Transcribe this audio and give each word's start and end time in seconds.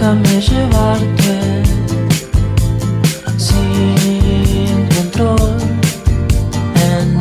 Déjame 0.00 0.40
llevarte 0.40 1.62
sin 3.36 4.88
control 4.96 5.58
en 6.74 7.20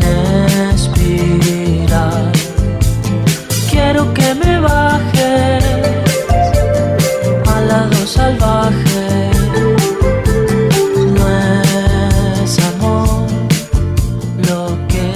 espiral. 0.74 2.32
Quiero 3.70 4.14
que 4.14 4.34
me 4.34 4.62
bajes 4.62 5.66
al 7.54 7.68
lado 7.68 8.08
salvaje. 8.08 9.30
No 11.18 11.28
es 12.46 12.60
amor 12.60 13.28
lo 14.48 14.78
que 14.88 15.12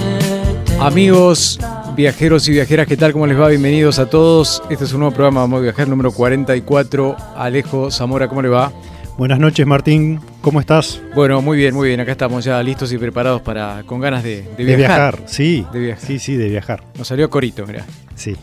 te 0.66 0.78
Amigos, 0.82 1.58
viajeros 1.96 2.48
y 2.48 2.52
viajeras, 2.52 2.88
¿qué 2.88 2.98
tal? 2.98 3.14
¿Cómo 3.14 3.28
les 3.28 3.40
va? 3.40 3.48
Bienvenidos 3.50 4.00
a 4.00 4.10
todos. 4.10 4.64
Este 4.70 4.86
es 4.86 4.94
un 4.94 5.02
nuevo 5.02 5.14
programa 5.16 5.42
Vamos 5.42 5.60
a 5.60 5.64
Viajar 5.64 5.88
número 5.88 6.12
44. 6.12 7.16
Alejo 7.36 7.92
Zamora, 7.92 8.28
¿cómo 8.28 8.42
le 8.42 8.50
va? 8.50 8.72
Buenas 9.18 9.40
noches, 9.40 9.66
Martín. 9.68 10.20
¿Cómo 10.42 10.60
estás? 10.60 11.00
Bueno, 11.14 11.42
muy 11.42 11.58
bien, 11.58 11.76
muy 11.76 11.90
bien. 11.90 12.00
Acá 12.00 12.12
estamos 12.14 12.44
ya 12.44 12.62
listos 12.64 12.92
y 12.92 12.98
preparados 12.98 13.42
para 13.42 13.84
con 13.86 14.00
ganas 14.00 14.24
de, 14.24 14.42
de 14.58 14.66
De 14.66 14.76
viajar. 14.76 15.18
viajar, 15.18 15.20
sí. 15.30 15.66
De 15.72 15.80
viajar. 15.80 16.06
Sí, 16.08 16.20
sí, 16.20 16.36
de 16.36 16.50
viajar. 16.50 16.84
Nos 16.98 17.08
salió 17.08 17.30
corito, 17.30 17.66
mirá. 17.68 17.86
Sí. 18.16 18.36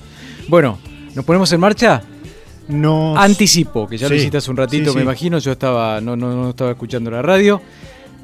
Bueno, 0.49 0.79
¿nos 1.15 1.25
ponemos 1.25 1.51
en 1.53 1.61
marcha? 1.61 2.03
Nos... 2.69 3.19
Anticipo, 3.19 3.89
que 3.89 3.99
ya 3.99 4.09
lo 4.09 4.15
Sí, 4.15 4.21
hiciste 4.21 4.37
hace 4.37 4.51
un 4.51 4.57
ratito, 4.57 4.93
sí, 4.93 4.97
me 4.97 5.03
imagino. 5.03 5.39
Yo 5.39 5.51
estaba, 5.53 6.01
no, 6.01 6.15
no, 6.15 6.35
no 6.35 6.51
estaba 6.51 6.71
escuchando 6.71 7.11
la 7.11 7.21
radio. 7.23 7.61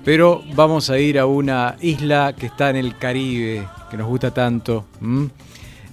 Pero 0.04 0.44
vamos 0.54 0.88
a 0.88 1.00
ir 1.00 1.18
a 1.18 1.26
una 1.26 1.74
isla 1.80 2.32
que 2.38 2.46
está 2.46 2.70
en 2.70 2.76
el 2.76 2.96
Caribe, 2.96 3.66
que 3.96 4.02
nos 4.02 4.08
gusta 4.08 4.32
tanto. 4.32 4.84
¿m? 5.00 5.28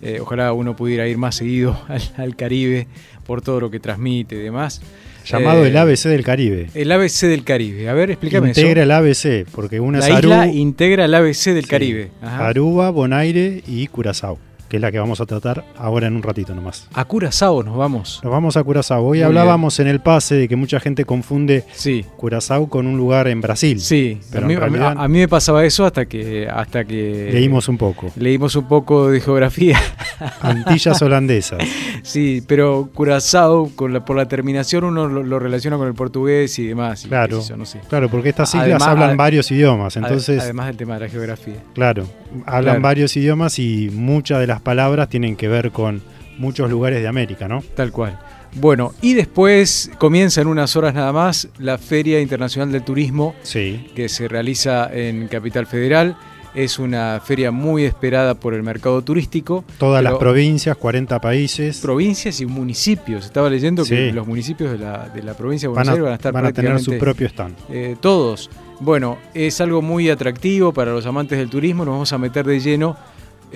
Eh, 0.02 0.20
ojalá 0.22 0.52
uno 0.52 0.76
pudiera 0.76 1.08
ir 1.08 1.18
más 1.18 1.36
seguido 1.36 1.80
al, 1.88 2.02
al 2.18 2.36
Caribe 2.36 2.88
por 3.26 3.42
todo 3.42 3.62
lo 3.62 3.72
que 3.72 3.80
transmite 3.80 4.36
y 4.36 4.40
demás. 4.40 4.82
Llamado 5.26 5.64
Eh, 5.64 5.70
el 5.70 5.78
ABC 5.78 6.04
del 6.10 6.24
Caribe. 6.24 6.70
El 6.74 6.92
ABC 6.92 7.22
del 7.28 7.46
Caribe. 7.46 7.88
A 7.88 7.94
ver, 7.94 8.12
explícame 8.12 8.50
Integra 8.50 8.82
eso. 8.84 8.84
el 8.84 8.92
ABC, 8.92 9.46
porque 9.56 9.80
una 9.80 10.00
La 10.00 10.08
isla 10.10 10.18
Aruba, 10.42 10.48
integra 10.48 11.06
el 11.06 11.14
ABC 11.16 11.46
del 11.54 11.64
sí, 11.64 11.70
Caribe. 11.70 12.12
Ajá. 12.22 12.50
Aruba, 12.50 12.90
Bonaire 12.90 13.64
y 13.66 13.88
Curazao, 13.88 14.38
que 14.74 14.78
es 14.78 14.82
la 14.82 14.92
que 14.92 14.98
vamos 14.98 15.22
a 15.22 15.28
tratar 15.28 15.64
ahora 15.78 16.08
en 16.08 16.16
un 16.16 16.24
ratito 16.24 16.56
nomás. 16.56 16.88
A 16.96 17.06
Curazao 17.06 17.62
nos 17.62 17.78
vamos. 17.78 18.20
Nos 18.24 18.34
vamos 18.34 18.58
a 18.58 18.64
Curazao. 18.64 19.04
Hoy 19.06 19.20
Muy 19.20 19.22
hablábamos 19.22 19.80
en 19.80 19.86
el 19.86 20.00
pase 20.00 20.34
de 20.34 20.48
que 20.48 20.56
mucha 20.56 20.80
gente 20.80 21.06
confunde 21.06 21.64
Sí. 21.74 22.04
Curazao 22.18 22.68
con 22.70 22.88
un 22.88 22.98
lugar 22.98 23.28
en 23.28 23.40
Brasil. 23.40 23.80
Sí, 23.80 24.20
Pero 24.32 24.46
a, 24.46 24.48
mí, 24.48 24.56
a 24.80 24.90
a 24.94 25.08
me 25.08 25.28
pasaba 25.28 25.64
eso 25.64 25.86
hasta 25.86 26.08
que 26.08 26.48
hasta 26.50 26.86
que 26.86 27.30
Leímos 27.32 27.68
un 27.70 27.78
poco. 27.78 28.12
leímos 28.16 28.56
un 28.56 28.68
poco 28.68 29.12
de 29.12 29.22
geografía. 29.22 29.78
Antillas 30.42 31.00
holandesas. 31.04 31.60
Sí, 32.02 32.44
pero 32.48 32.90
Curazao, 32.96 33.70
con 33.76 33.94
la, 33.94 34.04
por 34.04 34.16
la 34.18 34.28
terminación 34.28 34.86
uno 34.86 35.08
lo, 35.08 35.22
lo 35.22 35.38
relaciona 35.38 35.78
con 35.78 35.88
el 35.88 35.94
portugués 35.94 36.58
y 36.58 36.66
demás. 36.66 37.06
y 37.06 37.10
Claro. 37.10 37.42
yo, 37.48 37.58
no 37.58 37.66
sé. 37.66 37.80
Claro, 37.90 38.10
porque 38.10 38.30
estas 38.30 38.50
islas 38.50 38.64
Además- 38.66 38.88
hablan 38.88 39.18
varios 39.18 39.52
idiomas. 39.52 39.96
Entonces, 39.98 40.42
Además 40.42 40.66
del 40.66 40.78
tema 40.78 40.96
de 40.96 41.02
la 41.02 41.10
geografía. 41.10 41.58
Claro, 41.76 42.06
hablan 42.48 42.64
Claro. 42.64 42.82
varios 42.82 43.16
idiomas 43.16 43.60
y 43.60 43.92
muchas 43.94 44.40
de 44.40 44.48
las 44.48 44.63
palabras 44.64 45.10
tienen 45.10 45.36
que 45.36 45.48
ver 45.48 45.72
con 45.72 46.02
muchos 46.38 46.70
lugares 46.70 47.02
de 47.02 47.08
América, 47.08 47.48
¿no? 47.48 47.64
Tal 47.76 47.92
cual. 47.92 48.20
Bueno, 48.56 48.94
y 49.02 49.14
después 49.16 49.92
comienza 49.98 50.42
en 50.42 50.48
unas 50.48 50.76
horas 50.76 50.94
nada 50.94 51.12
más 51.12 51.48
la 51.58 51.78
Feria 51.78 52.20
Internacional 52.22 52.72
del 52.72 52.84
Turismo 52.84 53.34
Sí. 53.44 53.88
que 53.96 54.10
se 54.10 54.28
realiza 54.28 54.90
en 54.94 55.28
Capital 55.28 55.66
Federal. 55.66 56.16
Es 56.54 56.78
una 56.78 57.20
feria 57.26 57.50
muy 57.50 57.84
esperada 57.84 58.36
por 58.36 58.54
el 58.54 58.62
mercado 58.62 59.02
turístico. 59.02 59.64
Todas 59.80 60.04
las 60.04 60.14
provincias, 60.20 60.78
40 60.78 61.20
países, 61.20 61.80
provincias 61.80 62.40
y 62.42 62.46
municipios. 62.46 63.26
Estaba 63.26 63.50
leyendo 63.50 63.84
que 63.84 64.12
los 64.14 64.28
municipios 64.28 64.72
de 64.72 64.78
la, 64.78 65.10
de 65.10 65.24
la 65.24 65.34
provincia 65.34 65.68
de 65.68 65.74
van 65.74 65.86
Buenos 65.88 65.90
a, 65.90 65.92
Aires 65.94 66.04
van 66.04 66.12
a 66.12 66.16
estar 66.16 66.32
van 66.34 66.46
a 66.46 66.52
tener 66.54 66.80
su 66.80 66.96
propio 67.00 67.26
stand. 67.28 67.56
eh, 67.70 67.96
todos. 68.00 68.52
Bueno, 68.80 69.18
es 69.34 69.62
algo 69.62 69.82
muy 69.82 70.12
atractivo 70.12 70.74
para 70.74 70.92
los 70.92 71.08
amantes 71.08 71.40
del 71.40 71.50
turismo. 71.50 71.86
Nos 71.86 71.94
vamos 71.94 72.14
a 72.14 72.20
meter 72.20 72.46
de 72.46 72.60
lleno 72.60 72.96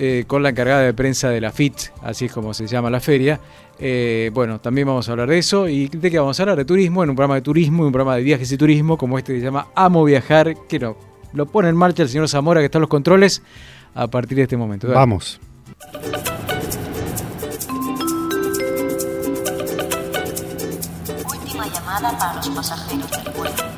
eh, 0.00 0.24
con 0.28 0.44
la 0.44 0.50
encargada 0.50 0.82
de 0.82 0.94
prensa 0.94 1.28
de 1.28 1.40
la 1.40 1.50
FIT, 1.50 1.74
así 2.02 2.26
es 2.26 2.32
como 2.32 2.54
se 2.54 2.68
llama 2.68 2.88
la 2.88 3.00
feria. 3.00 3.40
Eh, 3.80 4.30
bueno, 4.32 4.60
también 4.60 4.86
vamos 4.86 5.08
a 5.08 5.12
hablar 5.12 5.28
de 5.28 5.38
eso. 5.38 5.68
¿Y 5.68 5.88
de 5.88 6.08
qué 6.08 6.20
vamos 6.20 6.38
a 6.38 6.42
hablar? 6.44 6.56
De 6.56 6.64
turismo, 6.64 7.02
en 7.02 7.10
un 7.10 7.16
programa 7.16 7.34
de 7.34 7.42
turismo 7.42 7.82
y 7.82 7.86
un 7.86 7.92
programa 7.92 8.14
de 8.14 8.22
viajes 8.22 8.50
y 8.52 8.56
turismo, 8.56 8.96
como 8.96 9.18
este 9.18 9.34
que 9.34 9.40
se 9.40 9.46
llama 9.46 9.66
Amo 9.74 10.04
Viajar, 10.04 10.54
que 10.68 10.78
no, 10.78 10.96
lo 11.32 11.46
pone 11.46 11.68
en 11.68 11.76
marcha 11.76 12.04
el 12.04 12.08
señor 12.08 12.28
Zamora, 12.28 12.60
que 12.60 12.66
está 12.66 12.78
en 12.78 12.82
los 12.82 12.90
controles, 12.90 13.42
a 13.94 14.06
partir 14.06 14.36
de 14.36 14.44
este 14.44 14.56
momento. 14.56 14.86
Dale. 14.86 14.98
Vamos. 14.98 15.40
Última 21.26 21.66
llamada 21.66 22.16
para 22.16 22.34
los 22.36 22.48
pasajeros 22.50 23.10
del 23.10 23.32
vuelo 23.34 23.77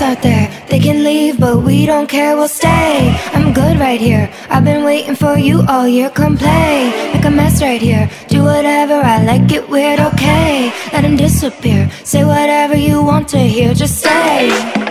Out 0.00 0.22
there. 0.22 0.48
They 0.68 0.78
can 0.78 1.02
leave, 1.02 1.40
but 1.40 1.56
we 1.64 1.84
don't 1.84 2.06
care, 2.06 2.36
we'll 2.36 2.46
stay. 2.46 3.16
I'm 3.32 3.52
good 3.52 3.80
right 3.80 4.00
here. 4.00 4.30
I've 4.48 4.64
been 4.64 4.84
waiting 4.84 5.16
for 5.16 5.36
you 5.36 5.62
all 5.66 5.88
year. 5.88 6.08
Come 6.08 6.36
play, 6.36 7.10
make 7.12 7.24
a 7.24 7.30
mess 7.30 7.60
right 7.60 7.82
here. 7.82 8.08
Do 8.28 8.44
whatever 8.44 8.94
I 8.94 9.24
like, 9.24 9.50
it 9.50 9.68
weird, 9.68 9.98
okay. 9.98 10.70
Let 10.92 11.04
him 11.04 11.16
disappear. 11.16 11.90
Say 12.04 12.24
whatever 12.24 12.76
you 12.76 13.02
want 13.02 13.28
to 13.30 13.38
hear, 13.38 13.74
just 13.74 13.98
say. 14.00 14.87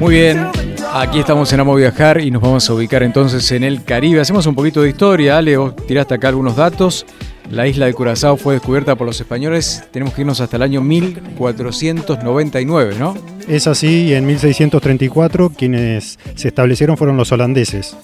Muy 0.00 0.14
bien, 0.14 0.48
aquí 0.94 1.18
estamos 1.18 1.52
en 1.52 1.60
Amo 1.60 1.74
Viajar 1.74 2.22
y 2.22 2.30
nos 2.30 2.40
vamos 2.40 2.70
a 2.70 2.72
ubicar 2.72 3.02
entonces 3.02 3.52
en 3.52 3.62
el 3.62 3.84
Caribe. 3.84 4.22
Hacemos 4.22 4.46
un 4.46 4.54
poquito 4.54 4.80
de 4.80 4.88
historia, 4.88 5.36
Ale, 5.36 5.58
vos 5.58 5.76
tiraste 5.86 6.14
acá 6.14 6.28
algunos 6.28 6.56
datos. 6.56 7.04
La 7.50 7.66
isla 7.66 7.84
de 7.84 7.92
Curazao 7.92 8.38
fue 8.38 8.54
descubierta 8.54 8.96
por 8.96 9.06
los 9.06 9.20
españoles, 9.20 9.84
tenemos 9.90 10.14
que 10.14 10.22
irnos 10.22 10.40
hasta 10.40 10.56
el 10.56 10.62
año 10.62 10.80
1499, 10.80 12.94
¿no? 12.98 13.14
Es 13.46 13.66
así, 13.66 14.04
y 14.04 14.14
en 14.14 14.24
1634 14.24 15.50
quienes 15.50 16.18
se 16.34 16.48
establecieron 16.48 16.96
fueron 16.96 17.18
los 17.18 17.30
holandeses. 17.32 17.94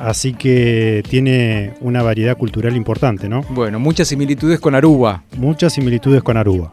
Así 0.00 0.32
que 0.32 1.04
tiene 1.08 1.74
una 1.80 2.02
variedad 2.02 2.36
cultural 2.36 2.74
importante, 2.74 3.28
¿no? 3.28 3.42
Bueno, 3.50 3.78
muchas 3.78 4.08
similitudes 4.08 4.58
con 4.58 4.74
Aruba. 4.74 5.22
Muchas 5.36 5.74
similitudes 5.74 6.24
con 6.24 6.36
Aruba. 6.38 6.72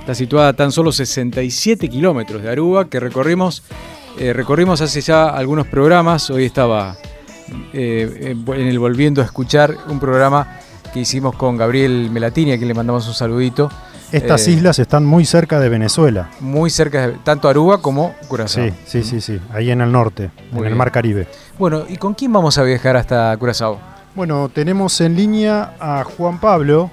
Está 0.00 0.14
situada 0.16 0.48
a 0.48 0.52
tan 0.52 0.72
solo 0.72 0.90
67 0.90 1.88
kilómetros 1.88 2.42
de 2.42 2.50
Aruba 2.50 2.90
que 2.90 2.98
recorrimos, 2.98 3.62
eh, 4.18 4.32
recorrimos 4.32 4.80
hace 4.80 5.00
ya 5.00 5.28
algunos 5.28 5.66
programas. 5.66 6.30
Hoy 6.30 6.44
estaba 6.44 6.96
eh, 7.72 8.34
en 8.46 8.52
en 8.54 8.66
el 8.68 8.78
Volviendo 8.78 9.22
a 9.22 9.24
Escuchar 9.24 9.74
un 9.88 9.98
programa 9.98 10.58
que 10.92 11.00
hicimos 11.00 11.34
con 11.36 11.56
Gabriel 11.56 12.10
Melatini, 12.10 12.52
a 12.52 12.56
quien 12.56 12.68
le 12.68 12.74
mandamos 12.74 13.06
un 13.08 13.14
saludito. 13.14 13.70
Estas 14.12 14.46
Eh, 14.46 14.52
islas 14.52 14.78
están 14.78 15.06
muy 15.06 15.24
cerca 15.24 15.58
de 15.58 15.70
Venezuela. 15.70 16.28
Muy 16.40 16.68
cerca 16.68 17.06
de 17.08 17.14
tanto 17.24 17.48
Aruba 17.48 17.80
como 17.80 18.14
Curazao. 18.28 18.64
Sí, 18.66 18.72
sí, 18.84 19.02
sí, 19.02 19.20
sí. 19.22 19.40
Ahí 19.52 19.70
en 19.70 19.80
el 19.80 19.90
norte, 19.90 20.30
Muy 20.50 20.66
en 20.66 20.72
el. 20.72 20.76
Mar 20.78 20.92
Caribe. 20.92 21.28
Bueno, 21.58 21.84
¿y 21.88 21.96
con 21.96 22.12
quién 22.14 22.32
vamos 22.32 22.58
a 22.58 22.62
viajar 22.62 22.96
hasta 22.96 23.34
Curazao? 23.38 23.80
Bueno, 24.14 24.50
tenemos 24.50 25.00
en 25.00 25.16
línea 25.16 25.74
a 25.80 26.04
Juan 26.04 26.38
Pablo, 26.38 26.90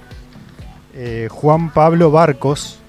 eh, 0.96 1.28
Juan 1.30 1.72
Pablo 1.74 2.10
Barcos. 2.12 2.80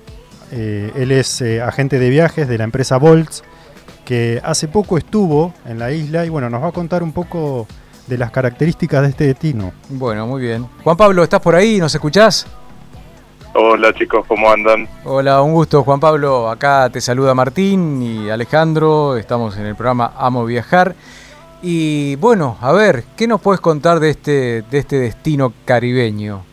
Eh, 0.52 0.92
él 0.94 1.10
es 1.10 1.40
eh, 1.40 1.60
agente 1.60 1.98
de 1.98 2.08
viajes 2.10 2.46
de 2.46 2.56
la 2.58 2.64
empresa 2.64 2.96
Volts, 2.98 3.42
que 4.10 4.40
hace 4.42 4.66
poco 4.66 4.98
estuvo 4.98 5.54
en 5.64 5.78
la 5.78 5.92
isla 5.92 6.26
y 6.26 6.30
bueno, 6.30 6.50
nos 6.50 6.60
va 6.60 6.70
a 6.70 6.72
contar 6.72 7.00
un 7.00 7.12
poco 7.12 7.68
de 8.08 8.18
las 8.18 8.32
características 8.32 9.02
de 9.02 9.08
este 9.10 9.24
destino. 9.28 9.72
Bueno, 9.88 10.26
muy 10.26 10.42
bien. 10.42 10.66
Juan 10.82 10.96
Pablo, 10.96 11.22
¿estás 11.22 11.38
por 11.38 11.54
ahí? 11.54 11.78
¿Nos 11.78 11.94
escuchás? 11.94 12.44
Hola 13.54 13.94
chicos, 13.94 14.26
¿cómo 14.26 14.50
andan? 14.50 14.88
Hola, 15.04 15.40
un 15.42 15.52
gusto 15.52 15.84
Juan 15.84 16.00
Pablo. 16.00 16.50
Acá 16.50 16.90
te 16.92 17.00
saluda 17.00 17.34
Martín 17.34 18.02
y 18.02 18.28
Alejandro. 18.28 19.16
Estamos 19.16 19.56
en 19.58 19.66
el 19.66 19.76
programa 19.76 20.12
Amo 20.18 20.44
Viajar. 20.44 20.96
Y 21.62 22.16
bueno, 22.16 22.56
a 22.60 22.72
ver, 22.72 23.04
¿qué 23.16 23.28
nos 23.28 23.40
puedes 23.40 23.60
contar 23.60 24.00
de 24.00 24.10
este, 24.10 24.62
de 24.62 24.78
este 24.78 24.98
destino 24.98 25.52
caribeño? 25.64 26.50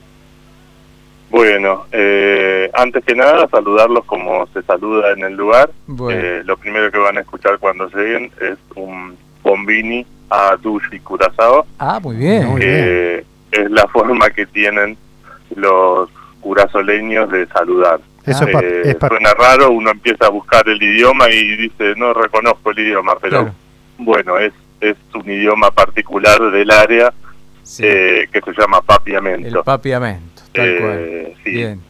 Bueno, 1.30 1.86
eh, 1.92 2.70
antes 2.74 3.04
que 3.04 3.14
nada, 3.16 3.48
saludarlos 3.50 4.06
como 4.06 4.48
se 4.54 4.62
saluda 4.64 5.12
en 5.12 5.24
el 5.24 5.34
lugar. 5.36 5.70
Bueno. 5.88 6.20
Eh, 6.20 6.42
lo 6.46 6.56
primero 6.58 6.90
que 6.92 6.98
van 6.98 7.18
a 7.18 7.22
escuchar 7.22 7.58
cuando 7.60 7.88
lleguen 7.90 8.32
es 8.42 8.58
un 8.76 9.18
bombini 9.44 10.06
a 10.30 10.56
Dushi 10.62 11.00
Curazao, 11.00 11.66
Ah, 11.80 12.00
muy 12.02 12.16
bien. 12.16 12.46
Muy 12.48 12.62
es 12.64 13.24
la 13.72 13.88
forma 13.94 14.30
que 14.30 14.46
tienen 14.46 14.98
los 15.56 16.10
curazoleños 16.42 17.30
de 17.32 17.46
saludar. 17.48 18.00
Eso 18.26 18.46
es 18.46 18.52
pa- 18.54 18.60
Eh, 18.62 18.82
es 18.86 18.98
suena 19.06 19.34
raro, 19.34 19.72
uno 19.72 19.92
empieza 19.92 20.26
a 20.28 20.30
buscar 20.30 20.68
el 20.68 20.82
idioma 20.82 21.30
y 21.30 21.56
dice, 21.58 21.94
no 21.98 22.14
reconozco 22.14 22.72
el 22.72 22.80
idioma, 22.80 23.16
pero 23.22 23.40
Claro. 23.42 23.54
bueno, 23.98 24.38
es, 24.38 24.54
es 24.82 24.96
un 25.14 25.30
idioma 25.30 25.72
particular 25.72 26.40
del 26.52 26.72
área 26.72 27.14
Sí, 27.64 27.84
eh, 27.86 28.28
que 28.32 28.40
se 28.42 28.52
llama 28.60 28.82
papiamento. 28.82 29.48
el 29.60 29.64
papiamento, 29.64 30.37
tal 30.58 30.68
Eh, 30.68 30.78
cual. 30.80 31.34
sí. 31.44 31.52
Bien. 31.52 31.82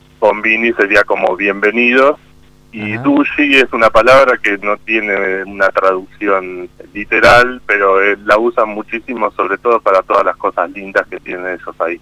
Sería 0.77 1.03
como 1.03 1.35
bienvenidos 1.35 2.19
y 2.71 2.93
Ajá. 2.93 3.01
Dushi 3.03 3.55
es 3.55 3.71
una 3.73 3.89
palabra 3.89 4.37
que 4.37 4.57
no 4.57 4.77
tiene 4.77 5.43
una 5.45 5.69
traducción 5.69 6.69
literal, 6.93 7.61
pero 7.65 8.03
eh, 8.03 8.17
la 8.25 8.37
usan 8.37 8.69
muchísimo, 8.69 9.31
sobre 9.31 9.57
todo 9.57 9.79
para 9.79 10.01
todas 10.03 10.25
las 10.25 10.35
cosas 10.37 10.69
lindas 10.71 11.07
que 11.07 11.19
tienen 11.19 11.47
ellos 11.47 11.75
ahí. 11.79 11.99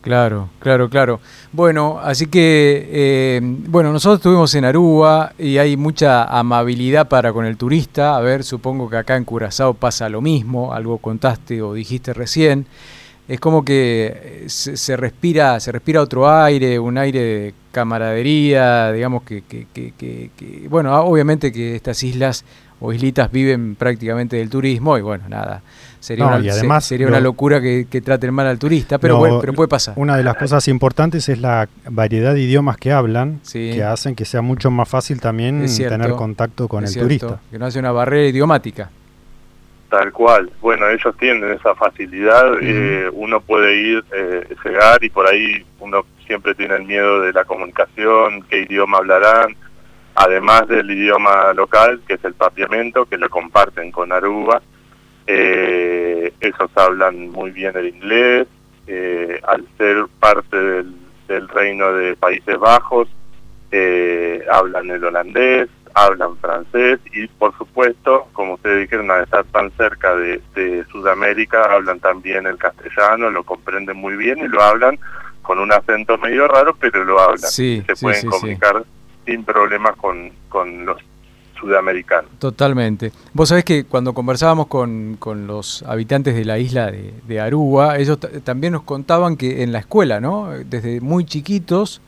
Claro, 0.00 0.48
claro, 0.60 0.88
claro. 0.88 1.20
Bueno, 1.52 1.98
así 2.02 2.26
que, 2.26 2.88
eh, 2.90 3.40
bueno, 3.42 3.92
nosotros 3.92 4.18
estuvimos 4.20 4.54
en 4.54 4.64
Aruba 4.64 5.32
y 5.38 5.58
hay 5.58 5.76
mucha 5.76 6.24
amabilidad 6.24 7.08
para 7.08 7.32
con 7.32 7.44
el 7.44 7.56
turista. 7.56 8.16
A 8.16 8.20
ver, 8.20 8.44
supongo 8.44 8.88
que 8.88 8.96
acá 8.96 9.16
en 9.16 9.24
Curazao 9.24 9.74
pasa 9.74 10.08
lo 10.08 10.20
mismo, 10.20 10.72
algo 10.72 10.98
contaste 10.98 11.60
o 11.60 11.74
dijiste 11.74 12.12
recién. 12.12 12.66
Es 13.28 13.40
como 13.40 13.64
que 13.64 14.12
eh, 14.14 14.44
se, 14.48 14.76
se 14.76 14.96
respira, 14.96 15.58
se 15.58 15.72
respira 15.72 16.00
otro 16.00 16.30
aire, 16.30 16.78
un 16.78 16.96
aire 16.96 17.20
de 17.20 17.54
camaradería, 17.72 18.92
digamos 18.92 19.22
que, 19.24 19.42
que, 19.42 19.66
que, 19.72 19.92
que- 19.98 20.30
que- 20.36 20.66
bueno, 20.68 20.94
ah, 20.94 21.02
obviamente 21.02 21.50
que 21.52 21.74
estas 21.76 22.02
islas 22.02 22.44
o 22.78 22.92
islitas 22.92 23.32
viven 23.32 23.74
prácticamente 23.74 24.36
del 24.36 24.48
turismo 24.50 24.96
y 24.98 25.00
bueno, 25.00 25.28
nada, 25.28 25.62
sería, 25.98 26.24
No, 26.26 26.36
una, 26.36 26.40
y 26.40 26.44
se- 26.44 26.50
además 26.58 26.84
sería 26.84 27.06
lo- 27.06 27.12
una 27.14 27.20
locura 27.20 27.60
que, 27.60 27.86
traten 28.04 28.32
mal 28.32 28.46
al 28.46 28.58
turista, 28.58 28.98
pero, 28.98 29.16
bueno, 29.16 29.40
pero 29.40 29.54
puede 29.54 29.68
pasar. 29.68 29.94
Una 29.96 30.16
de 30.16 30.22
las 30.22 30.36
cosas 30.36 30.68
importantes 30.68 31.28
es 31.28 31.40
la 31.40 31.68
variedad 31.90 32.32
de 32.34 32.42
idiomas 32.42 32.76
que 32.76 32.92
hablan, 32.92 33.40
Sí. 33.42 33.70
que 33.74 33.82
hacen 33.82 34.14
que 34.14 34.24
sea 34.24 34.42
mucho 34.42 34.70
más 34.70 34.88
fácil 34.88 35.20
también 35.20 35.68
cierto, 35.68 35.94
tener 35.96 36.12
contacto 36.12 36.68
con 36.68 36.84
el 36.84 36.90
cierto, 36.90 37.06
turista. 37.08 37.40
Que 37.50 37.58
no 37.58 37.66
hace 37.66 37.78
una 37.80 37.90
barrera 37.92 38.28
idiomática. 38.28 38.90
Tal 39.88 40.12
cual. 40.12 40.50
Bueno, 40.60 40.88
ellos 40.88 41.14
tienen 41.18 41.52
esa 41.52 41.74
facilidad. 41.74 42.56
eh, 42.60 43.08
uno 43.12 43.40
puede 43.40 43.76
ir, 43.76 44.04
eh, 44.12 44.46
llegar 44.64 45.02
y 45.04 45.10
por 45.10 45.26
ahí 45.26 45.64
uno 45.78 46.04
siempre 46.26 46.54
tiene 46.54 46.74
el 46.74 46.84
miedo 46.84 47.20
de 47.20 47.32
la 47.32 47.44
comunicación, 47.44 48.42
qué 48.50 48.62
idioma 48.62 48.98
hablarán. 48.98 49.54
Además 50.16 50.66
del 50.66 50.90
idioma 50.90 51.52
local, 51.52 52.00
que 52.08 52.14
es 52.14 52.24
el 52.24 52.34
papiamento, 52.34 53.04
que 53.04 53.18
lo 53.18 53.28
comparten 53.28 53.92
con 53.92 54.12
Aruba. 54.12 54.60
Eh, 55.26 56.32
ellos 56.40 56.70
hablan 56.74 57.30
muy 57.30 57.50
bien 57.50 57.76
el 57.76 57.88
inglés. 57.88 58.48
al 59.46 59.64
ser 59.78 60.06
parte 60.18 60.56
del, 60.56 60.94
del 61.28 61.48
reino 61.48 61.92
de 61.92 62.16
Países 62.16 62.58
Bajos, 62.58 63.08
hablan 64.50 64.90
el 64.90 65.04
holandés, 65.04 65.68
hablan 65.98 66.36
francés 66.36 67.00
y 67.14 67.26
por 67.26 67.56
supuesto, 67.56 68.28
como 68.34 68.54
ustedes 68.54 68.82
dijeron, 68.82 69.10
al 69.10 69.24
estar 69.24 69.44
tan 69.46 69.70
cerca 69.78 70.14
de, 70.14 70.42
de 70.54 70.84
Sudamérica, 70.92 71.64
hablan 71.74 72.00
también 72.00 72.46
el 72.46 72.58
castellano, 72.58 73.30
lo 73.30 73.42
comprenden 73.44 73.96
muy 73.96 74.14
bien 74.14 74.38
y 74.38 74.46
lo 74.46 74.62
hablan 74.62 74.98
con 75.40 75.58
un 75.58 75.72
acento 75.72 76.18
medio 76.18 76.46
raro, 76.48 76.76
pero 76.78 77.02
lo 77.02 77.18
hablan. 77.18 77.38
Sí, 77.50 77.82
Se 77.86 77.96
sí, 77.96 78.04
pueden 78.04 78.20
sí, 78.20 78.26
comunicar 78.28 78.84
sin 79.24 79.42
problemas 79.44 79.96
con, 79.96 80.30
con 80.50 80.84
los 80.84 80.98
sudamericanos. 81.58 82.30
Totalmente. 82.38 83.12
Vos 83.32 83.48
sabés 83.48 83.64
que 83.64 83.84
cuando 83.84 84.12
conversábamos 84.12 84.66
con, 84.66 85.16
con 85.18 85.46
los 85.46 85.82
habitantes 85.84 86.34
de 86.34 86.44
la 86.44 86.58
isla 86.58 86.90
de, 86.90 87.14
de 87.26 87.40
Aruba, 87.40 87.96
ellos 87.96 88.20
ta- 88.20 88.28
también 88.44 88.74
nos 88.74 88.82
contaban 88.82 89.36
que 89.38 89.62
en 89.62 89.72
la 89.72 89.78
escuela, 89.78 90.20
¿no? 90.20 90.50
Desde 90.50 91.00
muy 91.00 91.24
chiquitos, 91.24 92.02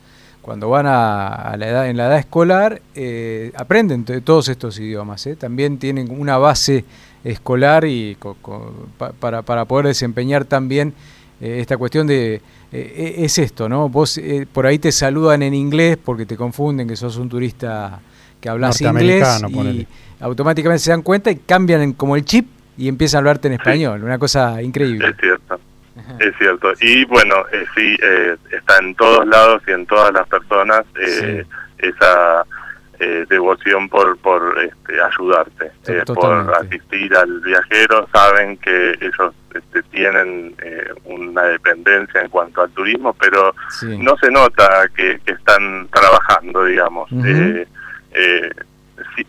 cuando 0.49 0.71
van 0.71 0.87
a, 0.87 1.27
a 1.29 1.57
la 1.59 1.69
edad, 1.69 1.91
en 1.91 1.99
la 1.99 2.07
edad 2.07 2.19
escolar, 2.21 2.81
eh, 2.95 3.53
aprenden 3.55 4.03
todos 4.25 4.49
estos 4.49 4.79
idiomas. 4.79 5.27
¿eh? 5.27 5.37
También 5.37 5.77
tienen 5.77 6.09
una 6.11 6.39
base 6.39 6.87
escolar 7.23 7.85
y 7.85 8.17
co- 8.19 8.39
co- 8.41 8.73
pa- 8.97 9.13
para, 9.13 9.43
para 9.43 9.67
poder 9.67 9.89
desempeñar 9.89 10.47
también 10.47 10.95
eh, 11.43 11.59
esta 11.61 11.77
cuestión 11.77 12.07
de... 12.07 12.41
eh, 12.73 13.15
es 13.19 13.37
esto, 13.37 13.69
¿no? 13.69 13.91
Vos 13.91 14.17
eh, 14.17 14.47
por 14.51 14.65
ahí 14.65 14.79
te 14.79 14.91
saludan 14.91 15.43
en 15.43 15.53
inglés 15.53 15.99
porque 16.03 16.25
te 16.25 16.35
confunden 16.35 16.89
que 16.89 16.97
sos 16.97 17.19
un 17.19 17.29
turista 17.29 18.01
que 18.41 18.49
hablas 18.49 18.77
inglés 19.03 19.19
y 19.51 19.53
ponele. 19.55 19.87
automáticamente 20.21 20.79
se 20.83 20.93
dan 20.93 21.03
cuenta 21.03 21.31
y 21.31 21.37
cambian 21.37 21.83
en- 21.83 21.93
como 21.93 22.17
el 22.17 22.25
chip 22.25 22.47
y 22.79 22.89
empiezan 22.89 23.19
a 23.19 23.21
hablarte 23.21 23.49
en 23.49 23.55
español. 23.55 24.03
Una 24.03 24.19
cosa 24.19 24.63
increíble. 24.63 25.09
Es 25.11 25.17
cierto. 25.21 25.61
Es 26.21 26.35
cierto. 26.39 26.73
Y 26.81 27.05
bueno, 27.05 27.45
eh, 27.53 27.65
sí, 27.75 27.97
eh, 28.03 28.37
está 28.51 28.79
en 28.79 28.95
todos 28.95 29.27
lados 29.27 29.63
y 29.67 29.73
en 29.73 29.87
todas 29.87 30.13
las 30.13 30.27
personas 30.29 30.85
eh, 31.01 31.45
esa 31.79 32.45
eh, 33.01 33.25
devoción 33.29 33.89
por, 33.89 34.19
por 34.19 34.59
este, 34.61 35.01
ayudarte, 35.01 35.71
eh, 35.87 36.03
por 36.07 36.53
asistir 36.57 37.15
al 37.17 37.41
viajero. 37.41 38.09
Saben 38.13 38.57
que 38.59 38.91
ellos 39.01 39.35
este, 39.55 39.83
tienen 39.85 40.55
eh, 40.61 40.93
una 41.05 41.43
dependencia 41.45 42.21
en 42.23 42.29
cuanto 42.29 42.63
al 42.63 42.71
turismo, 42.71 43.15
pero 43.21 43.55
Sí. 43.71 43.97
no 43.99 44.17
se 44.17 44.31
nota 44.31 44.89
que, 44.97 45.21
que 45.25 45.33
están 45.33 45.87
trabajando, 45.93 46.65
digamos. 46.65 47.09
Eh, 47.25 47.67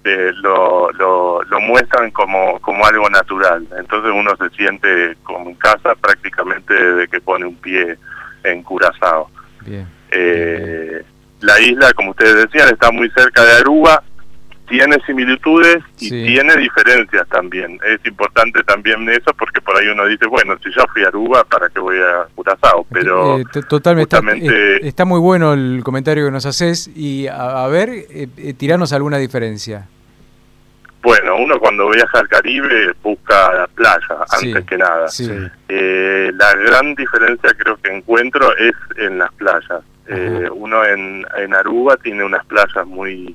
eh, 0.03 0.31
lo, 0.41 0.91
lo, 0.91 1.43
lo 1.43 1.59
muestran 1.61 2.11
como, 2.11 2.59
como 2.59 2.85
algo 2.85 3.09
natural. 3.09 3.65
Entonces 3.77 4.11
uno 4.13 4.35
se 4.37 4.49
siente 4.55 5.15
como 5.23 5.49
en 5.49 5.55
casa 5.55 5.95
prácticamente 5.95 6.73
desde 6.73 7.07
que 7.07 7.21
pone 7.21 7.45
un 7.45 7.55
pie 7.55 7.97
en 8.43 8.63
Curazao. 8.63 9.29
Bien. 9.65 9.87
Eh, 10.11 11.03
la 11.41 11.59
isla, 11.59 11.93
como 11.93 12.11
ustedes 12.11 12.35
decían, 12.35 12.69
está 12.69 12.91
muy 12.91 13.09
cerca 13.11 13.43
de 13.43 13.53
Aruba, 13.53 14.03
tiene 14.69 14.97
similitudes 15.05 15.79
y 15.99 16.09
Sí. 16.09 16.25
tiene 16.27 16.55
diferencias 16.57 17.27
también. 17.29 17.79
Es 17.85 17.99
importante 18.05 18.63
también 18.63 19.07
eso 19.09 19.33
porque 19.37 19.59
por 19.61 19.75
ahí 19.77 19.87
uno 19.87 20.05
dice, 20.05 20.25
bueno, 20.27 20.55
si 20.63 20.69
yo 20.75 20.85
fui 20.93 21.03
a 21.03 21.07
Aruba, 21.07 21.43
¿para 21.43 21.67
qué 21.69 21.79
voy 21.79 21.97
a 21.97 22.27
Curazao? 22.35 22.85
Pero 22.91 23.39
Eh, 23.39 23.43
t- 23.51 23.63
totalmente. 23.63 24.15
Justamente- 24.15 24.75
eh, 24.77 24.79
está 24.83 25.03
muy 25.05 25.19
bueno 25.19 25.53
el 25.53 25.81
comentario 25.83 26.25
que 26.25 26.31
nos 26.31 26.45
haces 26.45 26.89
y 26.95 27.27
a, 27.27 27.65
a 27.65 27.67
ver, 27.67 27.89
eh, 27.89 28.27
eh, 28.37 28.53
tiranos 28.53 28.93
alguna 28.93 29.17
diferencia. 29.17 29.87
Bueno, 31.01 31.37
uno 31.37 31.57
cuando 31.59 31.89
viaja 31.89 32.19
al 32.19 32.27
Caribe 32.27 32.91
busca 33.01 33.53
la 33.53 33.67
playa, 33.67 33.99
Sí, 34.37 34.47
antes 34.49 34.65
que 34.65 34.77
nada. 34.77 35.07
Sí. 35.07 35.29
Eh, 35.69 36.31
la 36.35 36.53
gran 36.55 36.93
diferencia 36.93 37.51
creo 37.57 37.77
que 37.77 37.89
encuentro 37.95 38.55
es 38.57 38.73
en 38.97 39.17
las 39.17 39.31
playas. 39.33 39.81
Eh, 40.07 40.49
uno 40.51 40.83
en, 40.85 41.25
en 41.37 41.53
Aruba 41.53 41.95
tiene 41.97 42.23
unas 42.25 42.43
playas 42.47 42.85
muy 42.85 43.33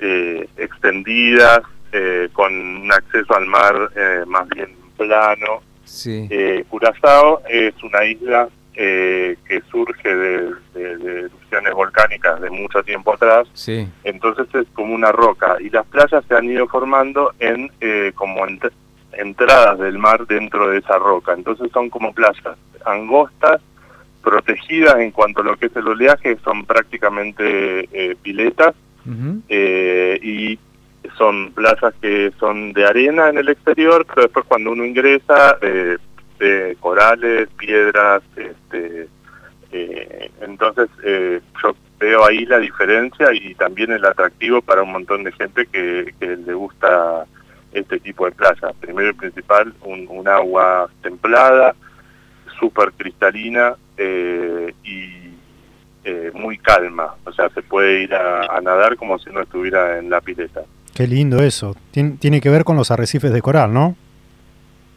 eh, 0.00 0.48
extendidas, 0.56 1.60
eh, 1.92 2.28
con 2.32 2.52
un 2.54 2.92
acceso 2.92 3.34
al 3.34 3.46
mar 3.46 3.90
eh, 3.96 4.24
más 4.26 4.48
bien 4.48 4.74
plano. 4.96 5.62
Sí. 5.84 6.26
Eh, 6.30 6.64
Curazao 6.68 7.42
es 7.48 7.74
una 7.82 8.04
isla 8.04 8.48
eh, 8.74 9.36
que 9.48 9.60
surge 9.70 10.14
de, 10.14 10.50
de- 10.74 10.96
de 10.98 11.20
erupciones 11.22 11.74
volcánicas 11.74 12.40
de 12.40 12.48
mucho 12.50 12.82
tiempo 12.84 13.12
atrás 13.12 13.48
Sí. 13.52 13.88
entonces 14.04 14.46
es 14.54 14.66
como 14.72 14.94
una 14.94 15.10
roca 15.10 15.56
y 15.60 15.68
las 15.70 15.84
playas 15.86 16.24
se 16.28 16.34
han 16.36 16.44
ido 16.44 16.68
formando 16.68 17.32
en 17.40 17.70
eh, 17.80 18.12
como 18.14 18.46
ent- 18.46 18.70
entradas 19.14 19.80
del 19.80 19.98
mar 19.98 20.24
dentro 20.28 20.70
de 20.70 20.78
esa 20.78 20.96
roca 20.98 21.32
entonces 21.32 21.68
son 21.72 21.90
como 21.90 22.12
playas 22.14 22.56
angostas 22.86 23.60
protegidas 24.22 25.00
en 25.00 25.10
cuanto 25.10 25.40
a 25.40 25.44
lo 25.44 25.56
que 25.56 25.66
es 25.66 25.76
el 25.76 25.88
oleaje 25.88 26.38
son 26.44 26.64
prácticamente 26.64 27.88
eh, 27.92 28.16
eh, 29.48 30.18
y 30.22 30.58
son 31.16 31.52
playas 31.52 31.94
que 32.00 32.32
son 32.38 32.72
de 32.72 32.86
arena 32.86 33.28
en 33.28 33.38
el 33.38 33.48
exterior 33.48 34.06
pero 34.06 34.22
después 34.22 34.44
cuando 34.46 34.72
uno 34.72 34.84
ingresa 34.84 35.58
eh, 36.42 36.74
corales, 36.80 37.50
piedras, 37.58 38.22
este, 38.34 39.08
eh, 39.72 40.30
entonces 40.40 40.88
eh, 41.04 41.38
yo 41.62 41.76
veo 41.98 42.24
ahí 42.24 42.46
la 42.46 42.58
diferencia 42.58 43.28
y 43.34 43.54
también 43.56 43.92
el 43.92 44.06
atractivo 44.06 44.62
para 44.62 44.82
un 44.82 44.92
montón 44.92 45.22
de 45.22 45.32
gente 45.32 45.66
que, 45.66 46.14
le 46.18 46.54
gusta 46.54 47.26
este 47.72 48.00
tipo 48.00 48.24
de 48.24 48.32
playa. 48.32 48.72
Primero 48.80 49.10
y 49.10 49.12
principal, 49.12 49.74
un, 49.82 50.06
un 50.08 50.26
agua 50.28 50.88
templada, 51.02 51.74
súper 52.58 52.92
cristalina 52.92 53.76
y 54.82 55.29
eh, 56.04 56.30
muy 56.34 56.58
calma. 56.58 57.14
O 57.24 57.32
sea, 57.32 57.48
se 57.50 57.62
puede 57.62 58.02
ir 58.02 58.14
a, 58.14 58.56
a 58.56 58.60
nadar 58.60 58.96
como 58.96 59.18
si 59.18 59.30
no 59.30 59.40
estuviera 59.40 59.98
en 59.98 60.10
la 60.10 60.20
pileta. 60.20 60.62
Qué 60.94 61.06
lindo 61.06 61.42
eso. 61.42 61.74
Tien- 61.92 62.18
tiene 62.18 62.40
que 62.40 62.50
ver 62.50 62.64
con 62.64 62.76
los 62.76 62.90
arrecifes 62.90 63.32
de 63.32 63.42
coral, 63.42 63.72
¿no? 63.72 63.96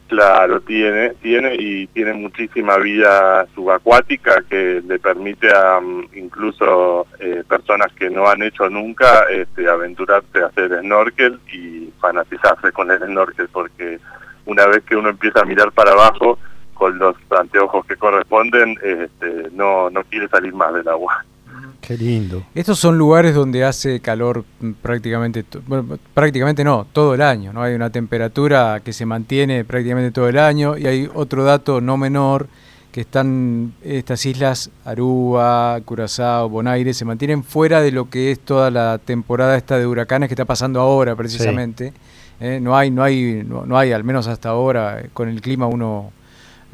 Claro, 0.08 0.62
tiene, 0.62 1.12
tiene 1.22 1.56
y 1.58 1.88
tiene 1.88 2.14
muchísima 2.14 2.78
vida 2.78 3.48
subacuática 3.56 4.44
que 4.48 4.82
le 4.86 5.00
permite 5.00 5.50
a 5.52 5.80
mm, 5.80 6.10
incluso 6.16 7.08
eh, 7.20 7.44
personas 7.48 7.92
que 7.94 8.10
no 8.12 8.28
han 8.28 8.44
hecho 8.44 8.70
nunca 8.70 9.24
este, 9.32 9.68
aventurarse 9.68 10.40
a 10.44 10.48
hacer 10.48 10.80
snorkel 10.82 11.40
y 11.52 11.90
fanatizarse 12.00 12.72
con 12.74 12.92
el 12.92 13.00
snorkel 13.00 13.48
porque 13.52 14.00
una 14.46 14.68
vez 14.68 14.84
que 14.84 14.96
uno 14.96 15.10
empieza 15.10 15.40
a 15.42 15.46
mirar 15.46 15.72
para 15.72 15.94
abajo 15.94 16.38
con 16.84 17.00
los 17.00 17.16
anteojos 17.40 17.86
que 17.86 17.96
corresponden, 17.96 18.76
este, 18.84 19.50
no, 19.54 19.90
no 19.90 20.04
quiere 20.04 20.28
salir 20.28 20.54
más 20.54 20.74
del 20.74 20.86
agua. 20.90 21.24
Qué 21.80 21.96
lindo. 21.96 22.44
Estos 22.54 22.78
son 22.78 22.98
lugares 22.98 23.34
donde 23.34 23.64
hace 23.64 24.02
calor 24.02 24.44
prácticamente, 24.82 25.46
bueno, 25.66 25.98
prácticamente 26.14 26.66
no, 26.66 26.86
todo 26.92 27.14
el 27.14 27.22
año, 27.22 27.54
¿no? 27.54 27.64
Hay 27.64 27.74
una 27.74 27.90
temperatura 27.90 28.82
que 28.84 28.92
se 28.92 29.06
mantiene 29.06 29.64
prácticamente 29.64 30.12
todo 30.12 30.28
el 30.28 30.38
año 30.38 30.78
y 30.78 30.86
hay 30.86 31.10
otro 31.14 31.46
dato 31.46 31.80
no 31.80 31.96
menor 31.96 32.48
que 32.92 33.00
están 33.00 33.74
estas 33.82 34.26
islas 34.26 34.70
Aruba, 34.84 35.80
Curazao, 35.86 36.50
Bonaire 36.50 36.94
se 36.94 37.06
mantienen 37.06 37.46
fuera 37.46 37.80
de 37.80 37.94
lo 37.94 38.10
que 38.10 38.32
es 38.32 38.42
toda 38.42 38.70
la 38.72 38.98
temporada 38.98 39.56
esta 39.56 39.78
de 39.78 39.88
huracanes 39.88 40.28
que 40.28 40.34
está 40.34 40.44
pasando 40.44 40.82
ahora 40.82 41.16
precisamente. 41.16 41.94
¿eh? 42.42 42.60
No 42.62 42.76
hay 42.76 42.92
no 42.92 43.04
hay 43.04 43.42
no, 43.48 43.66
no 43.66 43.78
hay 43.78 43.94
al 43.94 44.04
menos 44.04 44.28
hasta 44.28 44.50
ahora 44.50 45.00
eh, 45.00 45.10
con 45.14 45.30
el 45.30 45.40
clima 45.40 45.66
uno 45.66 46.12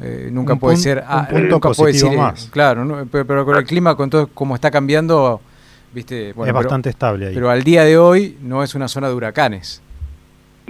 eh, 0.02 0.28
nunca 0.32 0.54
Un 0.54 0.58
puede 0.58 0.76
pun- 0.76 0.80
ser 0.80 0.98
un 0.98 1.04
ah, 1.08 1.28
punto 1.28 1.48
nunca 1.48 1.70
puede 1.70 1.92
decir, 1.92 2.12
eh, 2.12 2.16
más. 2.16 2.48
claro 2.50 2.84
¿no? 2.84 3.06
pero, 3.10 3.26
pero 3.26 3.44
con 3.44 3.56
el 3.56 3.64
clima 3.64 3.94
con 3.96 4.08
todo 4.10 4.28
como 4.28 4.54
está 4.54 4.70
cambiando 4.70 5.40
viste 5.92 6.32
bueno, 6.32 6.50
es 6.50 6.54
pero- 6.54 6.64
bastante 6.68 6.88
estable 6.90 7.26
ahí. 7.28 7.34
pero 7.34 7.50
al 7.50 7.62
día 7.64 7.84
de 7.84 7.98
hoy 7.98 8.36
no 8.42 8.62
es 8.62 8.74
una 8.74 8.88
zona 8.88 9.08
de 9.08 9.14
huracanes 9.14 9.82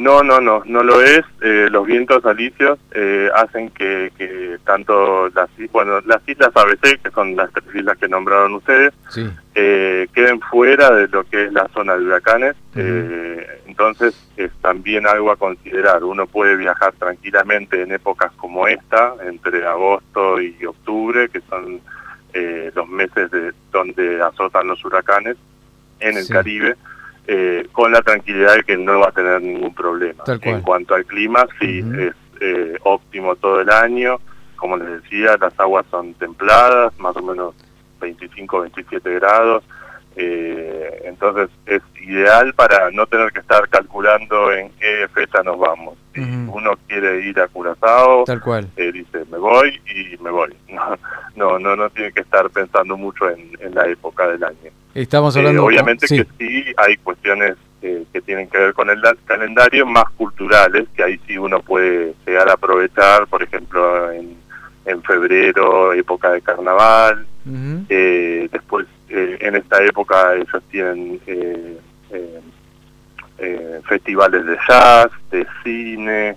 No, 0.01 0.23
no, 0.23 0.41
no, 0.41 0.63
no 0.65 0.83
lo 0.83 1.03
es. 1.03 1.23
Eh, 1.43 1.69
los 1.71 1.87
vientos 1.87 2.25
alisios 2.25 2.79
eh, 2.93 3.29
hacen 3.35 3.71
que, 3.71 4.11
que 4.17 4.57
tanto 4.65 5.29
las, 5.31 5.49
bueno, 5.73 6.01
las 6.07 6.27
islas 6.27 6.51
ABC, 6.55 7.03
que 7.03 7.11
son 7.15 7.37
las 7.37 7.53
tres 7.53 7.67
islas 7.75 7.99
que 7.99 8.09
nombraron 8.09 8.55
ustedes, 8.55 8.93
sí 9.11 9.29
eh, 9.55 10.07
queden 10.15 10.41
fuera 10.41 10.91
de 10.91 11.09
lo 11.09 11.25
que 11.25 11.45
es 11.47 11.53
la 11.53 11.69
zona 11.75 11.97
de 11.97 12.05
huracanes. 12.05 12.57
Eh, 12.77 13.63
entonces 13.67 14.15
es 14.37 14.51
también 14.63 15.07
algo 15.07 15.31
a 15.31 15.37
considerar. 15.37 16.05
Uno 16.05 16.27
puede 16.27 16.57
viajar 16.57 16.93
tranquilamente 16.99 17.83
en 17.83 17.93
épocas 17.93 18.33
como 18.37 18.67
esta, 18.69 19.15
entre 19.27 19.67
agosto 19.67 20.41
y 20.41 20.57
octubre, 20.65 21.29
que 21.29 21.41
son 21.43 21.81
eh, 22.33 22.71
los 22.75 22.89
meses 22.89 23.31
de, 23.31 23.53
donde 23.73 24.23
azotan 24.23 24.69
los 24.69 24.85
huracanes 24.85 25.37
en 25.99 26.17
el 26.17 26.25
Sí. 26.25 26.33
Caribe. 26.33 26.77
Eh, 27.33 27.69
con 27.71 27.93
la 27.93 28.03
tranquilidad 28.03 28.57
de 28.57 28.65
que 28.65 28.77
no 28.77 28.99
va 28.99 29.07
a 29.07 29.13
tener 29.13 29.41
ningún 29.41 29.73
problema. 29.73 30.25
En 30.43 30.63
cuanto 30.63 30.97
al 30.97 31.05
clima, 31.07 31.47
sí, 31.61 31.79
es 31.79 32.15
eh, 32.41 32.77
óptimo 32.83 33.37
todo 33.37 33.61
el 33.61 33.71
año. 33.71 34.19
Como 34.57 34.77
les 34.77 35.01
decía, 35.01 35.37
las 35.41 35.59
aguas 35.61 35.87
son 35.93 36.13
templadas, 36.15 36.93
más 36.99 37.17
o 37.17 37.23
menos 37.23 37.55
25, 38.01 38.63
27 38.63 39.15
grados. 39.15 39.63
Eh, 40.17 41.03
entonces 41.05 41.51
es 41.67 41.81
ideal 42.03 42.53
para 42.55 42.91
no 42.91 43.07
tener 43.07 43.31
que 43.31 43.39
estar 43.39 43.69
calculando 43.69 44.51
en 44.51 44.71
qué 44.71 45.07
fecha 45.15 45.41
nos 45.45 45.57
vamos. 45.57 45.97
Si 46.13 46.23
uno 46.23 46.73
quiere 46.89 47.25
ir 47.27 47.39
a 47.39 47.47
Curazao, 47.47 48.25
tal 48.25 48.41
cual 48.41 48.69
eh, 48.77 48.91
dice 48.91 49.25
me 49.31 49.39
voy 49.39 49.81
y 49.95 50.21
me 50.21 50.33
voy. 50.33 50.53
No, 50.69 50.99
no, 51.37 51.59
no, 51.61 51.77
no 51.77 51.91
tiene 51.91 52.11
que 52.11 52.23
estar 52.23 52.51
pensando 52.51 52.97
mucho 52.97 53.31
en, 53.31 53.57
en 53.61 53.73
la 53.73 53.87
época 53.87 54.27
del 54.27 54.43
año. 54.43 54.73
Estamos 54.95 55.35
Eh, 55.37 55.39
hablando 55.41 55.65
obviamente 55.65 56.07
sí, 56.07 56.17
que 56.19 56.27
sí 56.39 56.65
hay 56.77 56.97
cuestiones 56.99 57.57
eh, 57.83 58.05
que 58.13 58.21
tienen 58.21 58.49
que 58.49 58.59
ver 58.59 58.75
con 58.75 58.91
el 58.91 59.01
da- 59.01 59.17
calendario 59.25 59.87
más 59.87 60.05
culturales, 60.17 60.87
que 60.95 61.03
ahí 61.03 61.21
sí 61.27 61.39
uno 61.39 61.61
puede 61.61 62.15
llegar 62.27 62.49
a 62.51 62.53
aprovechar, 62.55 63.27
por 63.27 63.43
ejemplo, 63.43 64.11
en, 64.13 64.37
en 64.85 65.03
febrero, 65.03 65.93
época 65.93 66.31
de 66.33 66.43
carnaval. 66.43 67.27
Eh, 67.89 68.49
después, 68.53 68.87
eh, 69.09 69.39
en 69.41 69.57
esta 69.57 69.83
época 69.83 70.35
ellos 70.35 70.63
tienen 70.71 71.19
eh, 71.27 71.79
eh, 72.13 72.41
eh, 73.39 73.81
festivales 73.89 74.45
de 74.45 74.57
jazz, 74.69 75.09
de 75.31 75.47
cine, 75.65 76.37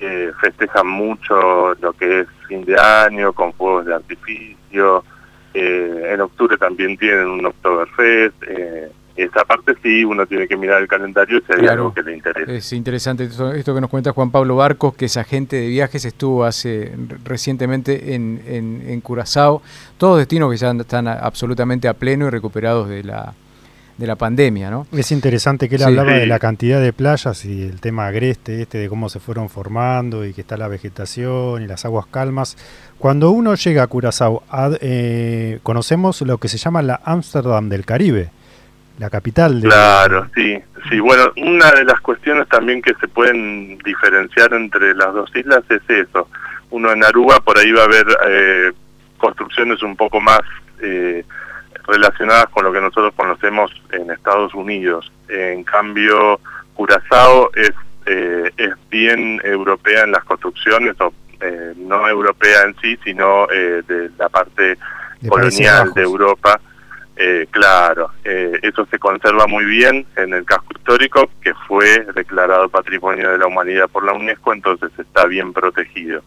eh, 0.00 0.32
festejan 0.40 0.88
mucho 0.88 1.74
lo 1.80 1.92
que 1.92 2.20
es 2.20 2.26
fin 2.48 2.64
de 2.64 2.76
año 2.78 3.32
con 3.32 3.52
fuegos 3.52 3.86
de 3.86 3.94
artificio. 3.94 5.04
Eh, 5.54 6.10
en 6.14 6.20
octubre 6.20 6.56
también 6.58 6.96
tienen 6.96 7.26
un 7.28 7.44
Oktoberfest. 7.46 8.34
Eh, 8.48 8.90
esa 9.14 9.44
parte 9.44 9.74
sí, 9.82 10.04
uno 10.06 10.24
tiene 10.26 10.48
que 10.48 10.56
mirar 10.56 10.80
el 10.80 10.88
calendario 10.88 11.38
si 11.46 11.52
hay 11.52 11.58
Claro. 11.58 11.72
algo 11.82 11.94
que 11.94 12.02
le 12.02 12.14
interesa. 12.16 12.50
Es 12.50 12.72
interesante 12.72 13.24
esto, 13.24 13.52
esto 13.52 13.74
que 13.74 13.80
nos 13.82 13.90
cuenta 13.90 14.12
Juan 14.12 14.30
Pablo 14.30 14.56
Barcos, 14.56 14.94
que 14.94 15.04
es 15.04 15.16
agente 15.18 15.56
de 15.56 15.66
viajes, 15.68 16.06
estuvo 16.06 16.44
hace 16.44 16.92
re- 17.08 17.18
recientemente 17.24 18.14
en, 18.14 18.40
en, 18.46 18.82
en 18.88 19.00
Curazao, 19.02 19.60
todos 19.98 20.16
destinos 20.18 20.50
que 20.50 20.56
ya 20.56 20.70
están 20.72 21.08
a- 21.08 21.12
absolutamente 21.18 21.88
a 21.88 21.92
pleno 21.94 22.26
y 22.26 22.30
recuperados 22.30 22.88
de 22.88 23.04
la, 23.04 23.34
de 23.98 24.06
la 24.06 24.16
pandemia, 24.16 24.70
¿no? 24.70 24.86
Es 24.92 25.12
interesante 25.12 25.68
que 25.68 25.74
él 25.74 25.80
Sí. 25.82 25.86
hablaba 25.88 26.14
Sí. 26.14 26.20
de 26.20 26.26
la 26.26 26.38
cantidad 26.38 26.80
de 26.80 26.94
playas 26.94 27.44
y 27.44 27.64
el 27.64 27.80
tema 27.82 28.06
agreste, 28.06 28.62
este 28.62 28.78
de 28.78 28.88
cómo 28.88 29.10
se 29.10 29.20
fueron 29.20 29.50
formando 29.50 30.24
y 30.24 30.32
que 30.32 30.40
está 30.40 30.56
la 30.56 30.68
vegetación 30.68 31.60
y 31.62 31.66
las 31.66 31.84
aguas 31.84 32.06
calmas. 32.06 32.56
Cuando 33.02 33.32
uno 33.32 33.56
llega 33.56 33.82
a 33.82 33.88
Curazao, 33.88 34.44
eh, 34.80 35.58
conocemos 35.64 36.20
lo 36.22 36.38
que 36.38 36.46
se 36.46 36.56
llama 36.56 36.82
la 36.82 37.00
Ámsterdam 37.04 37.68
del 37.68 37.84
Caribe, 37.84 38.30
la 39.00 39.10
capital 39.10 39.60
de... 39.60 39.66
Claro, 39.66 40.28
sí, 40.36 40.56
sí. 40.88 41.00
Bueno, 41.00 41.32
una 41.38 41.72
de 41.72 41.84
las 41.84 42.00
cuestiones 42.00 42.46
también 42.46 42.80
que 42.80 42.94
se 43.00 43.08
pueden 43.08 43.76
diferenciar 43.78 44.54
entre 44.54 44.94
las 44.94 45.12
dos 45.14 45.34
islas 45.34 45.64
es 45.68 45.82
eso. 45.90 46.28
Uno 46.70 46.92
en 46.92 47.02
Aruba 47.02 47.40
por 47.40 47.58
ahí 47.58 47.72
va 47.72 47.80
a 47.82 47.86
haber 47.86 48.06
eh, 48.28 48.72
construcciones 49.18 49.82
un 49.82 49.96
poco 49.96 50.20
más 50.20 50.42
eh, 50.80 51.24
relacionadas 51.88 52.46
con 52.50 52.62
lo 52.62 52.72
que 52.72 52.80
nosotros 52.80 53.12
conocemos 53.16 53.72
en 53.90 54.12
Estados 54.12 54.54
Unidos. 54.54 55.10
En 55.28 55.64
cambio, 55.64 56.38
Curazao 56.74 57.50
es 57.56 57.72
eh, 58.04 58.50
es 58.56 58.70
bien 58.90 59.40
europea 59.44 60.02
en 60.02 60.12
las 60.12 60.24
construcciones, 60.24 61.00
o 61.00 61.12
eh, 61.42 61.74
no 61.76 62.08
europea 62.08 62.62
en 62.62 62.74
sí, 62.80 62.98
sino 63.04 63.50
eh, 63.50 63.82
de 63.86 64.10
la 64.18 64.28
parte 64.28 64.78
de 65.20 65.28
colonial 65.28 65.92
de 65.92 66.02
Europa. 66.02 66.60
Eh, 67.14 67.46
claro, 67.50 68.10
eh, 68.24 68.58
eso 68.62 68.86
se 68.86 68.98
conserva 68.98 69.46
muy 69.46 69.64
bien 69.64 70.06
en 70.16 70.32
el 70.32 70.44
casco 70.44 70.72
histórico, 70.76 71.30
que 71.42 71.52
fue 71.68 72.06
declarado 72.14 72.68
Patrimonio 72.68 73.30
de 73.30 73.38
la 73.38 73.46
Humanidad 73.46 73.88
por 73.88 74.04
la 74.04 74.12
UNESCO, 74.12 74.52
entonces 74.52 74.90
está 74.98 75.26
bien 75.26 75.52
protegido. 75.52 76.22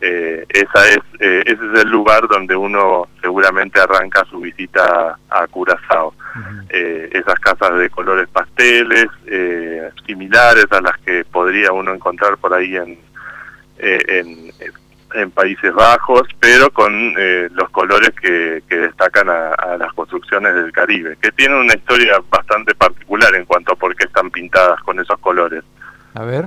Eh, 0.00 0.46
esa 0.48 0.88
es, 0.88 1.00
eh, 1.18 1.42
ese 1.44 1.60
es 1.74 1.80
el 1.82 1.90
lugar 1.90 2.26
donde 2.28 2.54
uno 2.54 3.08
seguramente 3.20 3.80
arranca 3.80 4.24
su 4.30 4.40
visita 4.40 5.18
a 5.28 5.46
Curazao. 5.48 6.14
Eh, 6.68 7.10
esas 7.12 7.38
casas 7.40 7.76
de 7.76 7.90
colores 7.90 8.28
pasteles, 8.28 9.06
eh, 9.26 9.90
similares 10.06 10.66
a 10.70 10.80
las 10.80 10.96
que 10.98 11.24
podría 11.24 11.72
uno 11.72 11.92
encontrar 11.92 12.38
por 12.38 12.54
ahí 12.54 12.76
en, 12.76 12.96
en, 13.82 14.52
en 15.14 15.30
Países 15.32 15.72
Bajos, 15.74 16.22
pero 16.38 16.70
con 16.70 16.92
eh, 17.18 17.48
los 17.52 17.68
colores 17.70 18.10
que, 18.20 18.62
que 18.68 18.76
destacan 18.76 19.28
a, 19.28 19.50
a 19.54 19.76
las 19.76 19.92
construcciones 19.94 20.54
del 20.54 20.70
Caribe, 20.72 21.16
que 21.20 21.32
tienen 21.32 21.58
una 21.58 21.74
historia 21.74 22.20
bastante 22.30 22.74
particular 22.74 23.34
en 23.34 23.44
cuanto 23.44 23.72
a 23.72 23.76
por 23.76 23.94
qué 23.96 24.04
están 24.04 24.30
pintadas 24.30 24.80
con 24.82 25.00
esos 25.00 25.18
colores. 25.20 25.64
A 26.14 26.22
ver. 26.24 26.46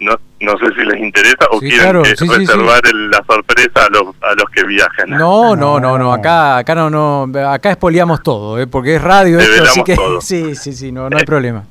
No, 0.00 0.14
no 0.38 0.56
sé 0.58 0.66
si 0.76 0.84
les 0.84 0.96
interesa 1.00 1.46
o 1.50 1.58
Sí, 1.58 1.70
quieren 1.70 1.80
claro, 1.80 2.02
eh, 2.04 2.14
sí, 2.16 2.28
sí, 2.28 2.32
reservar 2.36 2.80
el- 2.88 3.10
la 3.10 3.24
sorpresa 3.26 3.86
a 3.86 3.90
los, 3.90 4.14
a 4.22 4.32
los 4.34 4.48
que 4.54 4.62
viajen. 4.62 5.10
No, 5.10 5.56
no, 5.56 5.80
no, 5.80 5.98
no, 5.98 5.98
No. 5.98 6.12
acá, 6.12 6.58
acá 6.58 6.76
no, 6.76 6.88
no, 6.88 7.28
acá 7.50 7.72
espoliamos 7.72 8.22
todo, 8.22 8.60
¿eh? 8.60 8.68
porque 8.68 8.94
es 8.94 9.02
radio 9.02 9.40
esto, 9.40 9.64
así 9.64 9.82
que 9.82 9.96
todo. 9.96 10.20
sí, 10.20 10.54
sí, 10.54 10.72
sí, 10.72 10.92
no, 10.92 11.10
no 11.10 11.16
hay 11.18 11.24
problema. 11.24 11.64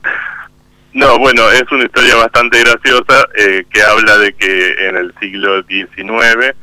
No, 0.94 1.20
bueno, 1.20 1.50
es 1.51 1.63
una 1.72 1.86
historia 1.86 2.15
bastante 2.15 2.60
graciosa 2.60 3.27
eh, 3.36 3.65
que 3.70 3.82
habla 3.82 4.17
de 4.17 4.34
que 4.34 4.88
en 4.88 4.98
el 4.98 5.13
siglo 5.20 5.62
XIX 5.63 6.56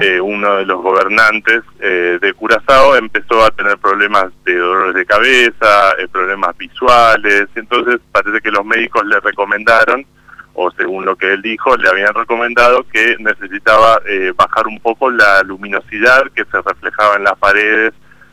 eh, 0.00 0.20
uno 0.20 0.56
de 0.56 0.66
los 0.66 0.80
gobernantes 0.80 1.62
eh, 1.80 2.18
de 2.20 2.34
Curazao 2.34 2.94
empezó 2.94 3.44
a 3.44 3.50
tener 3.50 3.78
problemas 3.78 4.26
de 4.44 4.56
dolores 4.56 4.94
de 4.94 5.06
cabeza, 5.06 5.92
eh, 5.98 6.06
problemas 6.06 6.56
visuales, 6.56 7.48
entonces 7.56 7.98
parece 8.12 8.40
que 8.40 8.52
los 8.52 8.64
médicos 8.64 9.04
le 9.06 9.18
recomendaron 9.18 10.06
o 10.54 10.70
según 10.72 11.04
lo 11.04 11.16
que 11.16 11.32
él 11.32 11.42
dijo, 11.42 11.76
le 11.76 11.88
habían 11.88 12.14
recomendado 12.14 12.84
que 12.92 13.16
necesitaba 13.18 14.00
eh, 14.06 14.32
bajar 14.36 14.66
un 14.66 14.78
poco 14.80 15.10
la 15.10 15.42
luminosidad 15.42 16.24
que 16.34 16.44
se 16.44 16.60
reflejaba 16.60 17.16
en 17.16 17.24
las 17.24 17.38
paredes 17.38 17.92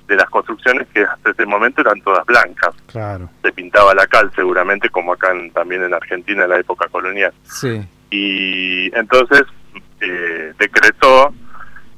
de 0.10 0.16
las 0.18 0.30
construcciones 0.30 0.88
que 0.94 1.02
hasta 1.04 1.30
ese 1.32 1.46
momento 1.46 1.80
eran 1.82 2.02
todas 2.02 2.26
blancas. 2.26 2.76
Claro. 2.88 3.30
Se 3.44 3.52
pintaba 3.54 3.94
la 3.94 4.06
cal 4.08 4.30
seguramente, 4.36 4.90
como 4.90 5.14
acá 5.14 5.32
en- 5.32 5.52
también 5.52 5.84
en 5.84 5.94
Argentina 5.94 6.44
en 6.44 6.50
la 6.50 6.60
época 6.60 6.88
colonial. 6.90 7.32
Sí. 7.44 7.80
Y 8.10 8.94
entonces 8.98 9.44
eh, 10.02 10.54
decretó 10.58 11.34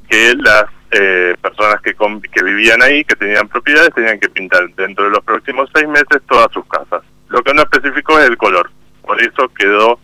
que 0.10 0.34
las 0.36 0.66
eh, 0.92 1.36
personas 1.42 1.82
que, 1.82 1.96
vivían 2.44 2.82
ahí, 2.82 3.04
que 3.06 3.16
tenían 3.16 3.48
propiedades, 3.48 3.94
tenían 3.96 4.20
que 4.20 4.30
pintar 4.30 4.68
dentro 4.76 5.06
de 5.06 5.12
los 5.12 5.24
próximos 5.24 5.70
seis 5.74 5.88
meses 5.88 6.22
todas 6.28 6.52
sus 6.52 6.66
casas. 6.66 7.02
Lo 7.30 7.42
que 7.42 7.54
no 7.54 7.62
especificó 7.62 8.20
es 8.20 8.28
el 8.28 8.36
color. 8.38 8.70
Por 9.04 9.22
eso 9.22 9.48
quedó 9.58 10.00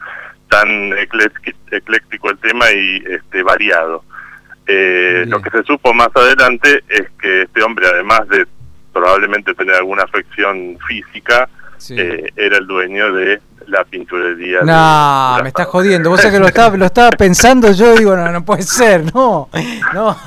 tan 0.49 0.67
eclécti- 0.91 1.53
ecléctico 1.71 2.29
el 2.29 2.37
tema 2.37 2.71
y 2.71 3.03
este, 3.05 3.43
variado. 3.43 4.03
Eh, 4.67 5.25
lo 5.27 5.41
que 5.41 5.49
se 5.49 5.63
supo 5.63 5.93
más 5.93 6.09
adelante 6.13 6.83
es 6.89 7.03
que 7.21 7.43
este 7.43 7.63
hombre, 7.63 7.87
además 7.87 8.27
de 8.29 8.45
probablemente 8.93 9.53
tener 9.53 9.75
alguna 9.75 10.03
afección 10.03 10.77
física, 10.87 11.47
Sí. 11.77 11.95
eh, 11.95 12.31
era 12.35 12.57
el 12.57 12.65
dueño 12.65 13.13
de 13.13 13.39
la 13.67 13.83
pinturería. 13.83 14.61
de 14.61 14.65
la 14.65 15.39
me 15.43 15.49
estás 15.49 15.67
jodiendo. 15.67 16.09
Vos 16.09 16.19
sabés 16.21 16.33
que 16.35 16.39
lo 16.39 16.47
estaba, 16.47 16.75
lo 16.75 16.85
estaba 16.85 17.11
pensando 17.11 17.71
yo 17.71 17.95
digo, 17.95 18.15
no, 18.15 18.31
no 18.31 18.43
puede 18.43 18.63
ser, 18.63 19.13
no. 19.13 19.47
No, 19.93 20.17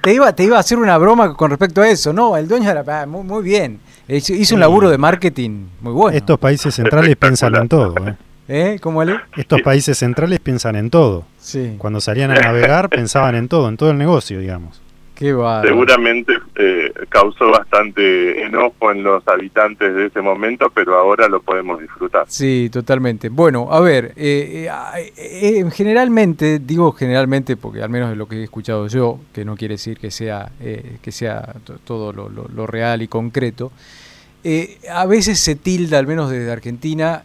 te 0.00 0.14
iba, 0.14 0.32
te 0.34 0.44
iba 0.44 0.56
a 0.56 0.60
hacer 0.60 0.78
una 0.78 0.96
broma 0.96 1.34
con 1.34 1.50
respecto 1.50 1.82
a 1.82 1.88
eso. 1.88 2.12
No, 2.14 2.36
el 2.38 2.48
dueño 2.48 2.68
de 2.72 2.82
la... 2.82 3.02
ah, 3.02 3.06
Muy, 3.06 3.22
muy 3.22 3.42
bien. 3.42 3.80
Hizo 4.08 4.32
hizo 4.32 4.54
un 4.54 4.60
laburo 4.62 4.88
de 4.90 4.96
marketing 4.98 5.66
muy 5.82 5.92
bueno. 5.92 6.16
Estos 6.16 6.38
países 6.38 6.74
centrales 6.74 7.16
piensan 7.16 7.54
en 7.56 7.68
todo. 7.68 7.94
¿eh? 8.06 8.14
¿Eh? 8.48 8.78
¿Cómo 8.80 9.00
Ale? 9.00 9.20
Estos 9.36 9.62
países 9.62 9.96
centrales 9.98 10.38
piensan 10.40 10.76
en 10.76 10.90
todo. 10.90 11.24
Sí. 11.38 11.76
Cuando 11.78 12.00
salían 12.00 12.30
a 12.30 12.34
navegar 12.34 12.88
pensaban 12.90 13.34
en 13.36 13.48
todo, 13.48 13.68
en 13.68 13.76
todo 13.76 13.90
el 13.90 13.98
negocio, 13.98 14.38
digamos. 14.38 14.80
Qué 15.14 15.32
bárbaro. 15.32 15.68
Seguramente 15.68 16.32
eh, 16.56 16.92
causó 17.08 17.48
bastante 17.48 18.42
enojo 18.44 18.90
en 18.90 19.04
los 19.04 19.22
habitantes 19.28 19.94
de 19.94 20.06
ese 20.06 20.20
momento, 20.20 20.70
pero 20.74 20.96
ahora 20.98 21.28
lo 21.28 21.40
podemos 21.40 21.80
disfrutar. 21.80 22.24
Sí, 22.28 22.68
totalmente. 22.72 23.28
Bueno, 23.28 23.68
a 23.70 23.78
ver, 23.80 24.12
eh, 24.16 24.68
eh, 24.96 25.12
eh, 25.16 25.64
generalmente, 25.72 26.58
digo 26.58 26.90
generalmente 26.92 27.56
porque 27.56 27.80
al 27.80 27.90
menos 27.90 28.10
de 28.10 28.16
lo 28.16 28.26
que 28.26 28.40
he 28.40 28.42
escuchado 28.42 28.88
yo, 28.88 29.20
que 29.32 29.44
no 29.44 29.54
quiere 29.56 29.74
decir 29.74 29.98
que 29.98 30.10
sea, 30.10 30.50
eh, 30.60 30.96
que 31.00 31.12
sea 31.12 31.54
to- 31.64 31.78
todo 31.84 32.12
lo, 32.12 32.28
lo- 32.28 32.48
lo 32.52 32.66
real 32.66 33.00
y 33.00 33.06
concreto, 33.06 33.70
eh, 34.42 34.78
a 34.92 35.06
veces 35.06 35.38
se 35.38 35.54
tilda, 35.54 35.98
al 36.00 36.08
menos 36.08 36.28
desde 36.28 36.50
Argentina, 36.50 37.22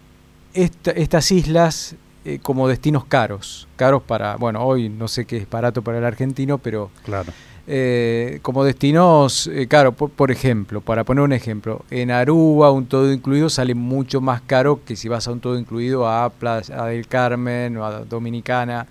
esta- 0.53 0.91
estas 0.91 1.31
islas 1.31 1.95
eh, 2.25 2.39
como 2.41 2.67
destinos 2.67 3.05
caros. 3.05 3.67
Caros 3.77 4.03
para, 4.03 4.35
bueno, 4.35 4.61
hoy 4.63 4.89
no 4.89 5.07
sé 5.07 5.25
qué 5.25 5.37
es 5.37 5.49
barato 5.49 5.81
para 5.81 5.97
el 5.99 6.05
argentino, 6.05 6.57
pero 6.57 6.91
Claro. 7.05 7.31
eh, 7.65 8.39
como 8.41 8.63
destinos, 8.65 9.47
eh, 9.47 9.67
claro, 9.67 9.93
por, 9.93 10.09
por 10.09 10.29
ejemplo, 10.31 10.81
para 10.81 11.03
poner 11.03 11.23
un 11.23 11.33
ejemplo, 11.33 11.85
en 11.89 12.11
Aruba 12.11 12.71
un 12.71 12.87
todo 12.87 13.11
incluido 13.11 13.49
sale 13.49 13.73
mucho 13.75 14.21
más 14.21 14.41
caro 14.41 14.81
que 14.85 14.95
si 14.95 15.07
vas 15.07 15.27
a 15.27 15.31
un 15.31 15.39
todo 15.39 15.57
incluido 15.57 16.07
a 16.09 16.29
Playa 16.29 16.83
del 16.85 17.07
Carmen 17.07 17.77
o 17.77 17.85
a 17.85 17.99
Dominicana. 18.01 18.85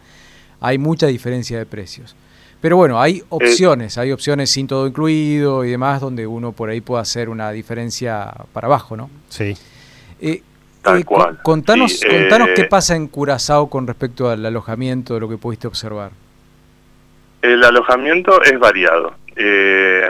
Hay 0.61 0.79
mucha 0.79 1.07
diferencia 1.07 1.59
de 1.59 1.67
precios. 1.67 2.17
Pero 2.61 2.77
bueno, 2.77 3.01
hay 3.01 3.23
opciones, 3.29 3.99
hay 3.99 4.11
opciones 4.11 4.51
sin 4.51 4.67
todo 4.67 4.87
incluido 4.89 5.65
y 5.65 5.71
demás 5.71 6.01
donde 6.01 6.27
uno 6.27 6.51
por 6.53 6.71
ahí 6.71 6.81
puede 6.81 7.03
hacer 7.03 7.29
una 7.29 7.53
diferencia 7.53 8.33
para 8.53 8.67
abajo, 8.67 8.97
¿no? 8.97 9.09
Sí. 9.29 9.55
Eh, 10.21 10.43
Tal 10.91 11.01
eh, 11.01 11.05
cual. 11.05 11.39
Contanos, 11.43 11.99
Sí, 11.99 12.07
contanos 12.09 12.49
eh, 12.49 12.55
qué 12.55 12.65
pasa 12.65 12.97
en 12.97 13.09
Curazao 13.09 13.69
con 13.69 13.87
respecto 13.87 14.29
al 14.31 14.45
alojamiento, 14.45 15.15
de 15.15 15.21
lo 15.21 15.29
que 15.29 15.39
pudiste 15.39 15.67
observar. 15.67 16.11
El 17.43 17.63
alojamiento 17.63 18.43
es 18.43 18.59
variado. 18.59 19.15
Eh, 19.37 20.09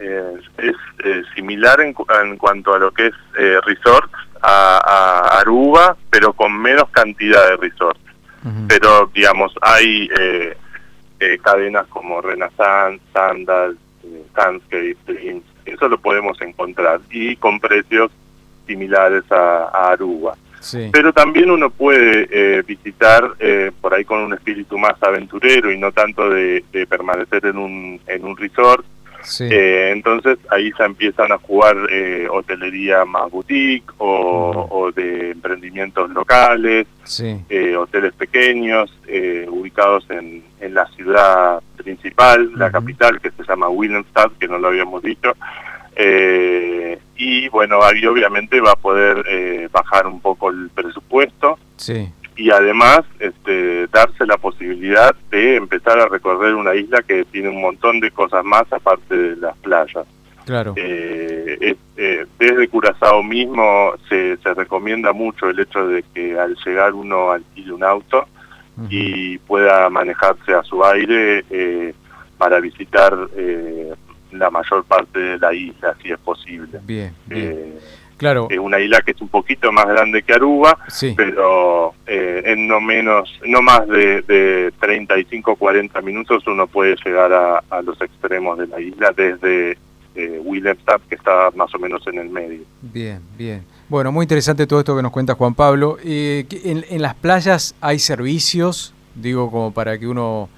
eh, 0.00 0.32
es 0.58 0.74
eh, 1.04 1.22
similar 1.34 1.80
en, 1.80 1.94
en 2.22 2.36
cuanto 2.36 2.74
a 2.74 2.78
lo 2.78 2.90
que 2.92 3.08
es 3.08 3.14
eh, 3.38 3.58
resorts 3.64 4.12
a, 4.42 4.80
a 4.84 5.40
Aruba, 5.40 5.96
pero 6.10 6.32
con 6.32 6.56
menos 6.58 6.88
cantidad 6.90 7.48
de 7.50 7.56
resorts. 7.56 8.00
Pero, 8.68 9.10
digamos, 9.12 9.52
hay 9.60 10.08
eh, 10.20 10.56
eh, 11.18 11.38
cadenas 11.42 11.88
como 11.88 12.20
Renaissance, 12.20 13.02
Sandal, 13.12 13.76
eh, 14.04 14.22
Sandscape, 14.36 14.96
Dreams, 15.04 15.42
eso 15.64 15.88
lo 15.88 15.98
podemos 15.98 16.40
encontrar, 16.40 17.00
y 17.10 17.34
con 17.34 17.58
precios 17.58 18.12
similares 18.66 19.24
a, 19.30 19.70
a 19.72 19.90
Aruba. 19.92 20.36
Sí, 20.60 20.88
Pero 20.92 21.12
también 21.12 21.50
uno 21.50 21.70
puede 21.70 22.26
eh, 22.30 22.62
visitar 22.62 23.22
eh, 23.38 23.70
por 23.80 23.94
ahí 23.94 24.04
con 24.04 24.20
un 24.20 24.32
espíritu 24.34 24.76
más 24.78 25.00
aventurero 25.00 25.70
y 25.70 25.78
no 25.78 25.92
tanto 25.92 26.28
de, 26.30 26.64
de 26.72 26.86
permanecer 26.86 27.46
en 27.46 27.58
un, 27.58 28.00
en 28.06 28.24
un 28.24 28.36
resort. 28.36 28.84
sí. 29.22 29.44
Eh, 29.50 29.90
entonces 29.92 30.38
ahí 30.50 30.72
ya 30.76 30.86
empiezan 30.86 31.30
a 31.30 31.38
jugar 31.38 31.76
eh, 31.90 32.26
hotelería 32.30 33.04
más 33.04 33.30
boutique 33.30 33.92
o, 33.98 34.66
o 34.70 34.90
de 34.92 35.30
emprendimientos 35.32 36.10
locales, 36.10 36.86
sí. 37.04 37.38
eh, 37.48 37.76
hoteles 37.76 38.12
pequeños 38.14 38.90
eh, 39.06 39.46
ubicados 39.48 40.04
en, 40.10 40.42
en 40.60 40.74
la 40.74 40.86
ciudad 40.96 41.60
principal, 41.76 42.50
la 42.56 42.70
capital, 42.72 43.20
que 43.20 43.30
se 43.30 43.44
llama 43.44 43.68
Willemstad, 43.68 44.32
que 44.40 44.48
no 44.48 44.58
lo 44.58 44.68
habíamos 44.68 45.02
dicho. 45.02 45.32
Eh, 45.96 46.98
y 47.16 47.48
bueno, 47.48 47.82
ahí 47.82 48.04
obviamente 48.06 48.60
va 48.60 48.72
a 48.72 48.76
poder 48.76 49.24
eh, 49.28 49.68
bajar 49.72 50.06
un 50.06 50.20
poco 50.20 50.50
el 50.50 50.68
presupuesto 50.74 51.58
Sí, 51.76 52.12
y 52.36 52.50
además 52.50 53.00
este, 53.18 53.86
darse 53.88 54.26
la 54.26 54.36
posibilidad 54.36 55.14
de 55.30 55.56
empezar 55.56 55.98
a 55.98 56.08
recorrer 56.08 56.54
una 56.54 56.74
isla 56.74 57.02
que 57.02 57.24
tiene 57.24 57.48
un 57.48 57.60
montón 57.62 58.00
de 58.00 58.10
cosas 58.10 58.44
más 58.44 58.70
aparte 58.70 59.16
de 59.16 59.36
las 59.36 59.56
playas. 59.58 60.06
claro. 60.44 60.74
Eh, 60.76 61.76
eh, 61.96 62.26
desde 62.38 62.68
Curazao 62.68 63.22
mismo 63.22 63.94
se, 64.08 64.36
se 64.36 64.52
recomienda 64.52 65.14
mucho 65.14 65.48
el 65.48 65.58
hecho 65.58 65.86
de 65.88 66.04
que 66.14 66.38
al 66.38 66.54
llegar 66.64 66.92
uno 66.92 67.32
alquile 67.32 67.72
un 67.72 67.82
auto 67.82 68.26
y 68.90 69.38
pueda 69.38 69.88
manejarse 69.88 70.52
a 70.52 70.62
su 70.62 70.84
aire 70.84 71.42
eh, 71.48 71.94
para 72.36 72.60
visitar 72.60 73.16
eh, 73.34 73.94
la 74.32 74.50
mayor 74.50 74.84
parte 74.84 75.18
de 75.18 75.38
la 75.38 75.52
isla, 75.54 75.94
si 76.02 76.10
es 76.12 76.18
posible. 76.18 76.78
Bien, 76.84 77.12
bien. 77.26 77.42
Eh, 77.44 77.78
claro, 78.16 78.48
es 78.50 78.58
una 78.58 78.78
isla 78.80 79.00
que 79.02 79.12
es 79.12 79.20
un 79.20 79.28
poquito 79.28 79.70
más 79.72 79.86
grande 79.86 80.22
que 80.22 80.32
Aruba, 80.32 80.78
sí. 80.88 81.14
pero 81.16 81.94
eh, 82.06 82.42
en 82.46 82.66
no 82.68 82.80
menos, 82.80 83.38
no 83.46 83.62
más 83.62 83.86
de, 83.88 84.22
de 84.22 84.72
35 84.80 85.56
40 85.56 86.00
minutos 86.02 86.46
uno 86.46 86.66
puede 86.66 86.96
llegar 87.04 87.32
a, 87.32 87.62
a 87.70 87.82
los 87.82 88.00
extremos 88.00 88.58
de 88.58 88.66
la 88.66 88.80
isla 88.80 89.12
desde 89.16 89.78
eh, 90.14 90.40
Willemstad, 90.42 91.00
que 91.08 91.14
está 91.14 91.50
más 91.54 91.74
o 91.74 91.78
menos 91.78 92.06
en 92.06 92.18
el 92.18 92.30
medio. 92.30 92.62
Bien, 92.80 93.20
bien. 93.36 93.64
Bueno, 93.88 94.10
muy 94.10 94.24
interesante 94.24 94.66
todo 94.66 94.78
esto 94.80 94.96
que 94.96 95.02
nos 95.02 95.12
cuenta 95.12 95.34
Juan 95.34 95.54
Pablo. 95.54 95.98
Eh, 96.02 96.46
¿qué- 96.48 96.62
en, 96.72 96.84
en 96.88 97.02
las 97.02 97.14
playas 97.14 97.74
hay 97.82 97.98
servicios, 97.98 98.94
digo, 99.14 99.50
como 99.50 99.72
para 99.72 99.98
que 99.98 100.06
uno, 100.08 100.48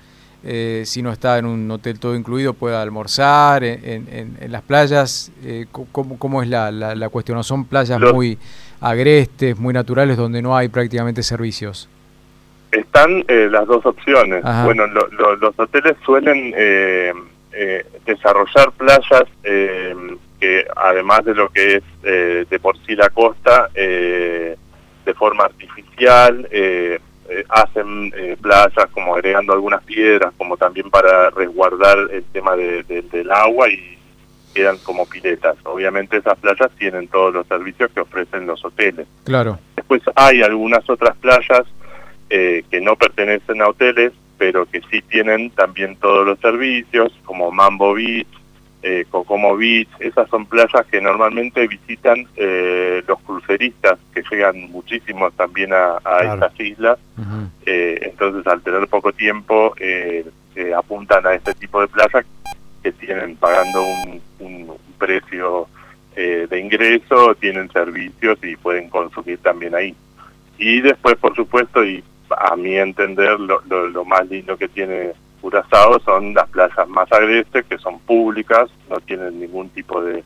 eh, 0.45 0.83
si 0.87 1.03
no 1.03 1.11
está 1.13 1.39
en 1.39 1.47
un 1.47 1.71
hotel 1.71 1.99
todo 1.99 2.15
incluido, 2.15 2.55
pueda 2.55 2.81
almorzar. 2.83 3.65
En, 3.65 3.85
en- 3.85 4.37
en- 4.41 4.53
las 4.53 4.63
playas, 4.63 5.31
eh, 5.45 5.67
¿cómo, 5.93 6.19
cómo 6.19 6.43
es 6.43 6.49
la, 6.49 6.71
la, 6.71 6.95
la 6.95 7.09
cuestión? 7.09 7.37
¿No 7.37 7.43
son 7.43 7.65
playas 7.65 8.01
Los- 8.01 8.13
muy 8.15 8.39
agrestes, 8.81 9.59
muy 9.59 9.75
naturales, 9.75 10.17
donde 10.17 10.41
no 10.43 10.57
hay 10.57 10.69
prácticamente 10.69 11.23
servicios? 11.23 11.89
Están 12.71 13.25
eh, 13.29 13.49
las 13.51 13.67
dos 13.67 13.85
opciones. 13.87 14.45
Ajá. 14.45 14.65
Bueno, 14.65 14.87
lo- 14.87 15.09
lo- 15.09 15.37
los 15.37 15.59
hoteles 15.59 15.97
suelen 16.05 16.53
eh, 16.57 17.13
eh, 17.53 17.87
desarrollar 18.07 18.71
playas 18.73 19.25
eh, 19.43 19.95
que 20.39 20.65
además 20.77 21.25
de 21.25 21.35
lo 21.35 21.49
que 21.49 21.77
es 21.77 21.83
de 22.49 22.59
por 22.61 22.77
sí 22.87 22.95
la 22.95 23.09
costa, 23.09 23.71
eh, 23.75 24.57
de 25.05 25.15
forma 25.15 25.45
artificial, 25.45 26.47
eh, 26.53 27.01
eh, 27.29 27.45
hacen 27.49 28.13
eh, 28.17 28.37
playas 28.41 28.87
como 28.93 29.15
agregando 29.15 29.53
algunas 29.53 29.83
piedras, 29.85 30.33
como 30.39 30.57
también 30.57 30.91
para 30.91 31.31
resguardar 31.31 31.99
el 32.11 32.25
tema 32.33 32.57
de- 32.57 32.83
de- 32.85 33.03
del 33.03 33.31
agua 33.31 33.69
y 33.71 33.97
quedan 34.55 34.79
como 34.79 35.07
piletas. 35.07 35.57
Obviamente 35.65 36.17
esas 36.17 36.39
playas 36.39 36.71
tienen 36.79 37.07
todos 37.09 37.33
los 37.35 37.47
servicios 37.47 37.91
que 37.93 38.01
ofrecen 38.01 38.47
los 38.47 38.65
hoteles. 38.65 39.07
Claro, 39.25 39.59
Después 39.77 40.03
hay 40.17 40.43
algunas 40.43 40.89
otras 40.91 41.17
playas 41.19 41.63
eh, 42.31 42.63
que 42.71 42.81
no 42.81 42.95
pertenecen 42.97 43.63
a 43.63 43.69
hoteles, 43.69 44.13
pero 44.37 44.67
que 44.67 44.81
sí 44.91 45.01
tienen 45.03 45.51
también 45.51 45.97
todos 45.97 46.27
los 46.27 46.39
servicios, 46.41 47.13
como 47.25 47.51
Mambo 47.51 47.95
Beach, 47.95 48.27
eh, 48.83 49.05
Cocomo 49.11 49.57
Beach. 49.57 49.89
Esas 50.01 50.29
son 50.31 50.47
playas 50.47 50.87
que 50.91 51.01
normalmente 51.01 51.67
visitan 51.67 52.27
eh, 52.37 53.03
los 53.07 53.19
cruceristas, 53.21 53.99
que 54.15 54.23
llegan 54.31 54.71
muchísimos 54.71 55.33
también 55.35 55.73
a, 55.73 55.97
a 55.97 56.01
Claro. 56.01 56.35
estas 56.35 56.61
islas. 56.61 56.99
Eh, 57.67 57.99
entonces, 58.03 58.47
al 58.47 58.63
tener 58.63 58.87
poco 58.89 59.13
tiempo, 59.13 59.75
eh, 59.81 60.25
apuntan 60.77 61.27
a 61.27 61.35
este 61.35 61.55
tipo 61.55 61.81
de 61.81 61.89
playas 61.89 62.25
que 62.83 62.93
tienen 62.93 63.37
pagando 63.37 63.83
un, 63.83 64.21
un- 64.41 64.77
precio 64.99 65.69
eh, 66.17 66.49
de 66.51 66.59
ingreso, 66.61 67.35
tienen 67.37 67.71
servicios 67.71 68.37
y 68.43 68.57
pueden 68.57 68.89
consumir 68.91 69.39
también 69.39 69.75
ahí. 69.77 69.95
y 70.59 70.81
después, 70.81 71.15
por 71.19 71.37
supuesto, 71.37 71.85
y 71.85 72.03
a 72.37 72.57
mi 72.57 72.77
entender, 72.77 73.39
lo, 73.39 73.63
lo, 73.69 73.87
lo 73.89 74.05
más 74.05 74.29
lindo 74.29 74.57
que 74.57 74.67
tiene 74.69 75.13
Curazao 75.41 75.99
son 76.01 76.35
las 76.35 76.49
playas 76.49 76.89
más 76.89 77.11
agrestes, 77.13 77.65
que 77.67 77.79
son 77.79 77.99
públicas, 78.01 78.69
no 78.89 78.97
tienen 79.01 79.41
ningún 79.41 79.69
tipo 79.71 80.03
de, 80.03 80.25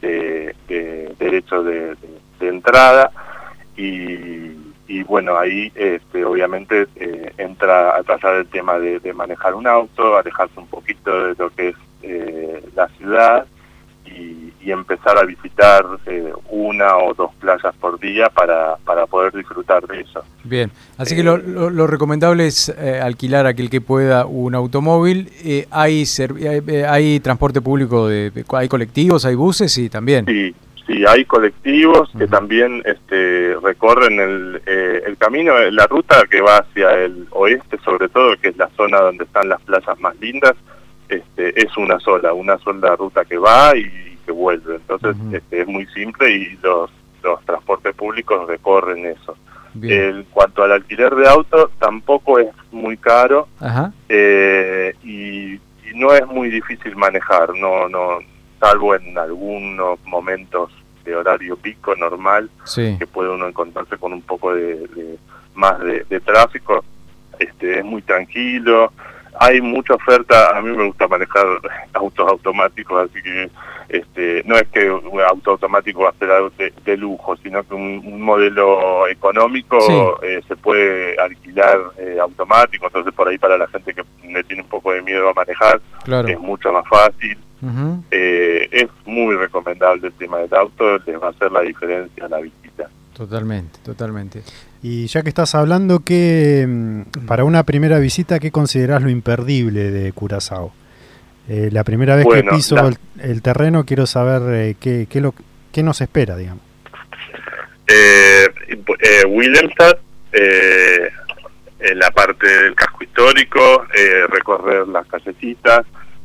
de, 0.00 0.54
de 0.68 1.14
derecho 1.18 1.62
de, 1.62 1.96
entrada, 2.40 3.10
y, 3.76 5.02
bueno, 5.04 5.36
ahí 5.38 5.72
este, 5.74 6.24
obviamente 6.24 6.86
eh, 6.96 7.32
entra 7.38 7.96
a 7.96 8.02
tratar 8.02 8.36
el 8.36 8.46
tema 8.46 8.78
de, 8.78 9.00
de 9.00 9.12
manejar 9.12 9.54
un 9.54 9.66
auto, 9.66 10.16
alejarse 10.16 10.60
un 10.60 10.66
poquito 10.66 11.28
de 11.28 11.34
lo 11.36 11.50
que 11.50 11.68
es 11.68 11.76
eh, 12.02 12.62
la 12.74 12.86
ciudad 12.88 13.46
y, 14.06 14.52
y 14.62 14.70
empezar 14.70 15.18
a 15.18 15.24
visitar 15.24 15.84
eh, 16.06 16.32
una 16.50 16.96
o 16.98 17.14
dos 17.14 17.30
playas 17.40 17.74
por 17.80 17.98
día 18.00 18.28
para, 18.30 18.76
para 18.84 19.06
poder 19.06 19.32
disfrutar 19.32 19.86
de 19.86 20.00
eso. 20.00 20.22
Bien, 20.44 20.70
así 20.98 21.14
que 21.16 21.22
lo, 21.22 21.36
lo- 21.36 21.70
lo 21.70 21.86
recomendable 21.86 22.46
es 22.46 22.68
eh, 22.78 23.00
alquilar 23.02 23.46
aquel 23.46 23.68
que 23.70 23.80
pueda 23.80 24.26
un 24.26 24.54
automóvil. 24.54 25.30
Eh, 25.44 25.66
hay, 25.70 26.04
hay, 26.18 26.62
eh, 26.66 26.86
hay 26.88 27.20
transporte 27.20 27.60
público, 27.60 28.08
de, 28.08 28.30
de- 28.30 28.44
hay 28.50 28.68
colectivos, 28.68 29.24
hay 29.24 29.34
buses 29.34 29.76
y 29.78 29.88
también. 29.88 30.24
Sí, 30.26 30.54
sí, 30.86 31.04
hay 31.06 31.24
colectivos 31.24 32.10
que 32.16 32.26
también 32.26 32.82
este, 32.84 33.56
recorren 33.62 34.20
el, 34.20 34.62
eh, 34.66 35.02
el 35.06 35.16
camino, 35.16 35.58
eh, 35.58 35.72
la 35.72 35.86
ruta 35.86 36.24
que 36.30 36.40
va 36.40 36.58
hacia 36.58 36.90
el 36.92 37.26
oeste, 37.30 37.78
sobre 37.84 38.08
todo, 38.08 38.36
que 38.40 38.48
es 38.48 38.56
la 38.56 38.68
zona 38.76 38.98
donde 39.00 39.24
están 39.24 39.48
las 39.48 39.60
playas 39.62 39.98
más 40.00 40.14
lindas, 40.20 40.54
este, 41.08 41.60
es 41.60 41.76
una 41.76 41.98
sola, 42.00 42.32
una 42.32 42.58
sola 42.58 42.96
ruta 42.96 43.24
que 43.24 43.38
va 43.38 43.76
y, 43.76 44.16
que 44.24 44.32
vuelve. 44.32 44.76
Entonces 44.76 45.16
este, 45.32 45.60
es 45.62 45.66
muy 45.66 45.86
simple 45.88 46.30
y 46.30 46.58
los, 46.62 46.90
los 47.22 47.44
transportes 47.44 47.94
públicos 47.94 48.46
recorren 48.48 49.06
eso. 49.06 49.36
En 49.82 50.22
cuanto 50.30 50.62
al 50.62 50.70
alquiler 50.70 51.12
de 51.16 51.28
auto, 51.28 51.68
tampoco 51.80 52.38
es 52.38 52.46
muy 52.70 52.96
caro 52.96 53.48
Ajá. 53.58 53.92
eh, 54.08 54.94
y, 55.02 55.54
y 55.54 55.60
no 55.96 56.12
es 56.14 56.24
muy 56.28 56.48
difícil 56.48 56.94
manejar, 56.94 57.52
no, 57.56 57.88
no, 57.88 58.18
salvo 58.60 58.94
en 58.94 59.18
algunos 59.18 59.98
momentos 60.06 60.70
de 61.04 61.16
horario 61.16 61.56
pico 61.56 61.94
normal, 61.96 62.48
Sí. 62.64 62.94
que 63.00 63.06
puede 63.08 63.30
uno 63.30 63.48
encontrarse 63.48 63.98
con 63.98 64.12
un 64.12 64.22
poco 64.22 64.54
de, 64.54 64.76
de- 64.86 65.18
más 65.56 65.78
de, 65.80 66.04
de 66.08 66.20
tráfico, 66.20 66.84
este, 67.40 67.80
es 67.80 67.84
muy 67.84 68.00
tranquilo, 68.02 68.92
hay 69.40 69.60
mucha 69.60 69.94
oferta, 69.94 70.56
a 70.56 70.60
mí 70.62 70.74
me 70.76 70.86
gusta 70.86 71.08
manejar 71.08 71.46
autos 71.92 72.28
automáticos, 72.30 73.10
así 73.10 73.22
que 73.22 73.50
este, 73.88 74.42
no 74.46 74.56
es 74.56 74.66
que 74.68 74.90
un 74.90 75.20
auto 75.20 75.52
automático 75.52 76.02
va 76.02 76.10
a 76.10 76.14
ser 76.14 76.30
algo 76.30 76.50
de, 76.58 76.72
de 76.84 76.96
lujo, 76.96 77.36
sino 77.38 77.62
que 77.62 77.74
un, 77.74 78.02
un 78.04 78.20
modelo 78.22 79.06
económico 79.08 79.80
Sí. 79.80 79.92
eh, 80.26 80.40
se 80.48 80.56
puede 80.56 81.16
alquilar 81.20 81.78
eh, 81.98 82.16
automático, 82.20 82.86
entonces 82.86 83.12
por 83.14 83.28
ahí 83.28 83.38
para 83.38 83.58
la 83.58 83.66
gente 83.68 83.92
que 83.94 84.02
le 84.26 84.42
tiene 84.44 84.62
un 84.62 84.68
poco 84.68 84.92
de 84.92 85.02
miedo 85.02 85.28
a 85.28 85.34
manejar 85.34 85.80
Claro. 86.04 86.28
es 86.28 86.38
mucho 86.40 86.72
más 86.72 86.86
fácil. 86.88 87.36
Eh, 88.10 88.68
es 88.70 88.88
muy 89.06 89.34
recomendable 89.36 90.08
el 90.08 90.12
tema 90.14 90.38
del 90.38 90.52
auto, 90.54 90.98
les 91.06 91.20
va 91.20 91.28
a 91.28 91.30
hacer 91.30 91.50
la 91.50 91.62
diferencia 91.62 92.26
a 92.26 92.28
la 92.28 92.38
visita. 92.40 92.90
Totalmente, 93.14 93.78
totalmente. 93.84 94.42
Y 94.82 95.06
ya 95.06 95.22
que 95.22 95.28
estás 95.28 95.54
hablando, 95.54 96.00
que 96.00 96.66
mm, 96.68 97.26
para 97.26 97.44
una 97.44 97.62
primera 97.62 97.98
visita, 97.98 98.38
¿qué 98.40 98.50
considerás 98.50 99.02
lo 99.02 99.08
imperdible 99.10 99.90
de 99.90 100.12
Curazao? 100.12 100.72
Eh, 101.48 101.68
la 101.72 101.84
primera 101.84 102.16
vez 102.16 102.24
Bueno, 102.24 102.50
que 102.50 102.56
piso 102.56 102.74
la- 102.74 102.88
el, 102.88 102.96
el 103.20 103.42
terreno, 103.42 103.84
quiero 103.84 104.06
saber 104.06 104.42
eh, 104.54 104.76
qué, 104.80 105.06
qué, 105.08 105.20
lo, 105.20 105.34
qué 105.72 105.82
nos 105.82 106.00
espera, 106.00 106.36
digamos. 106.36 106.62
Eh, 107.86 108.46
eh, 109.00 109.24
Willemstad, 109.28 109.92
eh, 110.32 111.10
en 111.80 111.98
la 111.98 112.10
parte 112.10 112.46
del 112.46 112.74
casco 112.74 113.04
histórico, 113.04 113.84
eh, 113.94 114.26
recorrer 114.30 114.88
las 114.88 115.06
callecitas, 115.06 115.84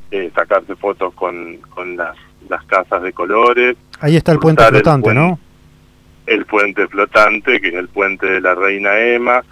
eh, 0.10 0.32
sacarse 0.34 0.75
fotos 0.78 1.13
con, 1.13 1.58
con 1.69 1.97
las, 1.97 2.15
las 2.49 2.63
casas 2.65 3.04
de 3.04 3.12
colores, 3.13 3.75
Ahí 3.99 4.15
está 4.15 4.32
el 4.32 4.39
puente 4.39 4.60
Cruzar 4.63 4.73
el 4.75 4.82
flotante, 4.82 5.04
puente. 5.04 5.19
¿no? 5.21 5.39
El 6.29 6.45
puente 6.45 6.87
flotante, 6.87 7.59
que 7.59 7.69
es 7.69 7.73
el 7.73 7.89
puente 7.89 8.25
de 8.27 8.41
la 8.41 8.55
Reina 8.55 8.99
Emma, 8.99 9.43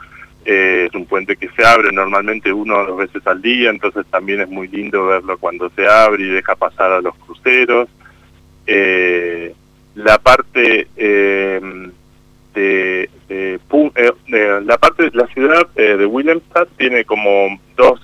eh, 0.46 0.86
es 0.88 0.96
un 0.96 1.06
puente 1.06 1.36
que 1.36 1.50
se 1.50 1.66
abre 1.66 1.92
normalmente 1.92 2.54
uno 2.54 2.78
o 2.78 2.86
dos 2.86 2.98
veces 3.00 3.26
al 3.28 3.42
día, 3.42 3.70
entonces 3.70 4.06
también 4.10 4.40
es 4.40 4.48
muy 4.48 4.68
lindo 4.70 5.08
verlo 5.08 5.38
cuando 5.38 5.70
se 5.72 5.86
abre 5.86 6.24
y 6.24 6.30
deja 6.30 6.56
pasar 6.56 6.92
a 6.92 7.02
los 7.02 7.16
cruceros. 7.16 7.90
Eh, 8.66 9.54
la 9.96 10.20
parte 10.20 10.88
eh, 10.96 11.60
de, 12.54 13.10
de 13.28 14.62
la 14.64 14.78
parte 14.78 15.10
la 15.14 15.28
ciudad 15.28 15.68
de 15.76 16.06
Willemstad 16.06 16.68
tiene 16.78 17.04
como 17.04 17.60
dos 17.76 18.00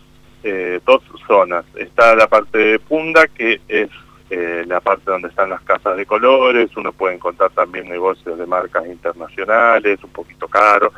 dos 0.85 1.01
zonas. 1.25 1.63
Está 1.77 2.13
la 2.15 2.27
parte 2.27 2.57
de 2.57 2.79
Punda 2.79 3.27
que 3.27 3.61
es 3.69 3.89
eh, 4.33 4.63
la 4.65 4.79
parte 4.79 5.11
donde 5.11 5.27
están 5.27 5.49
las 5.49 5.61
casas 5.61 5.95
de 5.95 6.05
colores, 6.05 6.75
uno 6.75 6.91
puede 6.91 7.15
encontrar 7.15 7.51
también 7.51 7.87
negocios 7.87 8.37
de 8.37 8.45
marcas 8.47 8.85
internacionales, 8.87 10.03
un 10.03 10.09
poquito 10.09 10.47
caro. 10.47 10.91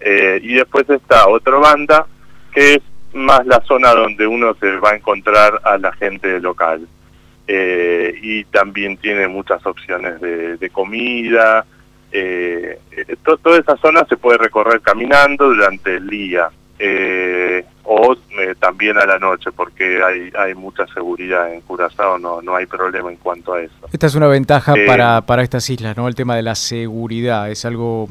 Eh, 0.00 0.38
y 0.42 0.54
después 0.54 0.88
está 0.88 1.26
otra 1.28 1.56
banda 1.56 2.06
que 2.52 2.74
es 2.74 2.80
más 3.12 3.44
la 3.46 3.60
zona 3.62 3.90
donde 3.92 4.26
uno 4.26 4.54
se 4.60 4.76
va 4.76 4.90
a 4.90 4.96
encontrar 4.96 5.60
a 5.64 5.76
la 5.76 5.92
gente 5.92 6.38
local. 6.40 6.86
Eh, 7.46 8.14
y 8.22 8.44
también 8.44 8.96
tiene 8.98 9.26
muchas 9.26 9.64
opciones 9.66 10.20
de, 10.20 10.70
comida. 10.70 11.64
To- 13.24 13.38
toda 13.38 13.58
esa 13.58 13.76
zona 13.78 14.04
se 14.08 14.16
puede 14.16 14.38
recorrer 14.38 14.80
caminando 14.80 15.48
durante 15.48 15.96
el 15.96 16.06
día 16.08 16.50
eh, 16.78 17.64
o 17.84 18.14
eh, 18.38 18.54
también 18.60 18.98
a 18.98 19.06
la 19.06 19.18
noche 19.18 19.50
porque 19.50 20.00
hay, 20.02 20.30
hay 20.38 20.54
mucha 20.54 20.86
seguridad 20.88 21.52
en 21.52 21.60
Curazao, 21.62 22.18
no, 22.18 22.40
no 22.42 22.54
hay 22.54 22.66
problema 22.66 23.10
en 23.10 23.16
cuanto 23.16 23.54
a 23.54 23.62
eso. 23.62 23.74
Esta 23.92 24.06
es 24.06 24.14
una 24.14 24.26
ventaja 24.28 24.74
Eh, 24.76 24.86
para, 24.86 25.22
para 25.22 25.42
estas 25.42 25.68
islas, 25.70 25.96
¿no? 25.96 26.06
El 26.06 26.14
tema 26.14 26.36
de 26.36 26.42
la 26.42 26.54
seguridad 26.54 27.50
es 27.50 27.64
algo, 27.64 28.06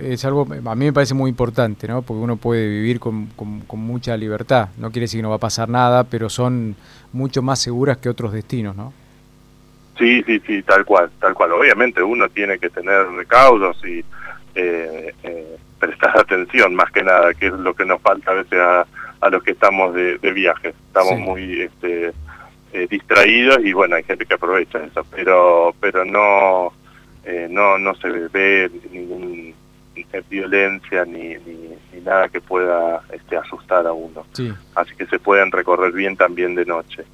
es 0.00 0.24
algo, 0.24 0.46
a 0.64 0.74
mí 0.74 0.84
me 0.86 0.92
parece 0.92 1.14
muy 1.14 1.28
importante, 1.30 1.88
¿no? 1.88 2.02
Porque 2.02 2.22
uno 2.22 2.36
puede 2.36 2.66
vivir 2.68 3.00
con, 3.00 3.26
con- 3.36 3.60
con 3.60 3.80
mucha 3.80 4.16
libertad. 4.16 4.68
No 4.78 4.90
quiere 4.90 5.04
decir 5.04 5.18
que 5.18 5.22
no 5.22 5.30
va 5.30 5.36
a 5.36 5.40
pasar 5.40 5.68
nada, 5.68 6.04
pero 6.04 6.28
son 6.30 6.76
mucho 7.12 7.42
más 7.42 7.58
seguras 7.58 7.96
que 7.98 8.08
otros 8.08 8.32
destinos, 8.32 8.76
¿no? 8.76 8.92
Sí, 9.98 10.22
sí, 10.26 10.40
sí, 10.46 10.62
tal 10.62 10.84
cual, 10.84 11.10
tal 11.20 11.34
cual. 11.34 11.52
Obviamente 11.52 12.00
uno 12.02 12.28
tiene 12.28 12.58
que 12.60 12.70
tener 12.70 13.04
recaudos 13.08 13.76
y 13.84 14.04
eh, 14.54 15.12
eh, 15.24 15.56
prestar 15.78 16.18
atención 16.18 16.74
más 16.74 16.90
que 16.92 17.02
nada, 17.02 17.32
que 17.34 17.46
es 17.46 17.52
lo 17.52 17.74
que 17.74 17.84
nos 17.84 18.00
falta 18.02 18.30
a 18.30 18.34
veces 18.34 18.58
a, 18.58 18.86
a 19.20 19.30
los 19.30 19.42
que 19.42 19.52
estamos 19.52 19.94
de, 19.94 20.18
de 20.18 20.32
viaje. 20.32 20.68
Estamos 20.88 21.14
Sí. 21.14 21.22
muy 21.22 21.60
este, 21.62 22.12
eh, 22.72 22.86
distraídos 22.90 23.58
y 23.64 23.72
bueno, 23.72 23.96
hay 23.96 24.02
gente 24.04 24.26
que 24.26 24.34
aprovecha 24.34 24.78
eso, 24.84 25.04
pero 25.10 25.74
pero 25.80 26.04
no 26.04 26.72
eh, 27.24 27.46
no 27.50 27.78
no 27.78 27.94
se 27.96 28.08
ve 28.08 28.70
ningún 28.92 29.54
eh, 29.96 30.22
violencia 30.30 31.04
ni, 31.04 31.34
ni, 31.46 31.74
ni 31.92 32.00
nada 32.04 32.28
que 32.28 32.40
pueda 32.40 33.00
este, 33.12 33.36
asustar 33.36 33.86
a 33.86 33.92
uno 33.92 34.24
Sí. 34.32 34.52
así 34.74 34.94
que 34.96 35.06
se 35.06 35.18
pueden 35.18 35.50
recorrer 35.50 35.92
bien 35.92 36.16
también 36.16 36.54
de 36.54 36.64
noche. 36.66 37.04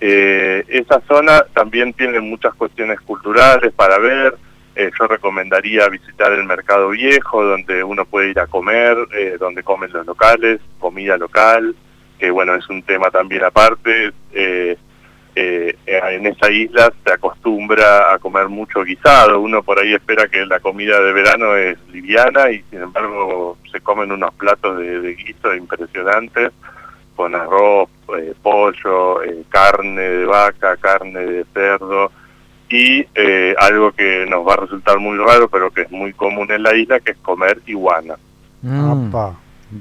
Eh, 0.00 0.64
esa 0.68 1.00
zona 1.08 1.42
también 1.54 1.92
tiene 1.92 2.20
muchas 2.20 2.54
cuestiones 2.54 3.00
culturales 3.00 3.72
para 3.74 3.98
ver. 3.98 4.36
Eh, 4.78 4.92
yo 4.96 5.08
recomendaría 5.08 5.88
visitar 5.88 6.32
el 6.32 6.44
mercado 6.44 6.90
viejo, 6.90 7.42
donde 7.42 7.82
uno 7.82 8.04
puede 8.04 8.30
ir 8.30 8.38
a 8.38 8.46
comer, 8.46 8.96
eh, 9.12 9.36
donde 9.36 9.64
comen 9.64 9.90
los 9.92 10.06
locales, 10.06 10.60
comida 10.78 11.16
local, 11.16 11.74
que 12.16 12.30
bueno, 12.30 12.54
es 12.54 12.68
un 12.68 12.84
tema 12.84 13.10
también 13.10 13.42
aparte. 13.42 14.12
Eh, 14.32 14.76
en 15.34 16.26
esa 16.26 16.50
isla 16.50 16.92
se 17.04 17.12
acostumbra 17.12 18.14
a 18.14 18.18
comer 18.20 18.48
mucho 18.48 18.84
guisado. 18.84 19.40
Uno 19.40 19.64
por 19.64 19.80
ahí 19.80 19.94
espera 19.94 20.28
que 20.28 20.46
la 20.46 20.60
comida 20.60 21.00
de 21.00 21.12
verano 21.12 21.56
es 21.56 21.76
liviana 21.88 22.48
y 22.50 22.62
sin 22.70 22.82
embargo 22.82 23.58
se 23.72 23.80
comen 23.80 24.12
unos 24.12 24.32
platos 24.34 24.78
de, 24.78 25.14
guiso 25.14 25.54
impresionantes 25.56 26.52
con 27.16 27.34
arroz, 27.34 27.88
pollo, 28.42 29.20
carne 29.48 30.02
de 30.02 30.24
vaca, 30.24 30.76
carne 30.76 31.20
de 31.20 31.44
cerdo 31.52 32.12
y 32.68 33.06
eh, 33.14 33.54
algo 33.58 33.92
que 33.92 34.26
nos 34.28 34.46
va 34.46 34.54
a 34.54 34.56
resultar 34.58 34.98
muy 34.98 35.16
raro 35.18 35.48
pero 35.48 35.70
que 35.70 35.82
es 35.82 35.90
muy 35.90 36.12
común 36.12 36.50
en 36.50 36.62
la 36.62 36.74
isla 36.76 37.00
que 37.00 37.12
es 37.12 37.18
comer 37.18 37.58
iguana. 37.66 38.14
Mm, 38.62 39.10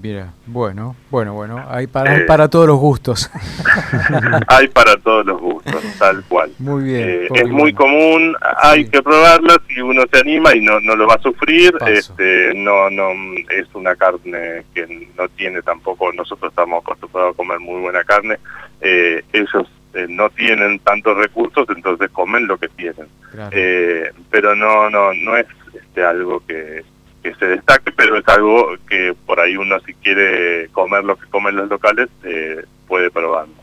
mira, 0.01 0.33
bueno, 0.45 0.95
bueno, 1.09 1.33
bueno, 1.33 1.63
hay 1.69 1.87
para, 1.87 2.11
hay 2.11 2.21
Eh. 2.21 2.25
para 2.25 2.47
todos 2.49 2.67
los 2.67 2.77
gustos. 2.77 3.29
Hay 4.47 4.67
para 4.69 4.95
todos 4.97 5.25
los 5.25 5.39
gustos, 5.41 5.81
tal 5.99 6.23
cual. 6.27 6.51
muy 6.59 6.83
bien. 6.83 7.09
Eh, 7.09 7.27
es 7.35 7.49
muy 7.49 7.73
común, 7.73 8.35
hay 8.61 8.83
Sí. 8.85 8.91
que 8.91 9.01
probarla 9.01 9.57
si 9.67 9.81
uno 9.81 10.03
se 10.11 10.19
anima 10.19 10.55
y 10.55 10.61
no, 10.61 10.79
no 10.79 10.95
lo 10.95 11.07
va 11.07 11.15
a 11.15 11.21
sufrir. 11.21 11.71
Paso. 11.77 11.91
Este, 11.91 12.53
no, 12.55 12.89
no 12.89 13.09
es 13.49 13.67
una 13.73 13.95
carne 13.95 14.63
que 14.73 15.09
no 15.17 15.27
tiene 15.29 15.61
tampoco. 15.61 16.11
Nosotros 16.13 16.51
estamos 16.51 16.81
acostumbrados 16.83 17.33
a 17.33 17.37
comer 17.37 17.59
muy 17.59 17.81
buena 17.81 18.03
carne. 18.03 18.37
Eh, 18.81 19.23
ellos 19.33 19.67
eh, 19.93 20.05
no 20.09 20.29
tienen 20.29 20.79
tantos 20.79 21.17
recursos, 21.17 21.67
entonces 21.75 22.09
comen 22.11 22.47
lo 22.47 22.57
que 22.57 22.67
tienen. 22.69 23.07
Claro. 23.31 23.49
Eh, 23.51 24.11
pero 24.29 24.55
no, 24.55 24.89
no, 24.89 25.13
no 25.13 25.35
es 25.37 25.45
este 25.73 26.03
algo 26.03 26.41
que 26.47 26.83
que 27.23 27.33
se 27.35 27.45
destaque, 27.47 27.91
pero 27.91 28.15
es 28.17 28.27
algo 28.27 28.75
que 28.87 29.13
por 29.25 29.39
ahí 29.39 29.57
uno 29.57 29.79
si 29.81 29.93
quiere 29.95 30.67
comer 30.69 31.03
lo 31.03 31.15
que 31.17 31.25
comen 31.27 31.55
los 31.55 31.67
locales 31.67 32.09
eh, 32.23 32.63
puede 32.87 33.09
probarlo. 33.09 33.55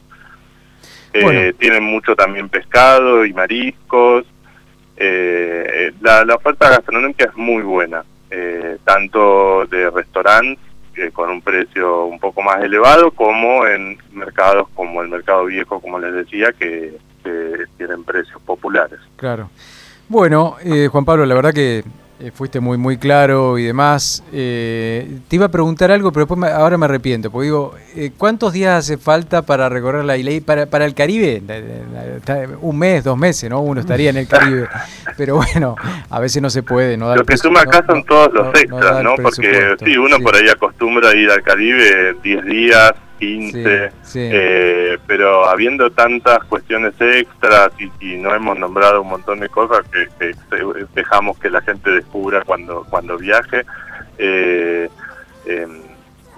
Eh, 1.12 1.22
Bueno. 1.22 1.56
Tienen 1.58 1.84
mucho 1.84 2.16
también 2.16 2.48
pescado 2.48 3.24
y 3.24 3.32
mariscos. 3.32 4.24
Eh, 4.96 5.92
la, 6.00 6.24
la 6.24 6.34
oferta 6.34 6.68
gastronómica 6.68 7.26
es 7.26 7.36
muy 7.36 7.62
buena, 7.62 8.04
eh, 8.30 8.76
tanto 8.84 9.64
de 9.66 9.90
restaurantes 9.90 10.64
eh, 10.96 11.10
con 11.12 11.30
un 11.30 11.42
precio 11.42 12.04
un 12.06 12.18
poco 12.18 12.42
más 12.42 12.62
elevado, 12.62 13.10
como 13.10 13.66
en 13.66 13.98
mercados 14.12 14.68
como 14.74 15.02
el 15.02 15.08
mercado 15.08 15.46
viejo, 15.46 15.80
como 15.80 15.98
les 15.98 16.14
decía, 16.14 16.52
que, 16.52 16.96
que 17.22 17.64
tienen 17.76 18.04
precios 18.04 18.40
populares. 18.42 19.00
Claro. 19.16 19.50
Bueno, 20.08 20.56
eh, 20.62 20.88
Juan 20.90 21.04
Pablo, 21.04 21.24
la 21.26 21.34
verdad 21.34 21.52
que 21.54 21.82
eh, 22.24 22.30
fuiste 22.34 22.60
muy 22.60 22.78
muy 22.78 22.96
claro 22.96 23.58
y 23.58 23.64
demás. 23.64 24.22
Eh, 24.32 25.18
te 25.28 25.36
iba 25.36 25.46
a 25.46 25.50
preguntar 25.50 25.90
algo, 25.90 26.10
pero 26.12 26.24
después 26.26 26.38
me- 26.40 26.48
ahora 26.48 26.78
me 26.78 26.86
arrepiento, 26.86 27.30
porque 27.30 27.44
digo, 27.46 27.74
eh, 27.96 28.10
¿cuántos 28.16 28.52
días 28.52 28.78
hace 28.78 28.96
falta 28.98 29.42
para 29.42 29.68
recorrer 29.68 30.04
la 30.04 30.16
isla? 30.16 30.30
Para, 30.44 30.66
para 30.66 30.84
el 30.86 30.94
Caribe, 30.94 31.42
un 32.60 32.78
mes, 32.78 33.04
dos 33.04 33.16
meses, 33.18 33.48
¿no? 33.50 33.60
Uno 33.60 33.80
estaría 33.80 34.10
en 34.10 34.16
el 34.16 34.26
Caribe. 34.26 34.68
Pero 35.16 35.36
bueno, 35.36 35.76
a 36.10 36.20
veces 36.20 36.42
no 36.42 36.50
se 36.50 36.62
puede, 36.62 36.96
no 36.96 37.14
Lo 37.14 37.24
que 37.24 37.36
suma 37.36 37.60
acá 37.62 37.80
no- 37.82 37.94
son 37.94 38.04
todos 38.04 38.32
no- 38.32 38.42
los 38.44 38.54
extras, 38.60 39.02
¿no? 39.02 39.14
Porque 39.16 39.76
sí, 39.84 39.96
uno 39.96 40.16
sí. 40.16 40.22
por 40.22 40.34
ahí 40.36 40.48
acostumbra 40.48 41.10
a 41.10 41.16
ir 41.16 41.30
al 41.30 41.42
Caribe 41.42 42.16
10 42.22 42.44
días, 42.44 42.92
15, 43.18 43.90
Sí, 43.90 43.96
sí. 44.02 44.28
eh, 44.32 44.98
pero 45.06 45.46
habiendo 45.46 45.90
tantas 45.90 46.42
cuestiones 46.44 46.94
extras 47.00 47.70
y, 47.78 47.90
y 48.12 48.16
no 48.16 48.34
hemos 48.34 48.58
nombrado 48.58 49.02
un 49.02 49.08
montón 49.08 49.40
de 49.40 49.48
cosas 49.48 49.84
que, 49.90 50.34
dejamos 50.94 51.38
que 51.38 51.50
la 51.50 51.60
gente 51.62 51.90
descubra 51.90 52.42
cuando 52.44 52.84
cuando 52.90 53.16
viaje, 53.18 53.64
eh, 54.18 54.88
em, 55.46 55.80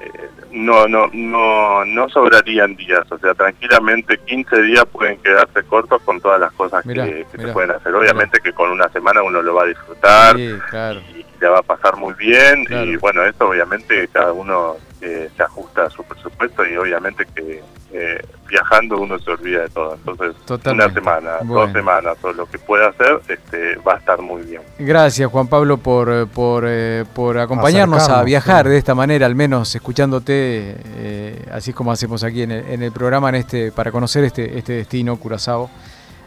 eh, 0.01 0.29
no, 0.53 0.87
no, 0.87 1.09
no, 1.12 1.85
no 1.85 2.09
sobrarían 2.09 2.77
días, 2.77 3.11
o 3.11 3.19
sea, 3.19 3.35
tranquilamente 3.35 4.19
15 4.19 4.62
días 4.62 4.85
pueden 4.91 5.19
quedarse 5.19 5.62
cortos 5.65 6.01
con 6.03 6.21
todas 6.21 6.41
las 6.41 6.53
cosas 6.53 6.85
Mirá, 6.87 7.05
que, 7.05 7.27
que 7.33 7.39
se 7.39 7.49
pueden 7.49 7.73
hacer. 7.73 7.95
Obviamente 7.95 8.41
que 8.41 8.53
con 8.53 8.71
una 8.71 8.89
semana 8.91 9.23
uno 9.23 9.43
lo 9.43 9.55
va 9.55 9.65
a 9.65 9.67
disfrutar 9.67 10.37
Sí, 10.37 10.55
claro. 10.71 11.01
y 11.15 11.15
le 11.40 11.49
va 11.49 11.59
a 11.59 11.62
pasar 11.62 11.96
muy 11.96 12.14
bien 12.14 12.64
y 12.70 12.96
bueno, 12.96 13.25
eso 13.25 13.49
obviamente 13.49 14.09
cada 14.12 14.33
uno 14.33 14.77
eh, 15.01 15.29
se 15.37 15.42
ajusta 15.42 15.85
a 15.85 15.90
su 15.90 16.03
presupuesto 16.05 16.64
y 16.66 16.77
obviamente 16.77 17.27
que 17.35 17.62
eh, 17.92 18.20
viajando 18.49 18.99
uno 18.99 19.18
se 19.18 19.31
olvida 19.31 19.62
de 19.62 19.68
todo. 19.68 19.94
Entonces, 19.94 20.35
Totalmente. 20.44 20.85
una 20.85 20.94
semana, 20.94 21.37
Bueno. 21.42 21.62
dos 21.62 21.72
semanas 21.72 22.16
o 22.22 22.33
lo 22.33 22.46
que 22.46 22.59
pueda 22.59 22.88
hacer, 22.88 23.20
este, 23.29 23.77
va 23.77 23.94
a 23.94 23.96
estar 23.99 24.20
muy 24.20 24.42
bien. 24.42 24.62
Gracias 24.79 25.31
Juan 25.31 25.46
Pablo 25.49 25.79
por, 25.79 26.11
eh, 26.12 26.27
por, 26.27 26.64
eh, 26.66 27.05
por 27.14 27.38
acompañarnos 27.38 28.09
a 28.09 28.22
viajar 28.25 28.64
sí. 28.66 28.70
de 28.72 28.79
esta 28.79 28.94
manera, 28.94 29.27
al 29.27 29.35
menos 29.35 29.75
escuchándote, 29.75 30.77
eh, 30.99 31.44
así 31.53 31.70
es 31.70 31.77
como 31.77 31.92
hacemos 31.92 32.25
aquí 32.25 32.42
en 32.42 32.51
el, 32.53 32.66
en 32.68 32.83
el 32.83 32.92
programa, 32.92 33.29
en 33.29 33.37
este 33.37 33.72
para 33.72 33.90
conocer 33.92 34.25
este, 34.25 34.59
este 34.59 34.75
destino, 34.75 35.16
Curazao. 35.16 35.70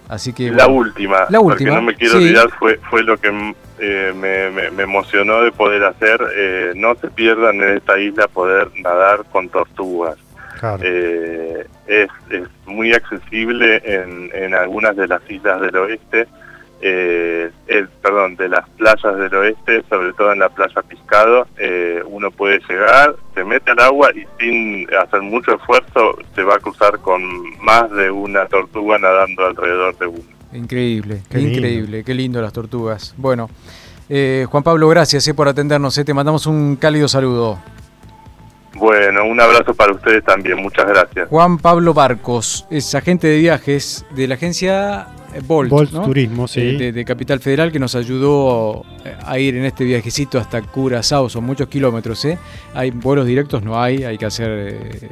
Así 0.08 0.34
que 0.34 0.50
la 0.50 0.66
bueno, 0.66 0.80
última, 0.80 1.18
La 1.30 1.40
porque 1.40 1.64
última, 1.66 1.76
no 1.76 1.82
me 1.84 1.96
quiero 1.96 2.14
sí. 2.18 2.24
olvidar, 2.26 2.50
fue, 2.58 2.80
fue 2.90 3.04
lo 3.04 3.16
que 3.18 3.54
eh, 3.80 4.14
me, 4.16 4.50
me- 4.52 4.72
me 4.72 4.84
emocionó 4.84 5.42
de 5.42 5.52
poder 5.52 5.84
hacer. 5.84 6.22
Eh, 6.36 6.74
no 6.76 6.96
se 6.96 7.10
pierdan 7.10 7.56
en 7.62 7.78
esta 7.78 7.98
isla 8.00 8.28
poder 8.28 8.70
nadar 8.82 9.26
con 9.32 9.50
tortugas. 9.50 10.18
Claro. 10.60 10.80
Eh, 10.84 11.66
es, 11.88 12.08
es 12.30 12.48
muy 12.66 12.94
accesible 12.94 13.82
en, 13.86 14.30
en 14.34 14.54
algunas 14.54 14.96
de 14.96 15.08
las 15.08 15.22
islas 15.30 15.62
del 15.62 15.76
oeste, 15.78 16.28
el- 16.82 17.90
perdón, 18.02 18.36
de 18.38 18.50
las 18.50 18.68
playas 18.78 19.18
del 19.18 19.34
oeste, 19.36 19.84
sobre 19.90 20.14
todo 20.14 20.32
en 20.34 20.40
la 20.40 20.50
playa 20.50 20.82
Piscado, 20.82 21.48
uno 22.08 22.32
puede 22.32 22.60
llegar, 22.70 23.16
se 23.36 23.44
mete 23.44 23.72
al 23.72 23.80
agua 23.80 24.12
y 24.16 24.26
sin 24.40 24.88
hacer 24.96 25.22
mucho 25.22 25.56
esfuerzo 25.56 26.18
se 26.36 26.44
va 26.44 26.56
a 26.56 26.60
cruzar 26.60 27.00
con 27.00 27.22
más 27.62 27.90
de 27.92 28.10
una 28.12 28.46
tortuga 28.48 28.98
nadando 28.98 29.46
alrededor 29.46 29.98
de 29.98 30.08
uno. 30.08 30.39
Increíble, 30.54 31.22
Qué 31.30 31.38
lindo. 31.38 31.58
increíble, 31.58 32.04
qué 32.04 32.14
lindo 32.14 32.42
las 32.42 32.54
tortugas. 32.54 33.14
Bueno, 33.18 33.50
eh, 34.10 34.46
Juan 34.50 34.64
Pablo, 34.64 34.88
gracias 34.90 35.28
eh, 35.28 35.34
por 35.34 35.48
atendernos, 35.48 35.98
eh, 35.98 36.04
te 36.06 36.14
mandamos 36.14 36.46
un 36.46 36.76
cálido 36.76 37.08
saludo. 37.08 37.60
Bueno, 38.80 39.26
un 39.26 39.40
abrazo 39.40 39.74
para 39.74 39.94
ustedes 39.94 40.24
también, 40.24 40.62
muchas 40.62 40.88
gracias. 40.88 41.28
Juan 41.30 41.58
Pablo 41.58 41.94
Barcos 41.94 42.66
es 42.70 42.96
agente 42.96 43.28
de 43.28 43.38
viajes 43.38 44.06
de 44.16 44.28
la 44.28 44.36
agencia 44.36 45.08
Bolt, 45.46 45.70
Bolt 45.70 45.92
¿no? 45.92 46.06
Turismo, 46.06 46.48
sí. 46.48 46.62
Eh, 46.62 46.78
de, 46.78 46.92
de 46.92 47.06
Capital 47.06 47.40
Federal 47.40 47.72
que 47.72 47.80
nos 47.80 47.94
ayudó 47.96 48.84
eh, 49.06 49.16
a 49.26 49.38
ir 49.38 49.56
en 49.56 49.66
este 49.66 49.84
viajecito 49.84 50.40
hasta 50.40 50.62
Curazao, 50.62 51.30
son 51.30 51.44
muchos 51.44 51.68
kilómetros, 51.68 52.24
¿eh? 52.26 52.38
Hay 52.74 52.92
vuelos 52.92 53.28
directos, 53.28 53.62
no 53.64 53.80
hay, 53.82 54.04
hay 54.04 54.18
que 54.18 54.26
hacer, 54.26 54.50
eh, 54.50 55.10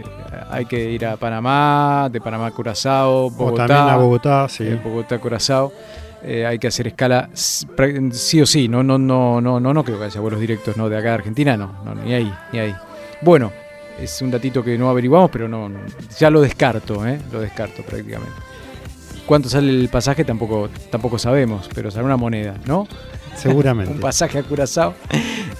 hay 0.50 0.66
que 0.66 0.92
ir 0.92 1.06
a 1.06 1.18
Panamá, 1.18 2.10
de 2.12 2.20
Panamá 2.20 2.48
a 2.48 2.52
Curazao, 2.52 3.28
o 3.28 3.30
Bogotá, 3.30 3.68
también 3.68 3.94
a 3.94 3.98
Bogotá, 3.98 4.48
sí. 4.50 4.64
eh, 4.64 4.80
Bogotá 4.84 5.20
Curazao. 5.20 5.72
Eh, 6.24 6.48
hay 6.48 6.58
que 6.58 6.68
hacer 6.68 6.88
escala 6.88 7.30
sí 7.34 8.42
o 8.42 8.46
sí, 8.48 8.68
no, 8.68 8.82
no, 8.82 8.98
no, 8.98 9.40
no, 9.40 9.60
no, 9.60 9.74
no 9.74 9.84
creo 9.84 10.00
que 10.00 10.06
haya 10.06 10.20
vuelos 10.20 10.40
directos, 10.40 10.76
no, 10.76 10.90
de 10.90 10.98
acá 10.98 11.10
de 11.10 11.14
Argentina, 11.14 11.56
no, 11.56 11.76
no, 11.86 11.94
ni 11.94 12.12
ahí, 12.12 12.34
ni 12.52 12.60
ahí. 12.60 12.76
Bueno, 13.22 13.52
es 14.00 14.22
un 14.22 14.32
datito 14.32 14.64
que 14.64 14.78
no 14.78 14.90
averiguamos, 14.90 15.30
pero 15.32 15.48
no, 15.48 15.68
no, 15.70 15.80
ya 16.18 16.30
lo 16.30 16.42
descarto, 16.42 17.06
¿eh? 17.06 17.20
lo 17.32 17.42
descarto 17.42 17.84
prácticamente. 17.84 18.36
¿Cuánto 19.26 19.50
sale 19.50 19.70
el 19.70 19.90
pasaje? 19.90 20.24
Tampoco, 20.24 20.70
tampoco 20.90 21.20
sabemos, 21.20 21.70
pero 21.76 21.92
sale 21.92 22.06
una 22.06 22.18
moneda, 22.18 22.56
¿no? 22.66 22.88
Seguramente. 23.36 23.94
Un 23.94 24.00
pasaje 24.00 24.40
a 24.40 24.44
Curazao. 24.44 24.94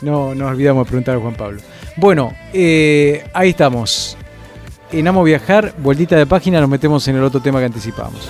No, 0.02 0.34
no 0.34 0.48
olvidamos 0.48 0.86
de 0.86 0.90
preguntar 0.90 1.16
a 1.16 1.20
Juan 1.20 1.36
Pablo. 1.36 1.60
Bueno, 1.96 2.34
eh, 2.54 3.28
ahí 3.34 3.50
estamos. 3.50 4.18
En 4.92 5.08
Amo 5.08 5.24
Viajar, 5.24 5.74
vueltita 5.78 6.16
de 6.16 6.26
página, 6.26 6.62
nos 6.62 6.70
metemos 6.70 7.06
en 7.08 7.18
el 7.18 7.24
otro 7.24 7.42
tema 7.42 7.60
que 7.60 7.66
anticipamos. 7.66 8.30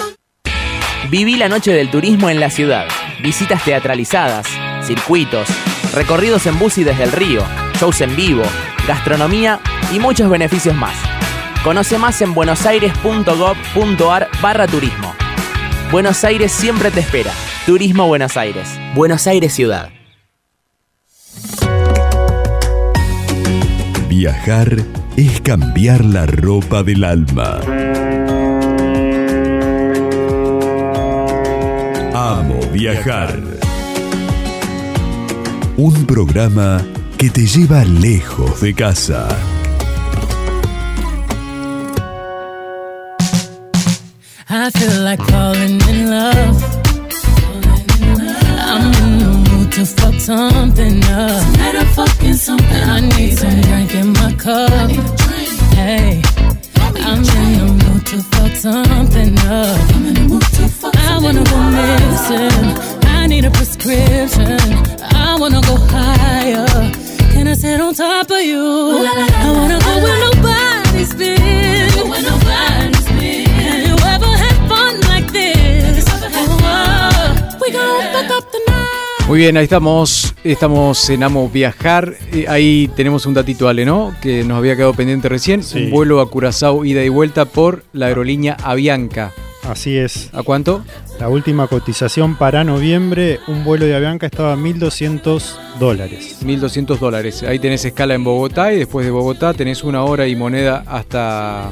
Viví 1.09 1.35
la 1.35 1.49
noche 1.49 1.73
del 1.73 1.89
turismo 1.89 2.29
en 2.29 2.39
la 2.39 2.49
ciudad. 2.49 2.87
Visitas 3.21 3.63
teatralizadas, 3.63 4.47
circuitos, 4.83 5.47
recorridos 5.93 6.45
en 6.45 6.57
bus 6.59 6.77
y 6.77 6.83
desde 6.83 7.03
el 7.03 7.11
río, 7.11 7.43
shows 7.79 8.01
en 8.01 8.15
vivo, 8.15 8.43
gastronomía 8.87 9.59
y 9.91 9.99
muchos 9.99 10.29
beneficios 10.29 10.75
más. 10.75 10.95
Conoce 11.63 11.97
más 11.97 12.21
en 12.21 12.33
buenosaires.gov.ar 12.33 14.29
barra 14.41 14.67
turismo. 14.67 15.13
Buenos 15.91 16.23
Aires 16.23 16.51
siempre 16.51 16.91
te 16.91 17.01
espera. 17.01 17.31
Turismo 17.65 18.07
Buenos 18.07 18.37
Aires. 18.37 18.79
Buenos 18.95 19.27
Aires 19.27 19.53
Ciudad. 19.53 19.89
Viajar 24.07 24.77
es 25.17 25.41
cambiar 25.41 26.05
la 26.05 26.25
ropa 26.25 26.83
del 26.83 27.03
alma. 27.03 27.59
Viajar. 32.71 33.39
Un 35.77 36.05
programa 36.05 36.81
que 37.17 37.29
te 37.29 37.45
lleva 37.45 37.83
lejos 37.85 38.61
de 38.61 38.73
casa. 38.73 39.27
I 44.49 44.69
feel 44.71 45.03
like 45.03 45.21
falling 45.23 45.79
in 45.89 46.09
love. 46.09 46.63
I'm 48.59 48.93
in 49.03 49.19
the 49.19 49.49
mood 49.49 49.71
to 49.73 49.85
fuck 49.85 50.19
something 50.19 51.03
up. 51.05 51.43
Tonight 51.53 51.75
I'm 51.75 51.87
fucking 51.93 52.33
something. 52.33 52.83
I 52.89 52.99
need 53.01 53.37
some 53.37 53.61
drink 53.61 53.95
in 53.95 54.13
my 54.13 54.33
cup. 54.33 54.89
Hey, 55.75 56.21
I'm 56.75 57.19
in 57.19 57.23
the 57.23 57.85
mood 57.85 58.05
to 58.07 58.17
fuck 58.23 58.55
something 58.55 59.37
up. 59.39 60.80
I 61.13 61.17
wanna 61.23 61.43
go 61.43 61.57
missing. 61.77 62.67
I 63.05 63.27
need 63.27 63.45
a 63.45 63.51
prescription. 63.51 64.57
I 65.13 65.37
wanna 65.39 65.61
go 65.61 65.75
higher. 65.95 66.65
Can 67.33 67.47
I 67.47 67.53
sit 67.55 67.79
on 67.81 67.93
top 67.93 68.29
of 68.31 68.41
you. 68.41 68.59
I 68.59 69.51
wanna 69.57 69.79
go 69.79 69.93
where 70.03 70.19
nobody's 70.27 71.13
been. 71.15 72.09
Where 72.09 72.23
nobody's 72.23 73.07
been. 73.19 73.45
Have 73.47 73.87
you 73.87 73.95
ever 74.13 74.31
had 74.43 74.57
fun 74.69 74.93
like 75.11 75.31
this? 75.31 76.05
Oh, 76.33 77.57
we 77.61 77.71
gon' 77.71 78.03
fuck 78.13 78.31
up 78.37 78.51
the 78.51 78.59
night. 78.67 79.27
Muy 79.27 79.37
bien, 79.39 79.55
ahí 79.55 79.63
estamos, 79.63 80.33
estamos 80.43 81.09
en 81.09 81.23
Amo 81.23 81.49
Viajar. 81.49 82.15
Eh, 82.33 82.45
Ahí 82.49 82.89
tenemos 82.97 83.25
un 83.25 83.33
datito, 83.33 83.69
Ale, 83.69 83.85
¿no? 83.85 84.13
Que 84.21 84.43
nos 84.43 84.57
había 84.57 84.75
quedado 84.75 84.93
pendiente 84.93 85.29
recién. 85.29 85.63
Sí. 85.63 85.85
Un 85.85 85.91
vuelo 85.91 86.19
a 86.19 86.29
Curazao 86.29 86.83
ida 86.83 87.01
y 87.03 87.09
vuelta 87.09 87.45
por 87.45 87.85
la 87.93 88.07
aerolínea 88.07 88.57
Avianca. 88.63 89.31
Así 89.71 89.97
es. 89.97 90.29
¿A 90.33 90.43
cuánto? 90.43 90.83
La 91.17 91.29
última 91.29 91.67
cotización 91.67 92.35
para 92.35 92.63
noviembre, 92.65 93.39
un 93.47 93.63
vuelo 93.63 93.85
de 93.85 93.95
Avianca 93.95 94.25
estaba 94.25 94.51
a 94.53 94.57
1.200 94.57 95.41
dólares. 95.79 96.39
1.200 96.43 96.99
dólares. 96.99 97.43
Ahí 97.43 97.57
tenés 97.57 97.85
escala 97.85 98.13
en 98.13 98.23
Bogotá 98.23 98.73
y 98.73 98.79
después 98.79 99.05
de 99.05 99.11
Bogotá 99.11 99.53
tenés 99.53 99.83
una 99.83 100.03
hora 100.03 100.27
y 100.27 100.35
moneda 100.35 100.83
hasta, 100.85 101.71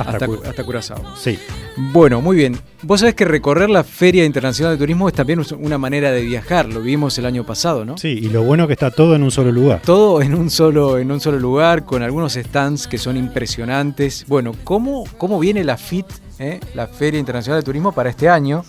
hasta, 0.00 0.26
Cu- 0.26 0.40
hasta 0.44 0.64
Curazao. 0.64 1.02
Sí. 1.16 1.38
Bueno, 1.76 2.20
muy 2.20 2.36
bien. 2.36 2.58
Vos 2.82 3.00
sabés 3.00 3.14
que 3.14 3.24
recorrer 3.24 3.68
la 3.68 3.84
Feria 3.84 4.24
Internacional 4.24 4.74
de 4.74 4.78
Turismo 4.78 5.08
es 5.08 5.14
también 5.14 5.42
una 5.58 5.76
manera 5.78 6.10
de 6.10 6.22
viajar. 6.22 6.66
Lo 6.72 6.80
vimos 6.80 7.18
el 7.18 7.26
año 7.26 7.44
pasado, 7.44 7.84
¿no? 7.84 7.98
Sí, 7.98 8.08
y 8.22 8.28
lo 8.28 8.42
bueno 8.42 8.66
que 8.66 8.72
está 8.74 8.90
todo 8.90 9.14
en 9.14 9.22
un 9.22 9.30
solo 9.30 9.52
lugar. 9.52 9.82
Todo 9.84 10.22
en 10.22 10.34
un 10.34 10.50
solo, 10.50 10.98
en 10.98 11.10
un 11.12 11.20
solo 11.20 11.38
lugar, 11.38 11.84
con 11.84 12.02
algunos 12.02 12.34
stands 12.34 12.86
que 12.86 12.98
son 12.98 13.16
impresionantes. 13.16 14.24
Bueno, 14.28 14.52
¿cómo, 14.64 15.04
cómo 15.18 15.38
viene 15.38 15.64
la 15.64 15.76
FIT, 15.76 16.06
eh? 16.38 16.60
la 16.74 16.86
Feria 16.86 17.18
Internacional 17.20 17.60
de 17.60 17.64
Turismo, 17.64 17.92
para 17.92 18.10
este 18.10 18.28
año? 18.28 18.64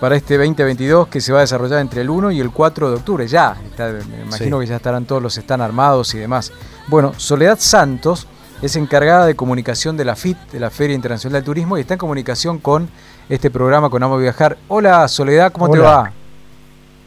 Para 0.00 0.14
este 0.16 0.36
2022 0.36 1.08
que 1.08 1.22
se 1.22 1.32
va 1.32 1.38
a 1.38 1.40
desarrollar 1.42 1.80
entre 1.80 2.02
el 2.02 2.10
1 2.10 2.30
y 2.32 2.40
el 2.40 2.50
4 2.50 2.90
de 2.90 2.96
octubre. 2.96 3.26
Ya, 3.26 3.56
está- 3.70 3.92
me 3.92 4.22
imagino 4.26 4.58
Sí. 4.58 4.64
que 4.64 4.68
ya 4.70 4.76
estarán 4.76 5.06
todos 5.06 5.22
los 5.22 5.34
stands 5.36 5.64
armados 5.64 6.14
y 6.14 6.18
demás. 6.18 6.52
Bueno, 6.88 7.14
Soledad 7.16 7.56
Santos 7.58 8.26
es 8.62 8.76
encargada 8.76 9.26
de 9.26 9.34
comunicación 9.36 9.96
de 9.96 10.04
la 10.04 10.16
FIT, 10.16 10.36
de 10.52 10.60
la 10.60 10.70
Feria 10.70 10.94
Internacional 10.96 11.42
de 11.42 11.44
Turismo, 11.44 11.76
y 11.76 11.82
está 11.82 11.94
en 11.94 11.98
comunicación 11.98 12.58
con 12.58 12.88
este 13.28 13.50
programa 13.50 13.90
con 13.90 14.02
Amo 14.02 14.16
Viajar. 14.18 14.56
Hola 14.68 15.06
Soledad, 15.08 15.52
¿cómo 15.52 15.70
te 15.70 15.78
va? 15.78 16.12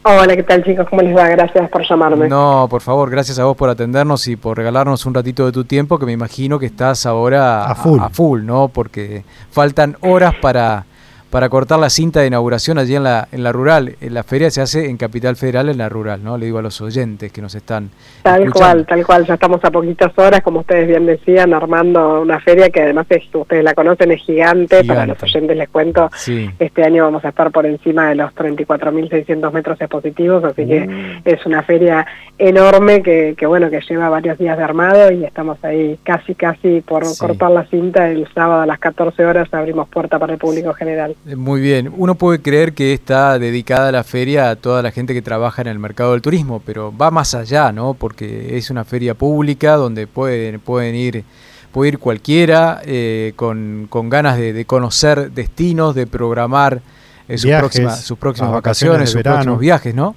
Hola, 0.02 0.34
¿qué 0.34 0.42
tal 0.42 0.64
chicos? 0.64 0.86
¿Cómo 0.88 1.02
les 1.02 1.14
va? 1.14 1.28
Gracias 1.28 1.68
por 1.68 1.86
llamarme. 1.86 2.26
No, 2.28 2.66
por 2.70 2.80
favor, 2.80 3.10
gracias 3.10 3.38
a 3.38 3.44
vos 3.44 3.54
por 3.56 3.68
atendernos 3.68 4.26
y 4.28 4.36
por 4.36 4.56
regalarnos 4.56 5.04
un 5.04 5.12
ratito 5.12 5.44
de 5.44 5.52
tu 5.52 5.64
tiempo, 5.64 5.98
que 5.98 6.06
me 6.06 6.12
imagino 6.12 6.58
que 6.58 6.66
estás 6.66 7.04
ahora 7.04 7.64
A 7.66 7.74
full. 7.74 8.00
full, 8.12 8.42
¿no? 8.44 8.68
Porque 8.68 9.24
faltan 9.50 9.98
horas 10.00 10.34
para, 10.40 10.86
para 11.30 11.48
cortar 11.48 11.78
la 11.78 11.90
cinta 11.90 12.20
de 12.20 12.26
inauguración 12.26 12.76
allí 12.78 12.96
en 12.96 13.04
la, 13.04 13.28
en 13.30 13.42
la 13.44 13.52
rural. 13.52 13.94
En 14.00 14.14
la 14.14 14.22
feria 14.24 14.50
se 14.50 14.60
hace 14.60 14.90
en 14.90 14.96
Capital 14.96 15.36
Federal, 15.36 15.68
en 15.68 15.78
la 15.78 15.88
rural, 15.88 16.22
¿no? 16.24 16.36
Le 16.36 16.46
digo 16.46 16.58
a 16.58 16.62
los 16.62 16.80
oyentes 16.80 17.30
que 17.30 17.40
nos 17.40 17.54
están 17.54 17.90
Tal 18.22 18.42
escuchando. 18.42 18.58
cual, 18.84 18.86
tal 18.86 19.06
cual. 19.06 19.26
Ya 19.26 19.34
estamos 19.34 19.64
a 19.64 19.70
poquitas 19.70 20.12
horas, 20.18 20.40
como 20.42 20.60
ustedes 20.60 20.88
bien 20.88 21.06
decían, 21.06 21.54
armando 21.54 22.20
una 22.20 22.40
feria 22.40 22.68
que 22.70 22.82
además 22.82 23.06
es, 23.10 23.22
ustedes 23.32 23.62
la 23.62 23.74
conocen, 23.74 24.10
es 24.12 24.22
gigante. 24.22 24.82
Para 24.84 25.06
los 25.06 25.22
oyentes 25.22 25.56
les 25.56 25.68
cuento, 25.68 26.10
Sí. 26.16 26.50
este 26.58 26.82
año 26.84 27.04
vamos 27.04 27.24
a 27.24 27.28
estar 27.28 27.50
por 27.52 27.64
encima 27.64 28.08
de 28.08 28.16
los 28.16 28.34
34.600 28.34 29.52
metros 29.52 29.80
expositivos, 29.80 30.42
así 30.44 30.64
Mm. 30.64 31.22
que 31.22 31.30
es 31.32 31.46
una 31.46 31.62
feria 31.62 32.06
enorme 32.38 33.02
que, 33.02 33.34
que, 33.36 33.46
bueno, 33.46 33.70
que 33.70 33.80
lleva 33.88 34.08
varios 34.08 34.38
días 34.38 34.56
de 34.58 34.64
armado 34.64 35.12
y 35.12 35.24
estamos 35.24 35.62
ahí 35.64 35.98
casi, 36.02 36.34
casi 36.34 36.80
por 36.80 37.04
Sí. 37.06 37.18
cortar 37.20 37.50
la 37.50 37.64
cinta. 37.66 38.08
El 38.08 38.26
sábado 38.34 38.62
a 38.62 38.66
las 38.66 38.78
14 38.78 39.24
horas 39.24 39.48
abrimos 39.52 39.88
puerta 39.88 40.18
para 40.18 40.32
el 40.32 40.38
público 40.38 40.72
general. 40.74 41.14
Eh, 41.26 41.36
Muy 41.36 41.60
bien. 41.60 41.92
Uno 41.96 42.14
puede 42.14 42.40
creer 42.40 42.72
que 42.72 42.92
está 42.92 43.38
dedicada 43.38 43.92
la 43.92 44.04
feria 44.04 44.50
a 44.50 44.56
toda 44.56 44.82
la 44.82 44.90
gente 44.90 45.12
que 45.14 45.22
trabaja 45.22 45.62
en 45.62 45.68
el 45.68 45.78
mercado 45.78 46.12
del 46.12 46.22
turismo, 46.22 46.62
pero 46.64 46.96
va 46.96 47.10
más 47.10 47.34
allá, 47.34 47.72
¿no? 47.72 47.94
Porque 47.94 48.56
es 48.56 48.70
una 48.70 48.84
feria 48.84 49.14
pública 49.14 49.76
donde 49.76 50.06
pueden, 50.06 50.60
pueden 50.60 50.94
ir, 50.94 51.24
puede 51.72 51.90
ir 51.90 51.98
cualquiera 51.98 52.80
eh, 52.84 53.32
con, 53.36 53.86
con 53.90 54.08
ganas 54.08 54.38
de, 54.38 54.52
de 54.52 54.64
conocer 54.64 55.30
destinos, 55.32 55.94
de 55.94 56.06
programar 56.06 56.80
eh, 57.28 57.36
sus, 57.36 57.44
Viajes, 57.46 57.60
próximas, 57.60 58.00
sus 58.00 58.18
próximas 58.18 58.52
vacaciones, 58.52 59.10
sus 59.10 59.16
verano. 59.16 59.36
próximos 59.36 59.60
viajes, 59.60 59.94
¿no? 59.94 60.14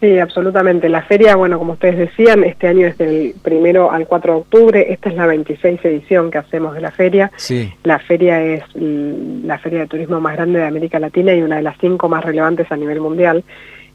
Sí, 0.00 0.18
absolutamente. 0.18 0.88
La 0.88 1.02
feria, 1.02 1.34
bueno, 1.34 1.58
como 1.58 1.72
ustedes 1.72 1.98
decían, 1.98 2.44
este 2.44 2.68
año 2.68 2.86
es 2.86 2.96
del 2.98 3.34
primero 3.42 3.90
al 3.90 4.06
4 4.06 4.32
de 4.32 4.38
octubre. 4.38 4.92
Esta 4.92 5.08
es 5.08 5.16
la 5.16 5.26
26 5.26 5.84
edición 5.84 6.30
que 6.30 6.38
hacemos 6.38 6.74
de 6.74 6.80
la 6.80 6.92
feria. 6.92 7.32
Sí. 7.36 7.72
La 7.82 7.98
feria 7.98 8.40
es 8.40 8.62
la 8.74 9.58
feria 9.58 9.80
de 9.80 9.86
turismo 9.88 10.20
más 10.20 10.36
grande 10.36 10.60
de 10.60 10.66
América 10.66 11.00
Latina 11.00 11.34
y 11.34 11.42
una 11.42 11.56
de 11.56 11.62
las 11.62 11.76
cinco 11.80 12.08
más 12.08 12.24
relevantes 12.24 12.70
a 12.70 12.76
nivel 12.76 13.00
mundial. 13.00 13.42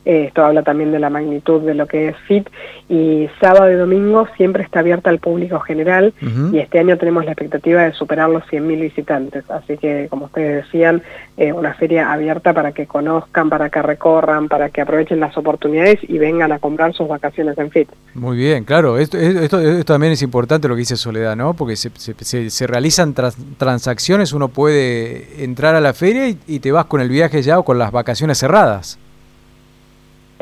Esto 0.06 0.44
habla 0.46 0.64
también 0.64 0.92
de 0.92 1.00
la 1.00 1.10
magnitud 1.10 1.62
de 1.62 1.74
lo 1.76 1.88
que 1.88 2.10
es 2.10 2.16
FIT. 2.28 2.50
Y 2.90 3.30
sábado 3.40 3.72
y 3.72 3.76
domingo 3.76 4.28
siempre 4.36 4.62
está 4.64 4.80
abierta 4.80 5.10
al 5.10 5.20
público 5.20 5.60
general 5.62 6.14
y 6.54 6.60
este 6.60 6.80
año 6.80 6.98
tenemos 6.98 7.24
la 7.26 7.32
expectativa 7.32 7.84
de 7.84 7.94
superar 7.94 8.30
los 8.30 8.44
100.000 8.44 8.82
visitantes. 8.82 9.50
Así 9.50 9.78
que, 9.78 10.08
como 10.10 10.26
ustedes 10.26 10.66
decían, 10.66 11.02
eh, 11.38 11.54
una 11.54 11.74
feria 11.74 12.12
abierta 12.12 12.54
para 12.54 12.74
que 12.74 12.86
conozcan, 12.86 13.50
para 13.50 13.70
que 13.70 13.82
recorran, 13.82 14.50
para 14.50 14.70
que 14.70 14.82
aprovechen 14.82 15.20
las 15.22 15.38
oportunidades 15.38 16.00
y 16.08 16.18
vengan 16.18 16.52
a 16.52 16.60
comprar 16.60 16.94
sus 16.94 17.08
vacaciones 17.08 17.58
en 17.58 17.72
FIT. 17.72 17.90
Muy 18.14 18.38
bien, 18.38 18.66
claro. 18.66 18.98
Esto, 18.98 19.18
esto, 19.18 19.60
esto 19.60 19.94
también 19.94 20.14
es 20.14 20.22
importante 20.22 20.68
lo 20.68 20.76
que 20.76 20.80
dice 20.80 20.98
Soledad, 20.98 21.36
¿no? 21.36 21.54
Porque 21.54 21.76
se, 21.76 21.90
se- 21.96 22.14
se- 22.20 22.50
se 22.50 22.68
realizan 22.68 23.14
tras- 23.14 23.38
transacciones, 23.58 24.34
uno 24.34 24.50
puede 24.50 25.44
entrar 25.44 25.76
a 25.76 25.82
la 25.82 25.94
feria 25.94 26.28
y, 26.30 26.38
y 26.48 26.60
te 26.60 26.72
vas 26.72 26.86
con 26.86 27.02
el 27.02 27.10
viaje 27.10 27.42
ya 27.42 27.58
o 27.60 27.64
con 27.64 27.80
las 27.80 27.92
vacaciones 27.92 28.38
cerradas. 28.38 29.00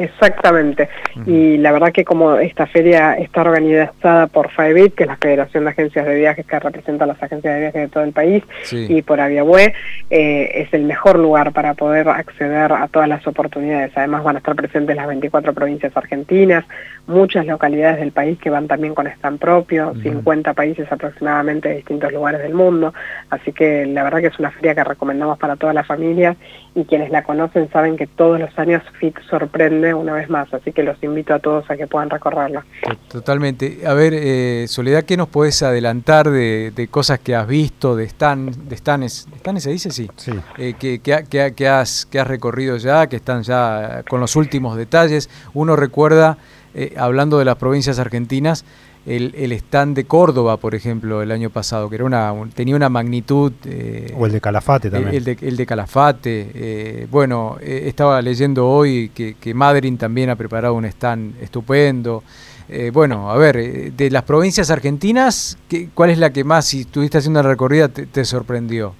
Exactamente. 0.04 0.90
Y 1.26 1.58
la 1.58 1.72
verdad 1.72 1.92
que 1.92 2.04
como 2.04 2.36
esta 2.38 2.66
feria 2.68 3.14
está 3.14 3.42
organizada 3.42 4.28
por 4.28 4.50
FAEBIT, 4.52 4.96
que 4.96 5.04
es 5.04 5.08
la 5.10 5.18
Federación 5.18 5.64
de 5.66 5.70
Agencias 5.72 6.06
de 6.06 6.16
Viajes 6.16 6.46
que 6.46 6.60
representa 6.60 7.04
a 7.04 7.08
las 7.08 7.22
agencias 7.22 7.54
de 7.54 7.60
viajes 7.60 7.82
de 7.82 7.88
todo 7.88 8.04
el 8.04 8.12
país, 8.12 8.44
Sí. 8.64 8.88
y 8.90 9.02
por 9.02 9.20
Aviabue, 9.20 9.74
eh, 10.10 10.52
es 10.56 10.74
el 10.74 10.84
mejor 10.84 11.20
lugar 11.20 11.52
para 11.52 11.74
poder 11.74 12.08
acceder 12.10 12.72
a 12.72 12.88
todas 12.88 13.08
las 13.08 13.26
oportunidades. 13.28 13.92
Además 13.96 14.24
van 14.24 14.36
a 14.36 14.40
estar 14.40 14.56
presentes 14.56 14.96
las 14.96 15.08
24 15.08 15.54
provincias 15.54 15.96
argentinas, 15.96 16.66
muchas 17.08 17.46
localidades 17.46 18.00
del 18.00 18.12
país 18.12 18.40
que 18.40 18.50
van 18.50 18.68
también 18.68 18.96
con 18.96 19.08
stand 19.08 19.40
propio, 19.40 19.94
50 20.02 20.54
países 20.54 20.92
aproximadamente 20.92 21.70
de 21.70 21.76
distintos 21.76 22.12
lugares 22.12 22.42
del 22.42 22.54
mundo. 22.54 22.94
Así 23.30 23.52
que 23.52 23.86
la 23.86 24.04
verdad 24.04 24.20
que 24.20 24.28
es 24.28 24.40
una 24.40 24.52
feria 24.52 24.76
que 24.76 24.84
recomendamos 24.84 25.38
para 25.38 25.56
todas 25.56 25.76
las 25.76 25.86
familias 25.88 26.38
y 26.76 26.86
quienes 26.86 27.10
la 27.10 27.24
conocen 27.24 27.70
saben 27.72 27.98
que 27.98 28.08
todos 28.08 28.40
los 28.40 28.58
años 28.58 28.82
FIT 29.00 29.20
sorprende 29.30 29.91
una 29.94 30.14
vez 30.14 30.30
más. 30.30 30.54
Así 30.54 30.72
que 30.72 30.84
los 30.84 31.02
invito 31.04 31.34
a 31.34 31.40
todos 31.40 31.70
a 31.70 31.78
que 31.78 31.88
puedan 31.88 32.10
recorrerla. 32.10 32.66
Totalmente. 33.08 33.82
A 33.86 33.94
ver, 33.94 34.14
eh, 34.16 34.66
Soledad, 34.68 35.04
¿qué 35.04 35.18
nos 35.18 35.30
puedes 35.30 35.62
adelantar 35.64 36.30
de, 36.30 36.72
de 36.76 36.88
cosas 36.88 37.20
que 37.20 37.36
has 37.36 37.48
visto, 37.48 37.96
de 37.96 38.06
stan, 38.06 38.52
de 38.68 38.78
stanes, 38.78 39.28
¿stanes 39.40 39.64
se 39.64 39.72
dice? 39.72 39.92
Sí. 39.92 40.10
Sí. 40.16 40.34
Eh, 40.58 40.74
que, 40.80 41.00
que 41.00 41.70
has, 41.70 42.06
que 42.06 42.20
has 42.20 42.28
recorrido 42.28 42.78
ya, 42.78 43.08
que 43.08 43.18
están 43.18 43.44
ya 43.44 44.04
con 44.10 44.20
los 44.20 44.36
últimos 44.36 44.78
detalles. 44.78 45.30
Uno 45.54 45.76
recuerda, 45.76 46.38
eh, 46.74 46.94
hablando 46.98 47.38
de 47.40 47.46
las 47.46 47.56
provincias 47.56 48.00
argentinas, 48.00 48.66
el, 49.06 49.34
el 49.36 49.52
stand 49.54 49.96
de 49.96 50.04
Córdoba, 50.06 50.58
por 50.58 50.76
ejemplo, 50.76 51.22
el 51.22 51.32
año 51.32 51.50
pasado, 51.50 51.90
que 51.90 51.96
era 51.96 52.06
una, 52.06 52.32
un- 52.32 52.50
tenía 52.52 52.76
una 52.76 52.90
magnitud... 52.90 53.52
eh, 53.66 54.14
O 54.18 54.26
el 54.26 54.32
de 54.32 54.40
Calafate 54.42 54.90
también. 54.92 55.16
el 55.16 55.24
de, 55.24 55.38
el 55.42 55.58
de 55.58 55.66
Calafate. 55.66 56.52
eh, 56.54 57.08
bueno, 57.10 57.58
eh, 57.62 57.84
estaba 57.88 58.22
leyendo 58.22 58.68
hoy 58.70 59.10
que, 59.14 59.36
que 59.40 59.54
Madryn 59.54 59.98
también 59.98 60.30
ha 60.30 60.36
preparado 60.36 60.76
un 60.76 60.86
stand 60.86 61.42
estupendo. 61.42 62.24
Eh, 62.70 62.92
bueno, 62.94 63.30
a 63.32 63.38
ver, 63.38 63.92
de 63.92 64.10
las 64.12 64.24
provincias 64.24 64.70
argentinas, 64.70 65.58
¿qué- 65.68 65.90
¿cuál 65.94 66.12
es 66.12 66.18
la 66.18 66.32
que 66.32 66.44
más, 66.44 66.66
si 66.66 66.82
estuviste 66.82 67.18
haciendo 67.18 67.42
la 67.44 67.50
recorrida, 67.50 67.88
te, 67.90 68.06
te 68.06 68.24
sorprendió? 68.24 68.94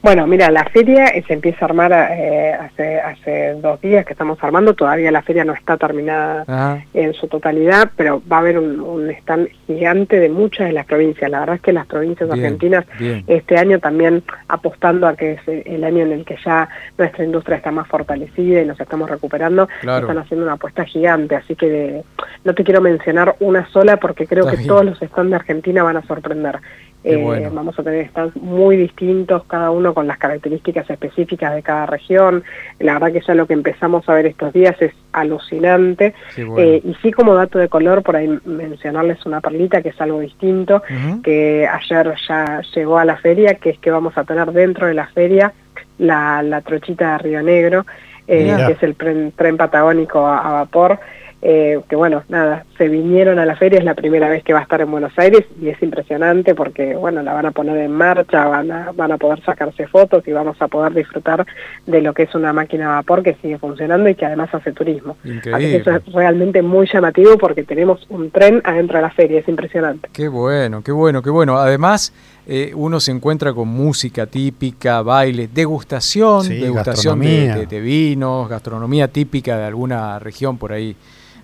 Bueno, 0.00 0.28
mira, 0.28 0.48
la 0.52 0.64
feria 0.64 1.06
eh, 1.06 1.24
se 1.26 1.34
empieza 1.34 1.64
a 1.64 1.68
armar 1.68 1.90
eh, 2.12 2.52
hace, 2.54 3.00
hace 3.00 3.54
dos 3.54 3.80
días 3.80 4.06
que 4.06 4.12
estamos 4.12 4.38
armando, 4.42 4.72
todavía 4.74 5.10
la 5.10 5.22
feria 5.22 5.44
no 5.44 5.52
está 5.52 5.76
terminada 5.76 6.44
Ajá. 6.46 6.84
en 6.94 7.12
su 7.14 7.26
totalidad, 7.26 7.90
pero 7.96 8.22
va 8.30 8.36
a 8.36 8.40
haber 8.40 8.60
un, 8.60 8.78
un 8.80 9.10
stand 9.10 9.48
gigante 9.66 10.20
de 10.20 10.28
muchas 10.28 10.68
de 10.68 10.72
las 10.72 10.86
provincias. 10.86 11.28
La 11.28 11.40
verdad 11.40 11.56
es 11.56 11.62
que 11.62 11.72
las 11.72 11.86
provincias 11.86 12.30
Bien, 12.30 12.44
argentinas 12.44 12.84
bien. 12.96 13.24
este 13.26 13.58
año 13.58 13.80
también 13.80 14.22
apostando 14.46 15.08
a 15.08 15.16
que 15.16 15.32
es 15.32 15.40
eh, 15.48 15.64
el 15.66 15.82
año 15.82 16.04
en 16.04 16.12
el 16.12 16.24
que 16.24 16.36
ya 16.44 16.68
nuestra 16.96 17.24
industria 17.24 17.56
está 17.56 17.72
más 17.72 17.88
fortalecida 17.88 18.62
y 18.62 18.66
nos 18.66 18.78
estamos 18.78 19.10
recuperando, 19.10 19.68
Claro. 19.80 20.06
están 20.06 20.18
haciendo 20.22 20.44
una 20.46 20.54
apuesta 20.54 20.84
gigante, 20.84 21.34
así 21.34 21.56
que 21.56 21.68
de- 21.68 22.04
no 22.44 22.54
te 22.54 22.62
quiero 22.62 22.80
mencionar 22.80 23.34
una 23.40 23.66
sola 23.70 23.96
porque 23.96 24.28
creo 24.28 24.44
Está 24.44 24.52
que 24.52 24.56
bien. 24.58 24.68
todos 24.68 24.84
los 24.84 24.98
stands 25.00 25.30
de 25.30 25.36
Argentina 25.36 25.82
van 25.82 25.96
a 25.96 26.02
sorprender. 26.06 26.60
Eh, 27.04 27.16
bueno. 27.16 27.50
Vamos 27.52 27.78
a 27.78 27.82
tener 27.82 28.08
stands 28.08 28.36
muy 28.36 28.76
distintos, 28.76 29.44
cada 29.44 29.70
uno 29.70 29.94
con 29.94 30.06
las 30.06 30.18
características 30.18 30.90
específicas 30.90 31.54
de 31.54 31.62
cada 31.62 31.86
región. 31.86 32.42
La 32.80 32.94
verdad 32.94 33.12
que 33.12 33.22
ya 33.26 33.34
lo 33.34 33.46
que 33.46 33.54
empezamos 33.54 34.08
a 34.08 34.14
ver 34.14 34.26
estos 34.26 34.52
días 34.52 34.74
es 34.80 34.92
alucinante. 35.12 36.14
Bueno. 36.36 36.58
Eh, 36.58 36.82
y 36.84 36.94
sí 37.02 37.12
como 37.12 37.34
dato 37.34 37.58
de 37.58 37.68
color, 37.68 38.02
por 38.02 38.16
ahí 38.16 38.38
mencionarles 38.44 39.24
una 39.26 39.40
perlita 39.40 39.80
que 39.80 39.90
es 39.90 40.00
algo 40.00 40.20
distinto, 40.20 40.82
que 41.22 41.66
ayer 41.66 42.14
ya 42.26 42.62
llegó 42.74 42.98
a 42.98 43.04
la 43.04 43.16
feria, 43.16 43.54
que 43.54 43.70
es 43.70 43.78
que 43.78 43.90
vamos 43.90 44.18
a 44.18 44.24
tener 44.24 44.50
dentro 44.52 44.86
de 44.86 44.94
la 44.94 45.06
feria 45.06 45.52
la, 45.98 46.42
la 46.42 46.60
trochita 46.62 47.12
de 47.12 47.18
Río 47.18 47.42
Negro, 47.42 47.86
eh, 48.26 48.54
que 48.66 48.72
es 48.72 48.82
el 48.82 48.94
tren, 48.94 49.32
tren 49.36 49.56
patagónico 49.56 50.26
a, 50.26 50.38
a 50.38 50.52
vapor. 50.52 50.98
Eh, 51.40 51.78
que 51.88 51.94
bueno, 51.94 52.24
nada, 52.28 52.64
se 52.76 52.88
vinieron 52.88 53.38
a 53.38 53.46
la 53.46 53.54
feria, 53.54 53.78
es 53.78 53.84
la 53.84 53.94
primera 53.94 54.28
vez 54.28 54.42
que 54.42 54.52
va 54.52 54.58
a 54.58 54.62
estar 54.62 54.80
en 54.80 54.90
Buenos 54.90 55.12
Aires 55.16 55.44
y 55.62 55.68
es 55.68 55.80
impresionante 55.82 56.54
porque, 56.56 56.96
bueno, 56.96 57.22
la 57.22 57.32
van 57.32 57.46
a 57.46 57.50
poner 57.52 57.76
en 57.78 57.92
marcha, 57.92 58.44
van 58.46 58.70
a, 58.72 58.90
van 58.92 59.12
a 59.12 59.18
poder 59.18 59.40
sacarse 59.44 59.86
fotos 59.86 60.26
y 60.26 60.32
vamos 60.32 60.60
a 60.60 60.66
poder 60.66 60.92
disfrutar 60.94 61.46
de 61.86 62.00
lo 62.02 62.12
que 62.12 62.24
es 62.24 62.34
una 62.34 62.52
máquina 62.52 62.86
a 62.92 62.94
vapor 62.96 63.22
que 63.22 63.36
sigue 63.40 63.56
funcionando 63.58 64.08
y 64.08 64.16
que 64.16 64.26
además 64.26 64.52
hace 64.52 64.72
turismo. 64.72 65.16
Así 65.24 65.40
que 65.64 65.76
eso 65.76 65.92
es 65.92 66.12
realmente 66.12 66.60
muy 66.62 66.88
llamativo 66.92 67.38
porque 67.38 67.62
tenemos 67.62 68.04
un 68.08 68.30
tren 68.32 68.60
adentro 68.64 68.96
de 68.98 69.02
la 69.02 69.10
feria, 69.10 69.38
es 69.38 69.48
impresionante. 69.48 70.08
Qué 70.12 70.26
bueno, 70.26 70.82
qué 70.82 70.90
bueno, 70.92 71.22
qué 71.22 71.30
bueno. 71.30 71.56
Además, 71.58 72.12
eh, 72.48 72.72
uno 72.74 72.98
se 72.98 73.12
encuentra 73.12 73.52
con 73.52 73.68
música 73.68 74.26
típica, 74.26 75.02
baile, 75.02 75.48
degustación, 75.52 76.42
Sí, 76.42 76.58
degustación 76.58 77.20
de, 77.20 77.26
gastronomía. 77.26 77.56
de- 77.58 77.66
de 77.66 77.80
vinos, 77.80 78.48
gastronomía 78.48 79.06
típica 79.08 79.56
de 79.56 79.64
alguna 79.66 80.18
región 80.18 80.58
por 80.58 80.72
ahí 80.72 80.96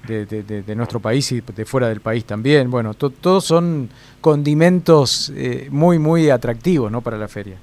de, 0.07 0.27
de- 0.27 0.63
de- 0.63 0.75
nuestro 0.77 1.01
país 1.01 1.31
y 1.33 1.41
de 1.41 1.65
fuera 1.65 1.89
del 1.89 2.01
país 2.01 2.25
también. 2.25 2.71
Bueno, 2.71 2.95
to- 2.95 3.11
todos 3.11 3.45
son 3.45 3.89
condimentos 4.21 5.33
eh, 5.37 5.69
muy, 5.71 5.99
muy 5.99 6.31
atractivos 6.31 6.91
¿no? 6.91 7.01
para 7.01 7.17
la 7.19 7.29
feria. 7.29 7.57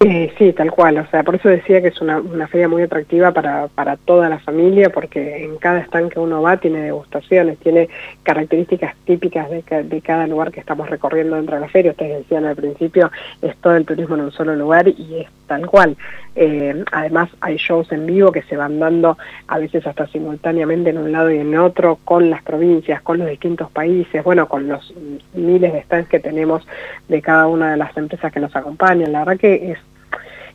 Eh, 0.00 0.32
sí, 0.38 0.52
tal 0.52 0.70
cual. 0.70 0.96
O 0.98 1.06
sea, 1.10 1.24
por 1.24 1.34
eso 1.34 1.48
decía 1.48 1.82
que 1.82 1.88
es 1.88 2.00
una, 2.00 2.18
una 2.20 2.46
feria 2.46 2.68
muy 2.68 2.82
atractiva 2.82 3.32
para, 3.32 3.66
para 3.66 3.96
toda 3.96 4.28
la 4.28 4.38
familia, 4.38 4.90
porque 4.90 5.42
en 5.44 5.56
cada 5.56 5.80
stand 5.80 6.12
que 6.12 6.20
uno 6.20 6.40
va 6.40 6.56
tiene 6.58 6.82
degustaciones, 6.82 7.58
tiene 7.58 7.88
características 8.22 8.94
típicas 9.04 9.50
de, 9.50 9.62
ca- 9.62 9.82
de 9.82 10.00
cada 10.00 10.28
lugar 10.28 10.52
que 10.52 10.60
estamos 10.60 10.88
recorriendo 10.88 11.34
dentro 11.34 11.56
de 11.56 11.62
la 11.62 11.68
feria. 11.68 11.90
Ustedes 11.90 12.18
decían 12.18 12.44
al 12.44 12.54
principio, 12.54 13.10
es 13.42 13.56
todo 13.56 13.74
el 13.74 13.84
turismo 13.84 14.14
en 14.14 14.20
un 14.20 14.30
solo 14.32 14.54
lugar 14.54 14.86
y 14.86 15.16
es 15.22 15.26
tal 15.48 15.66
cual. 15.66 15.96
Eh, 16.40 16.84
además, 16.92 17.28
hay 17.40 17.56
shows 17.56 17.90
en 17.90 18.06
vivo 18.06 18.30
que 18.30 18.42
se 18.42 18.56
van 18.56 18.78
dando 18.78 19.18
a 19.48 19.58
veces 19.58 19.84
hasta 19.88 20.06
simultáneamente 20.06 20.90
en 20.90 20.98
un 20.98 21.10
lado 21.10 21.32
y 21.32 21.38
en 21.38 21.58
otro, 21.58 21.98
con 22.04 22.30
las 22.30 22.44
provincias, 22.44 23.02
con 23.02 23.18
los 23.18 23.28
distintos 23.28 23.72
países, 23.72 24.22
bueno, 24.22 24.46
con 24.46 24.68
los 24.68 24.94
miles 25.34 25.72
de 25.72 25.82
stands 25.82 26.08
que 26.08 26.20
tenemos 26.20 26.64
de 27.08 27.20
cada 27.22 27.48
una 27.48 27.72
de 27.72 27.76
las 27.76 27.96
empresas 27.96 28.32
que 28.32 28.38
nos 28.38 28.54
acompañan. 28.54 29.10
La 29.10 29.24
verdad 29.24 29.40
que 29.40 29.72
es 29.72 29.78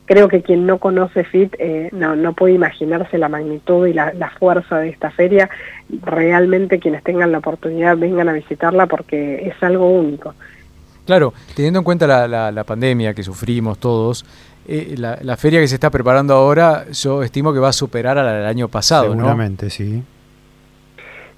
creo 0.06 0.28
que 0.28 0.42
quien 0.42 0.66
no 0.66 0.80
conoce 0.80 1.24
FIT 1.24 1.56
eh, 1.60 1.90
no, 1.94 2.16
no 2.16 2.34
puede 2.34 2.54
imaginarse 2.54 3.18
la 3.18 3.30
magnitud 3.30 3.88
y 3.88 3.94
la, 3.94 4.14
la 4.14 4.30
fuerza 4.32 4.78
de 4.80 4.90
esta 4.90 5.12
feria. 5.12 5.50
Realmente 6.02 6.80
quienes 6.80 7.04
tengan 7.04 7.32
la 7.32 7.38
oportunidad 7.40 7.98
vengan 7.98 8.30
a 8.30 8.34
visitarla 8.34 8.86
porque 8.88 9.48
es 9.48 9.62
algo 9.64 9.90
único. 9.90 10.34
Claro, 11.06 11.34
teniendo 11.56 11.80
en 11.80 11.84
cuenta 11.86 12.08
la, 12.08 12.28
la- 12.28 12.52
la 12.52 12.64
pandemia 12.64 13.14
que 13.14 13.24
sufrimos 13.24 13.78
todos, 13.80 14.26
eh, 14.68 14.96
la, 14.98 15.18
la 15.22 15.38
feria 15.38 15.60
que 15.60 15.68
se 15.68 15.76
está 15.76 15.90
preparando 15.90 16.34
ahora, 16.34 16.86
yo 16.92 17.24
estimo 17.24 17.54
que 17.54 17.60
va 17.60 17.70
a 17.70 17.74
superar 17.74 18.18
a 18.18 18.24
la 18.24 18.34
del 18.34 18.46
año 18.46 18.68
pasado, 18.68 19.10
¿no? 19.10 19.16
Seguramente, 19.16 19.70
sí. 19.70 20.04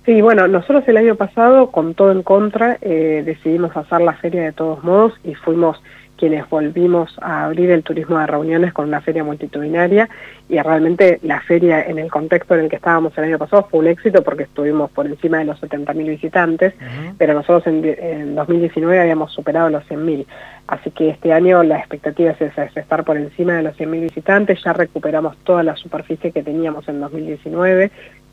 Sí, 0.05 0.21
bueno, 0.21 0.47
nosotros 0.47 0.83
el 0.87 0.97
año 0.97 1.15
pasado, 1.15 1.71
con 1.71 1.95
todo 1.95 2.11
en 2.11 2.21
contra, 2.21 2.77
eh, 2.81 3.23
decidimos 3.25 3.75
hacer 3.75 4.01
la 4.01 4.13
feria 4.13 4.43
de 4.43 4.51
todos 4.51 4.83
modos 4.83 5.13
y 5.23 5.33
fuimos 5.33 5.81
quienes 6.17 6.49
volvimos 6.49 7.13
a 7.21 7.45
abrir 7.45 7.71
el 7.71 7.83
turismo 7.83 8.17
de 8.19 8.27
reuniones 8.27 8.71
con 8.73 8.87
una 8.87 9.01
feria 9.01 9.23
multitudinaria 9.23 10.07
y 10.47 10.57
realmente 10.59 11.19
la 11.23 11.41
feria 11.41 11.81
en 11.81 11.99
el 11.99 12.09
contexto 12.09 12.55
en 12.55 12.61
el 12.61 12.69
que 12.69 12.77
estábamos 12.77 13.17
el 13.17 13.25
año 13.25 13.37
pasado 13.37 13.67
fue 13.69 13.79
un 13.81 13.87
éxito 13.87 14.23
porque 14.23 14.43
estuvimos 14.43 14.89
por 14.91 15.07
encima 15.07 15.39
de 15.39 15.45
los 15.45 15.61
70.000 15.61 16.05
visitantes, 16.07 16.73
pero 17.17 17.33
nosotros 17.33 17.67
en, 17.67 17.81
di- 17.81 17.95
en 17.97 18.35
2019 18.35 18.99
habíamos 18.99 19.33
superado 19.33 19.69
los 19.69 19.83
100.000. 19.89 20.25
Así 20.67 20.89
que 20.91 21.09
este 21.09 21.31
año 21.33 21.63
la 21.63 21.77
expectativa 21.79 22.31
es 22.31 22.41
esa, 22.41 22.63
es 22.65 22.75
estar 22.77 23.03
por 23.03 23.17
encima 23.17 23.53
de 23.53 23.63
los 23.63 23.75
100.000 23.77 24.01
visitantes, 24.01 24.63
ya 24.63 24.73
recuperamos 24.73 25.37
toda 25.43 25.63
la 25.63 25.75
superficie 25.75 26.31
que 26.31 26.43
teníamos 26.43 26.87
en 26.87 27.01
2019, 27.01 27.91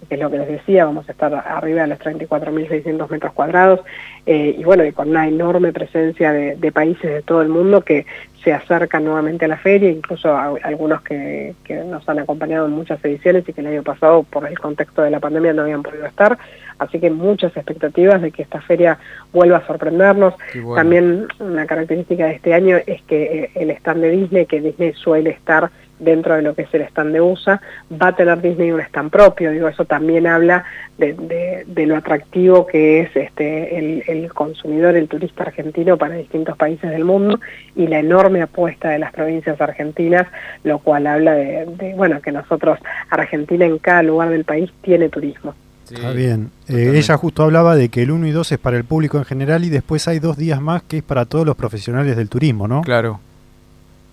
que 0.08 0.14
es 0.16 0.20
lo 0.20 0.30
que 0.30 0.38
les 0.38 0.48
decía, 0.48 0.84
vamos 0.84 1.08
a 1.08 1.12
estar 1.12 1.32
arriba 1.34 1.82
de 1.82 1.88
los 1.88 1.98
34.600 1.98 3.08
metros 3.10 3.32
cuadrados, 3.32 3.80
eh, 4.26 4.54
y 4.58 4.64
bueno, 4.64 4.84
y 4.84 4.92
con 4.92 5.08
una 5.10 5.26
enorme 5.28 5.72
presencia 5.72 6.32
de, 6.32 6.56
de 6.56 6.72
países 6.72 7.10
de 7.10 7.22
todo 7.22 7.42
el 7.42 7.48
mundo 7.48 7.82
que 7.82 8.06
se 8.42 8.52
acercan 8.52 9.04
nuevamente 9.04 9.44
a 9.44 9.48
la 9.48 9.56
feria, 9.56 9.88
incluso 9.90 10.34
a- 10.36 10.54
algunos 10.64 11.02
que, 11.02 11.54
que 11.64 11.76
nos 11.84 12.08
han 12.08 12.18
acompañado 12.18 12.66
en 12.66 12.72
muchas 12.72 13.02
ediciones 13.04 13.48
y 13.48 13.52
que 13.52 13.60
el 13.60 13.68
año 13.68 13.82
pasado 13.84 14.24
por 14.24 14.46
el 14.48 14.58
contexto 14.58 15.02
de 15.02 15.10
la 15.10 15.20
pandemia 15.20 15.52
no 15.52 15.62
habían 15.62 15.82
podido 15.84 16.06
estar, 16.06 16.36
así 16.78 16.98
que 16.98 17.10
muchas 17.10 17.56
expectativas 17.56 18.20
de 18.20 18.32
que 18.32 18.42
esta 18.42 18.60
feria 18.60 18.98
vuelva 19.32 19.58
a 19.58 19.66
sorprendernos. 19.66 20.34
Bueno. 20.54 20.74
También 20.74 21.26
una 21.38 21.66
característica 21.66 22.26
de 22.26 22.32
este 22.34 22.52
año 22.54 22.78
es 22.84 23.00
que 23.02 23.44
eh, 23.44 23.50
el 23.54 23.70
stand 23.70 24.00
de 24.02 24.10
Disney, 24.10 24.46
que 24.46 24.60
Disney 24.60 24.92
suele 24.94 25.30
estar 25.30 25.70
dentro 26.02 26.34
de 26.36 26.42
lo 26.42 26.54
que 26.54 26.62
es 26.62 26.74
el 26.74 26.82
stand 26.82 27.12
de 27.12 27.20
USA, 27.20 27.60
va 28.00 28.08
a 28.08 28.16
tener 28.16 28.40
Disney 28.40 28.70
un 28.72 28.80
stand 28.80 29.10
propio, 29.10 29.50
digo, 29.50 29.68
eso 29.68 29.84
también 29.84 30.26
habla 30.26 30.64
de, 30.98 31.12
de- 31.14 31.64
de 31.66 31.86
lo 31.86 31.96
atractivo 31.96 32.66
que 32.66 33.00
es 33.00 33.16
este 33.16 33.78
el, 33.78 34.02
el 34.06 34.32
consumidor, 34.32 34.96
el 34.96 35.08
turista 35.08 35.44
argentino 35.44 35.96
para 35.96 36.14
distintos 36.16 36.56
países 36.56 36.90
del 36.90 37.04
mundo 37.04 37.38
y 37.76 37.86
la 37.86 38.00
enorme 38.00 38.42
apuesta 38.42 38.90
de 38.90 38.98
las 38.98 39.12
provincias 39.12 39.60
argentinas, 39.60 40.26
lo 40.64 40.78
cual 40.80 41.06
habla 41.06 41.32
de, 41.34 41.66
de, 41.66 41.94
bueno, 41.94 42.20
que 42.20 42.32
nosotros, 42.32 42.78
Argentina 43.10 43.64
en 43.64 43.78
cada 43.78 44.02
lugar 44.02 44.30
del 44.30 44.44
país 44.44 44.70
tiene 44.82 45.08
turismo. 45.08 45.54
Está 45.90 46.12
bien. 46.12 46.50
Eh, 46.68 46.92
ella 46.94 47.16
justo 47.18 47.42
hablaba 47.42 47.76
de 47.76 47.90
que 47.90 48.02
el 48.02 48.10
1 48.12 48.26
y 48.26 48.30
2 48.30 48.52
es 48.52 48.58
para 48.58 48.76
el 48.78 48.84
público 48.84 49.18
en 49.18 49.24
general 49.24 49.62
y 49.64 49.68
después 49.68 50.08
hay 50.08 50.20
dos 50.20 50.38
días 50.38 50.60
más 50.60 50.82
que 50.82 50.98
es 50.98 51.02
para 51.02 51.26
todos 51.26 51.44
los 51.44 51.54
profesionales 51.54 52.16
del 52.16 52.28
turismo, 52.30 52.66
¿no? 52.66 52.80
Claro. 52.82 53.20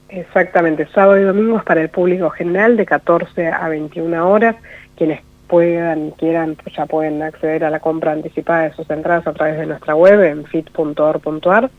Exactamente, 0.09 0.87
sábado 0.93 1.19
y 1.19 1.23
domingo 1.23 1.57
es 1.57 1.63
para 1.63 1.81
el 1.81 1.89
público 1.89 2.29
general 2.29 2.77
de 2.77 2.85
14 2.85 3.47
a 3.47 3.69
21 3.69 4.29
horas. 4.29 4.55
Quienes 4.97 5.21
puedan 5.47 6.07
y 6.07 6.11
quieran 6.11 6.55
pues 6.55 6.75
ya 6.75 6.85
pueden 6.85 7.21
acceder 7.21 7.63
a 7.63 7.69
la 7.69 7.79
compra 7.79 8.11
anticipada 8.11 8.63
de 8.63 8.73
sus 8.73 8.89
entradas 8.89 9.25
a 9.27 9.33
través 9.33 9.57
de 9.57 9.65
nuestra 9.65 9.95
web 9.95 10.21
en 10.23 10.45
fit.org.ar. 10.45 11.69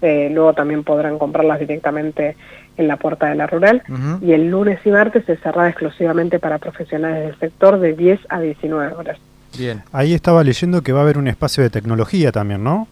Eh, 0.00 0.30
luego 0.32 0.52
también 0.54 0.84
podrán 0.84 1.18
comprarlas 1.18 1.58
directamente 1.60 2.36
en 2.76 2.88
la 2.88 2.96
puerta 2.96 3.26
de 3.26 3.34
la 3.34 3.46
rural. 3.46 3.82
Y 4.22 4.32
el 4.32 4.48
lunes 4.48 4.78
y 4.84 4.90
martes 4.90 5.28
es 5.28 5.40
cerrada 5.40 5.68
exclusivamente 5.68 6.38
para 6.38 6.58
profesionales 6.58 7.26
del 7.26 7.38
sector 7.38 7.80
de 7.80 7.94
10 7.94 8.20
a 8.28 8.40
19 8.40 8.94
horas. 8.94 9.18
Bien. 9.58 9.82
Ahí 9.92 10.14
estaba 10.14 10.44
leyendo 10.44 10.82
que 10.82 10.92
va 10.92 11.00
a 11.00 11.02
haber 11.02 11.18
un 11.18 11.26
espacio 11.26 11.62
de 11.62 11.70
tecnología 11.70 12.30
también, 12.32 12.62
¿no? 12.62 12.86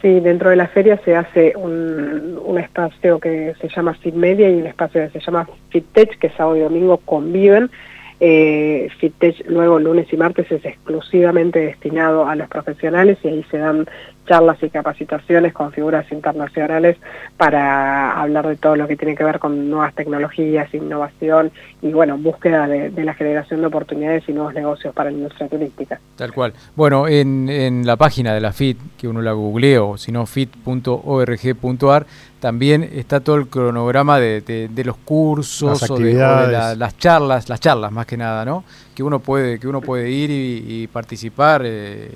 Sí, 0.00 0.20
dentro 0.20 0.48
de 0.48 0.56
la 0.56 0.68
feria 0.68 0.98
se 1.04 1.14
hace 1.14 1.52
un, 1.56 2.58
espacio 2.58 3.18
que 3.20 3.54
se 3.60 3.68
llama 3.68 3.94
Fit 3.94 4.14
Media 4.14 4.50
y 4.50 4.54
un 4.54 4.66
espacio 4.66 5.02
que 5.02 5.18
se 5.18 5.24
llama 5.24 5.48
FitTech, 5.70 6.18
que 6.18 6.30
sábado 6.30 6.56
y 6.56 6.60
domingo 6.60 6.98
conviven. 6.98 7.70
Eh, 8.18 8.88
FitTech 8.98 9.48
luego 9.48 9.78
lunes 9.78 10.12
y 10.12 10.16
martes 10.16 10.50
es 10.52 10.64
exclusivamente 10.64 11.58
destinado 11.60 12.26
a 12.26 12.34
los 12.34 12.48
profesionales 12.48 13.18
y 13.22 13.28
ahí 13.28 13.46
se 13.50 13.58
dan 13.58 13.86
charlas 14.30 14.62
y 14.62 14.70
capacitaciones 14.70 15.52
con 15.52 15.72
figuras 15.72 16.06
internacionales 16.12 16.96
para 17.36 18.12
hablar 18.20 18.46
de 18.46 18.54
todo 18.54 18.76
lo 18.76 18.86
que 18.86 18.94
tiene 18.94 19.16
que 19.16 19.24
ver 19.24 19.40
con 19.40 19.68
nuevas 19.68 19.92
tecnologías, 19.92 20.72
innovación 20.72 21.50
y 21.82 21.92
bueno, 21.92 22.16
búsqueda 22.16 22.68
de, 22.68 22.90
de 22.90 23.04
la 23.04 23.14
generación 23.14 23.60
de 23.60 23.66
oportunidades 23.66 24.22
y 24.28 24.32
nuevos 24.32 24.54
negocios 24.54 24.94
para 24.94 25.10
la 25.10 25.16
industria 25.16 25.48
turística. 25.48 25.98
Tal 26.14 26.32
cual. 26.32 26.52
Bueno, 26.76 27.08
en, 27.08 27.48
en 27.48 27.84
la 27.84 27.96
página 27.96 28.32
de 28.32 28.40
la 28.40 28.52
FIT, 28.52 28.78
que 28.96 29.08
uno 29.08 29.20
la 29.20 29.32
googlea 29.32 29.82
o 29.82 29.96
si 29.98 30.12
no 30.12 30.24
fit.org.ar, 30.26 32.06
también 32.38 32.82
está 32.94 33.20
todo 33.20 33.36
el 33.36 33.48
cronograma 33.48 34.18
de, 34.20 34.40
de- 34.42 34.68
de 34.68 34.84
los 34.84 34.96
cursos 34.96 35.80
Las 35.82 35.90
o 35.90 35.96
de, 35.96 36.02
o 36.02 36.04
de 36.04 36.10
actividades. 36.24 36.52
la- 36.52 36.74
las 36.76 36.96
charlas, 36.98 37.48
las 37.48 37.58
charlas 37.60 37.90
más 37.92 38.06
que 38.06 38.16
nada, 38.16 38.44
¿no? 38.44 38.62
Que 39.00 39.04
uno 39.04 39.18
puede, 39.20 39.58
que 39.58 39.66
uno 39.66 39.80
puede 39.80 40.10
ir 40.10 40.30
y, 40.30 40.62
y 40.82 40.86
participar, 40.86 41.62
eh, 41.64 42.10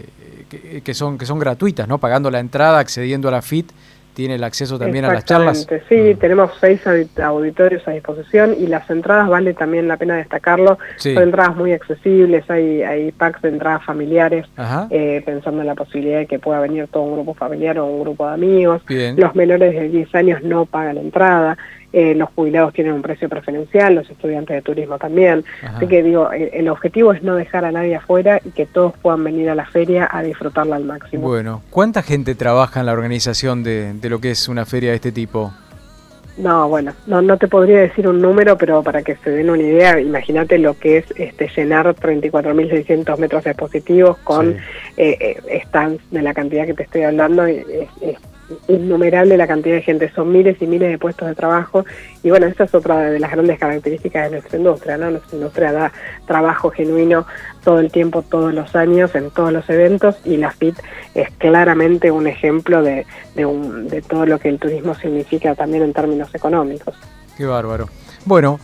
que, 0.51 0.83
que 0.83 0.93
son, 0.93 1.17
que 1.17 1.25
son 1.25 1.39
gratuitas, 1.39 1.89
¿no? 1.89 1.97
Pagando 1.97 2.31
la 2.31 2.41
entrada, 2.41 2.79
accediendo 2.79 3.29
a 3.29 3.31
la 3.31 3.41
FIT, 3.41 3.73
tiene 4.13 4.35
el 4.35 4.45
acceso 4.45 4.79
también 4.79 5.07
a 5.07 5.13
las 5.15 5.25
charlas. 5.25 5.67
Sí, 5.89 6.15
tenemos 6.21 6.51
seis 6.61 6.83
audit- 6.87 7.19
auditorios 7.23 7.89
a 7.89 7.93
disposición 7.93 8.55
y 8.61 8.67
las 8.67 8.89
entradas 8.91 9.31
vale 9.31 9.55
también 9.55 9.89
la 9.89 9.97
pena 9.97 10.17
destacarlo. 10.17 10.77
Sí. 10.99 11.15
Son 11.15 11.23
entradas 11.23 11.57
muy 11.57 11.73
accesibles, 11.73 12.45
hay, 12.51 12.83
hay 12.83 13.13
packs 13.13 13.41
de 13.41 13.49
entradas 13.49 13.83
familiares, 13.83 14.45
eh, 14.91 15.23
pensando 15.25 15.63
en 15.63 15.67
la 15.69 15.75
posibilidad 15.75 16.19
de 16.19 16.27
que 16.27 16.39
pueda 16.39 16.61
venir 16.61 16.87
todo 16.89 17.05
un 17.05 17.15
grupo 17.15 17.33
familiar 17.33 17.79
o 17.79 17.87
un 17.87 18.03
grupo 18.03 18.27
de 18.29 18.35
amigos. 18.35 18.83
Bien. 18.87 19.19
Los 19.19 19.35
menores 19.35 19.73
de 19.73 19.89
10 19.89 20.15
años 20.17 20.43
no 20.43 20.67
pagan 20.67 20.99
entrada. 20.99 21.57
Eh, 21.95 22.15
los 22.15 22.29
jubilados 22.35 22.73
tienen 22.75 22.93
un 22.93 23.03
precio 23.03 23.29
preferencial, 23.29 23.95
los 23.95 24.11
estudiantes 24.11 24.55
de 24.57 24.63
turismo 24.63 24.99
también. 24.99 25.45
Ajá. 25.63 25.77
Así 25.77 25.87
que 25.87 26.03
digo, 26.03 26.31
el, 26.33 26.51
el 26.53 26.69
objetivo 26.69 27.13
es 27.13 27.23
no 27.23 27.37
dejar 27.37 27.65
a 27.65 27.73
nadie 27.73 27.95
afuera 27.97 28.41
y 28.45 28.51
que 28.51 28.67
todos 28.67 28.93
puedan 29.01 29.23
venir 29.25 29.49
a 29.49 29.55
la 29.55 29.65
feria 29.67 30.09
a 30.11 30.23
disfrutarla 30.23 30.77
al 30.77 30.85
máximo. 30.85 31.29
Bueno, 31.29 31.63
¿cuánta 31.71 32.03
gente 32.03 32.35
trabaja 32.35 32.81
en 32.81 32.87
la 32.87 32.93
organización 32.93 33.63
de, 33.63 33.93
de 33.95 34.11
lo 34.11 34.21
que 34.21 34.33
es 34.33 34.49
una 34.49 34.65
feria 34.67 34.91
de 34.91 34.97
este 34.97 35.13
tipo? 35.13 35.53
No, 36.37 36.69
bueno, 36.69 36.93
no, 37.07 37.23
no 37.23 37.37
te 37.39 37.47
podría 37.47 37.79
decir 37.79 38.09
un 38.09 38.21
número, 38.21 38.59
pero 38.59 38.83
para 38.83 39.03
que 39.03 39.15
se 39.23 39.31
den 39.31 39.51
una 39.51 39.63
idea, 39.63 40.01
imagínate 40.01 40.59
lo 40.59 40.77
que 40.77 40.97
es 40.97 41.05
este 41.17 41.49
llenar 41.57 41.95
34.600 41.95 43.19
metros 43.19 43.47
expositivos 43.47 44.17
con 44.25 44.55
Sí. 44.55 44.59
eh, 44.97 45.37
eh, 45.47 45.63
stands 45.67 46.03
de 46.11 46.23
la 46.23 46.35
cantidad 46.35 46.67
que 46.67 46.75
te 46.75 46.83
estoy 46.83 47.03
hablando, 47.03 47.49
y 47.49 47.59
es, 47.59 47.89
es 48.01 48.17
innumerable 48.69 49.37
la 49.37 49.47
cantidad 49.47 49.77
de 49.77 49.83
gente, 49.83 50.11
son 50.15 50.33
miles 50.33 50.61
y 50.61 50.67
miles 50.67 50.91
de 50.91 50.99
puestos 50.99 51.29
de 51.29 51.35
trabajo 51.35 51.85
y 52.23 52.31
bueno, 52.31 52.47
esa 52.47 52.65
es 52.65 52.75
otra 52.75 53.11
de 53.11 53.19
las 53.19 53.31
grandes 53.31 53.59
características 53.59 54.25
de 54.25 54.31
nuestra 54.39 54.59
industria, 54.59 54.97
¿no? 54.97 55.11
Nuestra 55.11 55.37
industria 55.37 55.73
da 55.73 55.93
trabajo 56.27 56.71
genuino 56.71 57.27
todo 57.63 57.81
el 57.81 57.91
tiempo, 57.91 58.23
todos 58.23 58.53
los 58.53 58.77
años, 58.77 59.15
en 59.15 59.31
todos 59.31 59.53
los 59.53 59.69
eventos 59.71 60.17
y 60.25 60.37
la 60.37 60.51
FIT 60.51 60.77
es 61.15 61.31
claramente 61.39 62.11
un 62.11 62.27
ejemplo 62.27 62.83
de, 62.83 63.07
de, 63.35 64.03
todo 64.03 64.27
lo 64.27 64.39
que 64.39 64.49
el 64.49 64.59
turismo 64.59 64.95
significa 64.95 65.55
también 65.55 65.83
en 65.83 65.93
términos 65.93 66.35
económicos. 66.35 66.95
Qué 67.37 67.47
bárbaro. 67.47 67.89
Bueno, 68.27 68.61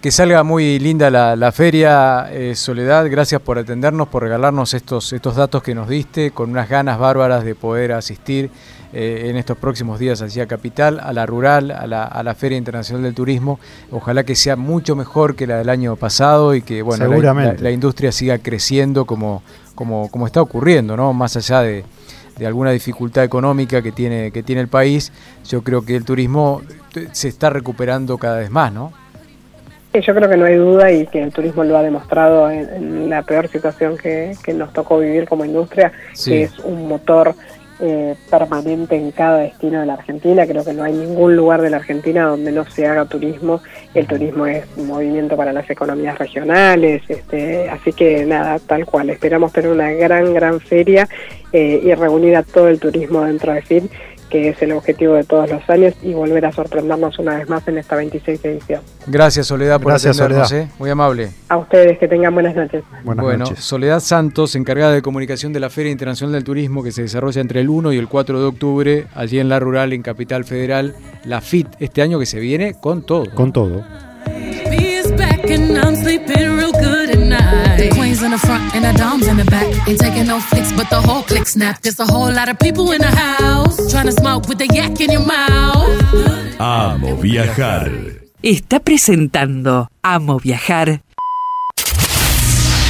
que 0.00 0.10
salga 0.10 0.42
muy 0.44 0.78
linda 0.78 1.10
la, 1.10 1.36
la 1.36 1.52
feria, 1.52 2.28
eh, 2.30 2.54
Soledad. 2.54 3.10
Gracias 3.10 3.40
por 3.40 3.58
atendernos, 3.58 4.08
por 4.08 4.22
regalarnos 4.22 4.74
estos, 4.74 5.12
estos 5.12 5.36
datos 5.36 5.62
que 5.62 5.74
nos 5.74 5.88
diste, 5.88 6.30
con 6.30 6.50
unas 6.50 6.68
ganas 6.68 6.98
bárbaras 6.98 7.44
de 7.44 7.54
poder 7.54 7.92
asistir 7.92 8.50
eh, 8.92 9.26
en 9.30 9.36
estos 9.36 9.56
próximos 9.58 9.98
días 9.98 10.22
hacia 10.22 10.46
Capital, 10.46 11.00
a 11.02 11.12
la 11.12 11.26
rural, 11.26 11.70
a 11.70 11.86
la, 11.86 12.04
a 12.04 12.22
la 12.22 12.34
Feria 12.34 12.56
Internacional 12.58 13.02
del 13.02 13.14
Turismo. 13.14 13.58
Ojalá 13.90 14.24
que 14.24 14.34
sea 14.34 14.56
mucho 14.56 14.94
mejor 14.96 15.34
que 15.36 15.46
la 15.46 15.58
del 15.58 15.68
año 15.68 15.96
pasado 15.96 16.54
y 16.54 16.62
que 16.62 16.82
bueno, 16.82 17.04
la- 17.04 17.08
la, 17.10 17.14
Seguramente. 17.16 17.62
la 17.62 17.70
industria 17.70 18.12
siga 18.12 18.38
creciendo 18.38 19.04
como, 19.04 19.42
como, 19.74 20.10
como 20.10 20.26
está 20.26 20.40
ocurriendo, 20.40 20.96
¿no? 20.96 21.12
Más 21.12 21.36
allá 21.36 21.60
de, 21.62 21.84
de 22.38 22.46
alguna 22.46 22.70
dificultad 22.70 23.24
económica 23.24 23.82
que 23.82 23.92
tiene, 23.92 24.30
que 24.30 24.42
tiene 24.42 24.60
el 24.62 24.68
país, 24.68 25.12
yo 25.48 25.62
creo 25.62 25.82
que 25.84 25.96
el 25.96 26.04
turismo 26.04 26.62
eh, 26.94 27.08
se 27.12 27.28
está 27.28 27.50
recuperando 27.50 28.18
cada 28.18 28.38
vez 28.38 28.50
más, 28.50 28.72
¿no? 28.72 28.92
Sí, 29.92 30.02
yo 30.02 30.14
creo 30.14 30.28
que 30.28 30.36
no 30.36 30.44
hay 30.44 30.56
duda 30.56 30.92
y 30.92 31.06
que 31.06 31.22
el 31.22 31.32
turismo 31.32 31.64
lo 31.64 31.76
ha 31.78 31.82
demostrado 31.82 32.50
en, 32.50 32.68
en 32.68 33.08
la 33.10 33.22
peor 33.22 33.48
situación 33.48 33.96
que, 33.96 34.36
que 34.44 34.52
nos 34.52 34.70
tocó 34.74 34.98
vivir 34.98 35.26
como 35.26 35.44
industria, 35.46 35.90
Sí. 36.12 36.30
que 36.30 36.42
es 36.44 36.58
un 36.58 36.86
motor 36.88 37.34
eh, 37.80 38.14
permanente 38.30 38.96
en 38.96 39.10
cada 39.10 39.38
destino 39.38 39.80
de 39.80 39.86
la 39.86 39.94
Argentina. 39.94 40.46
Creo 40.46 40.64
que 40.64 40.72
no 40.72 40.84
hay 40.84 40.92
ningún 40.92 41.36
lugar 41.36 41.62
de 41.62 41.70
la 41.70 41.78
Argentina 41.78 42.24
donde 42.24 42.52
no 42.52 42.64
se 42.64 42.86
haga 42.86 43.04
turismo. 43.04 43.60
El 43.94 44.06
turismo 44.06 44.46
es 44.46 44.64
un 44.76 44.86
movimiento 44.86 45.36
para 45.36 45.52
las 45.52 45.68
economías 45.68 46.18
regionales, 46.18 47.02
este, 47.08 47.68
así 47.68 47.92
que 47.92 48.24
nada, 48.24 48.58
tal 48.58 48.86
cual. 48.86 49.10
Esperamos 49.10 49.52
tener 49.52 49.70
una 49.70 49.92
gran, 49.92 50.32
gran 50.32 50.60
feria 50.60 51.08
eh, 51.52 51.80
y 51.82 51.94
reunir 51.94 52.36
a 52.36 52.42
todo 52.42 52.68
el 52.68 52.80
turismo 52.80 53.22
dentro 53.24 53.52
de 53.52 53.62
FIT 53.62 53.90
que 54.30 54.48
es 54.48 54.60
el 54.62 54.72
objetivo 54.72 55.14
de 55.14 55.24
todos 55.24 55.50
los 55.50 55.68
años 55.68 55.94
y 56.02 56.12
volver 56.12 56.44
a 56.46 56.52
sorprendernos 56.52 57.18
una 57.18 57.36
vez 57.36 57.48
más 57.48 57.66
en 57.68 57.78
esta 57.78 57.96
26 57.96 58.44
edición. 58.44 58.80
Gracias 59.06 59.46
Soledad 59.46 59.80
por 59.80 59.92
Gracias, 59.92 60.18
atendernos, 60.18 60.48
Soledad. 60.48 60.68
¿eh? 60.68 60.72
muy 60.78 60.90
amable. 60.90 61.30
A 61.48 61.56
ustedes 61.56 61.98
que 61.98 62.08
tengan 62.08 62.34
buenas 62.34 62.54
noches. 62.54 62.82
Buenas 63.04 63.24
bueno, 63.24 63.44
noches. 63.44 63.64
Soledad 63.64 64.00
Santos, 64.00 64.54
encargada 64.56 64.92
de 64.92 65.02
comunicación 65.02 65.52
de 65.52 65.60
la 65.60 65.70
Feria 65.70 65.92
Internacional 65.92 66.32
del 66.32 66.44
Turismo 66.44 66.82
que 66.82 66.92
se 66.92 67.02
desarrolla 67.02 67.40
entre 67.40 67.60
el 67.60 67.68
1 67.68 67.92
y 67.92 67.98
el 67.98 68.08
4 68.08 68.40
de 68.40 68.46
octubre, 68.46 69.06
allí 69.14 69.38
en 69.38 69.48
La 69.48 69.60
Rural, 69.60 69.92
en 69.92 70.02
Capital 70.02 70.44
Federal, 70.44 70.94
la 71.24 71.40
FIT, 71.40 71.68
este 71.80 72.02
año 72.02 72.18
que 72.18 72.26
se 72.26 72.40
viene 72.40 72.74
con 72.80 73.02
todo. 73.02 73.26
Con 73.34 73.52
todo. 73.52 73.84
The 77.76 77.90
queens 77.92 78.22
in 78.22 78.30
the 78.30 78.38
front 78.38 78.74
and 78.74 78.84
the 78.84 78.92
doms 78.96 79.26
in 79.26 79.36
the 79.36 79.44
back. 79.44 79.66
Ain't 79.86 80.00
taking 80.00 80.26
no 80.26 80.40
flicks, 80.40 80.72
but 80.72 80.88
the 80.88 81.00
whole 81.00 81.22
click 81.22 81.46
snap. 81.46 81.82
There's 81.82 82.00
a 82.00 82.06
whole 82.06 82.32
lot 82.32 82.48
of 82.48 82.58
people 82.58 82.90
in 82.92 83.00
the 83.00 83.14
house 83.14 83.76
trying 83.90 84.06
to 84.06 84.12
smoke 84.12 84.48
with 84.48 84.58
the 84.58 84.66
yak 84.72 85.00
in 85.00 85.12
your 85.12 85.26
mouth. 85.26 86.58
Amo 86.58 87.16
viajar. 87.16 87.90
Está 88.42 88.80
presentando 88.80 89.88
Amo 90.02 90.38
Viajar 90.38 91.00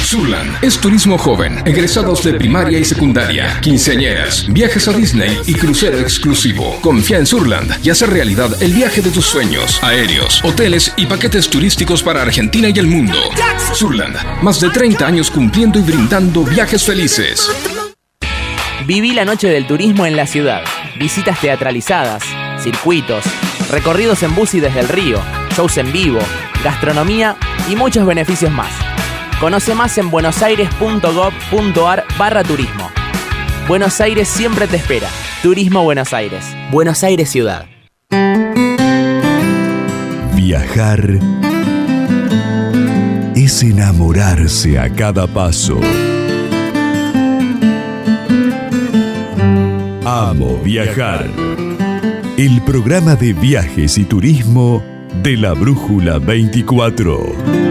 Surland 0.07 0.63
es 0.63 0.79
turismo 0.79 1.17
joven, 1.17 1.61
egresados 1.65 2.23
de 2.23 2.35
primaria 2.35 2.79
y 2.79 2.85
secundaria, 2.85 3.59
quinceañeras, 3.59 4.45
viajes 4.47 4.87
a 4.87 4.93
Disney 4.93 5.37
y 5.45 5.53
crucero 5.53 5.99
exclusivo. 5.99 6.79
Confía 6.79 7.17
en 7.17 7.25
Surland 7.25 7.85
y 7.85 7.89
hace 7.89 8.05
realidad 8.05 8.49
el 8.63 8.71
viaje 8.71 9.01
de 9.01 9.11
tus 9.11 9.25
sueños, 9.25 9.83
aéreos, 9.83 10.41
hoteles 10.45 10.93
y 10.95 11.07
paquetes 11.07 11.49
turísticos 11.49 12.03
para 12.03 12.21
Argentina 12.21 12.69
y 12.69 12.79
el 12.79 12.87
mundo. 12.87 13.17
Surland, 13.73 14.15
más 14.41 14.61
de 14.61 14.69
30 14.69 15.05
años 15.05 15.29
cumpliendo 15.29 15.77
y 15.77 15.81
brindando 15.81 16.45
viajes 16.45 16.85
felices. 16.85 17.51
Viví 18.85 19.11
la 19.11 19.25
noche 19.25 19.49
del 19.49 19.67
turismo 19.67 20.05
en 20.05 20.15
la 20.15 20.25
ciudad. 20.25 20.63
Visitas 20.97 21.41
teatralizadas, 21.41 22.23
circuitos, 22.63 23.25
recorridos 23.69 24.23
en 24.23 24.33
bus 24.35 24.53
y 24.53 24.61
desde 24.61 24.79
el 24.79 24.87
río, 24.87 25.21
shows 25.57 25.77
en 25.77 25.91
vivo, 25.91 26.19
gastronomía 26.63 27.35
y 27.69 27.75
muchos 27.75 28.05
beneficios 28.05 28.53
más. 28.53 28.71
Conoce 29.39 29.75
más 29.75 29.97
en 29.99 30.09
buenosaires.gov.ar 30.09 32.05
barra 32.17 32.43
turismo. 32.43 32.89
Buenos 33.67 34.01
Aires 34.01 34.27
siempre 34.27 34.65
te 34.67 34.77
espera. 34.77 35.09
Turismo 35.43 35.83
Buenos 35.83 36.11
Aires. 36.11 36.43
Buenos 36.71 37.03
Aires 37.03 37.29
Ciudad. 37.29 37.67
Viajar 40.35 41.19
es 43.35 43.61
enamorarse 43.61 44.79
a 44.79 44.89
cada 44.89 45.27
paso. 45.27 45.79
Amo 50.03 50.57
viajar. 50.63 51.29
El 52.37 52.61
programa 52.61 53.15
de 53.15 53.33
viajes 53.33 53.99
y 53.99 54.05
turismo 54.05 54.81
de 55.21 55.37
la 55.37 55.53
Brújula 55.53 56.17
24. 56.17 57.66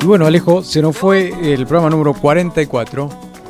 Y 0.00 0.04
bueno, 0.06 0.26
Alejo, 0.26 0.62
se 0.62 0.80
nos 0.80 0.96
fue 0.96 1.28
el 1.52 1.66
programa 1.66 1.90
número 1.90 2.14
44. 2.14 3.08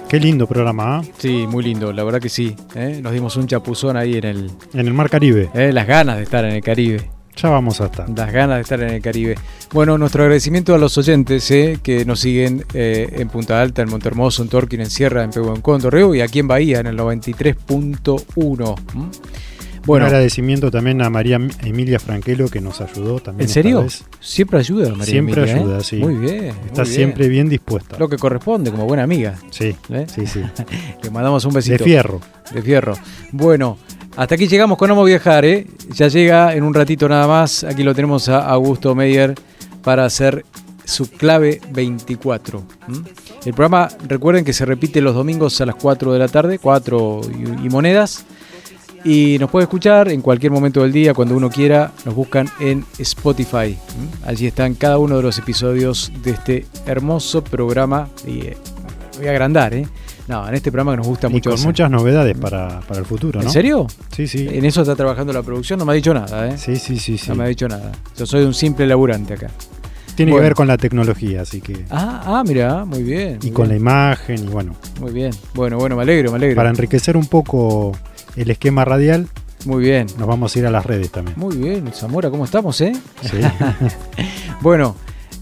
Qué 0.09 0.18
lindo 0.18 0.47
programa, 0.47 0.97
¿ah? 0.97 1.03
Sí, 1.18 1.47
muy 1.49 1.62
lindo, 1.64 1.93
la 1.93 2.05
verdad 2.05 2.20
que 2.20 2.28
sí. 2.28 2.57
¿eh? 2.74 3.01
Nos 3.01 3.12
dimos 3.12 3.36
un 3.36 3.47
chapuzón 3.47 3.97
ahí 3.97 4.16
en 4.16 4.24
el... 4.24 4.51
En 4.74 4.86
el 4.86 4.93
Mar 4.93 5.09
Caribe. 5.09 5.51
¿eh? 5.55 5.72
Las 5.72 5.86
ganas 5.86 6.16
de 6.16 6.24
estar 6.24 6.45
en 6.45 6.53
el 6.53 6.62
Caribe. 6.62 7.21
Ya 7.36 7.48
vamos 7.48 7.80
a 7.80 7.86
estar. 7.86 8.08
Las 8.10 8.32
ganas 8.32 8.56
de 8.56 8.62
estar 8.62 8.80
en 8.80 8.90
el 8.90 9.02
Caribe. 9.02 9.36
Bueno, 9.72 9.96
nuestro 9.98 10.22
agradecimiento 10.22 10.74
a 10.74 10.78
los 10.78 10.96
oyentes 10.98 11.50
¿eh? 11.50 11.78
que 11.82 12.04
nos 12.04 12.20
siguen 12.20 12.64
eh, 12.74 13.08
en 13.18 13.28
Punta 13.28 13.60
Alta, 13.60 13.82
en 13.82 13.88
Montermoso, 13.88 14.42
en 14.42 14.48
Torquín, 14.48 14.80
en 14.80 14.90
Sierra, 14.90 15.22
en 15.24 15.30
Pehuencón, 15.30 15.80
Torreo 15.80 16.14
y 16.14 16.20
aquí 16.20 16.40
en 16.40 16.48
Bahía, 16.48 16.80
en 16.80 16.88
el 16.88 16.98
93.1. 16.98 18.76
¿m? 18.94 19.06
Bueno, 19.84 20.04
Un 20.04 20.08
agradecimiento 20.08 20.70
también 20.70 21.02
a 21.02 21.10
María 21.10 21.40
Emilia 21.62 21.98
Franquelo 21.98 22.48
que 22.48 22.60
nos 22.60 22.80
ayudó 22.80 23.18
también. 23.18 23.48
¿en 23.48 23.52
serio? 23.52 23.82
vez. 23.82 24.04
Siempre 24.20 24.58
ayuda, 24.58 24.90
María 24.90 25.06
Siempre 25.06 25.42
Emilia, 25.42 25.56
¿eh? 25.56 25.58
ayuda, 25.58 25.80
sí. 25.80 25.96
Muy 25.96 26.14
bien. 26.14 26.44
Está 26.44 26.54
muy 26.54 26.72
bien. 26.74 26.86
siempre 26.86 27.28
bien 27.28 27.48
dispuesta. 27.48 27.98
Lo 27.98 28.08
que 28.08 28.16
corresponde, 28.16 28.70
como 28.70 28.84
buena 28.84 29.02
amiga. 29.02 29.34
Sí, 29.50 29.74
¿eh? 29.90 30.06
sí, 30.06 30.26
sí. 30.26 30.40
Le 31.02 31.10
mandamos 31.10 31.44
un 31.46 31.54
besito. 31.54 31.78
De 31.78 31.84
fierro. 31.84 32.20
De 32.54 32.62
fierro. 32.62 32.94
Bueno, 33.32 33.76
hasta 34.16 34.34
aquí 34.34 34.46
llegamos 34.46 34.76
con 34.76 34.90
Amo 34.90 35.04
Viajar, 35.04 35.44
¿eh? 35.44 35.66
Ya 35.94 36.08
llega 36.08 36.54
en 36.54 36.64
un 36.64 36.74
ratito 36.74 37.08
nada 37.08 37.26
más. 37.26 37.64
Aquí 37.64 37.82
lo 37.82 37.94
tenemos 37.94 38.28
a 38.28 38.40
Augusto 38.40 38.94
Meyer 38.94 39.34
para 39.82 40.04
hacer 40.04 40.44
su 40.84 41.10
clave 41.10 41.60
24. 41.70 42.62
¿m? 42.88 42.98
El 43.44 43.54
programa, 43.54 43.88
recuerden 44.06 44.44
que 44.44 44.52
se 44.52 44.66
repite 44.66 45.00
los 45.00 45.14
domingos 45.14 45.60
a 45.62 45.66
las 45.66 45.76
4 45.76 46.12
de 46.12 46.18
la 46.18 46.28
tarde, 46.28 46.58
4 46.58 47.20
y, 47.62 47.68
monedas. 47.70 48.26
Y 49.02 49.38
nos 49.40 49.50
puede 49.50 49.64
escuchar 49.64 50.10
en 50.10 50.20
cualquier 50.20 50.52
momento 50.52 50.82
del 50.82 50.92
día, 50.92 51.14
cuando 51.14 51.34
uno 51.34 51.48
quiera. 51.48 51.92
Nos 52.04 52.14
buscan 52.14 52.48
en 52.60 52.84
Spotify. 52.98 53.78
Allí 54.26 54.46
están 54.46 54.74
cada 54.74 54.98
uno 54.98 55.16
de 55.16 55.22
los 55.22 55.38
episodios 55.38 56.12
de 56.22 56.32
este 56.32 56.66
hermoso 56.84 57.42
programa. 57.42 58.10
Y 58.26 58.40
eh, 58.40 58.56
voy 59.16 59.26
a 59.26 59.30
agrandar, 59.30 59.72
¿eh? 59.72 59.88
No, 60.32 60.48
en 60.48 60.54
este 60.54 60.72
programa 60.72 60.92
que 60.92 60.96
nos 60.98 61.06
gusta 61.06 61.26
Y 61.28 61.30
mucho. 61.32 61.50
con 61.50 61.54
hacer. 61.54 61.66
muchas 61.66 61.90
novedades 61.90 62.36
para, 62.38 62.80
para 62.80 63.00
el 63.00 63.04
futuro, 63.06 63.40
¿no? 63.40 63.46
¿En 63.46 63.52
serio? 63.52 63.86
Sí, 64.16 64.26
sí. 64.26 64.48
En 64.50 64.64
eso 64.64 64.80
está 64.80 64.96
trabajando 64.96 65.32
la 65.32 65.42
producción, 65.42 65.78
no 65.78 65.84
me 65.84 65.92
ha 65.92 65.94
dicho 65.94 66.14
nada, 66.14 66.48
¿eh? 66.48 66.56
Sí, 66.56 66.76
sí, 66.76 66.98
sí, 66.98 67.18
sí. 67.18 67.28
No 67.28 67.34
me 67.34 67.44
ha 67.44 67.48
dicho 67.48 67.68
nada. 67.68 67.92
Yo 68.16 68.24
soy 68.24 68.44
un 68.44 68.54
simple 68.54 68.86
laburante 68.86 69.34
acá. 69.34 69.48
Tiene 70.14 70.32
Bueno. 70.32 70.42
que 70.42 70.48
ver 70.48 70.54
con 70.54 70.68
la 70.68 70.76
tecnología, 70.78 71.42
así 71.42 71.60
que. 71.60 71.84
Ah, 71.90 72.22
ah, 72.24 72.42
mira, 72.46 72.84
muy 72.84 73.02
bien. 73.02 73.38
y 73.42 73.50
con 73.50 73.68
la 73.68 73.76
imagen, 73.76 74.44
y 74.44 74.46
bueno. 74.48 74.74
Muy 75.00 75.10
bien. 75.12 75.32
Bueno, 75.54 75.76
bueno, 75.78 75.96
me 75.96 76.02
alegro, 76.02 76.30
me 76.30 76.36
alegro. 76.36 76.56
Para 76.56 76.70
enriquecer 76.70 77.16
un 77.16 77.26
poco 77.26 77.92
el 78.36 78.50
esquema 78.50 78.84
radial, 78.86 79.28
Muy 79.66 79.82
bien. 79.84 80.06
nos 80.18 80.26
vamos 80.26 80.54
a 80.56 80.58
ir 80.58 80.66
a 80.66 80.70
las 80.70 80.84
redes 80.86 81.10
también. 81.10 81.38
Muy 81.38 81.56
bien, 81.56 81.90
Zamora, 81.94 82.30
¿cómo 82.30 82.44
estamos, 82.46 82.80
eh? 82.80 82.92
Sí. 83.22 83.36
bueno, 84.60 84.96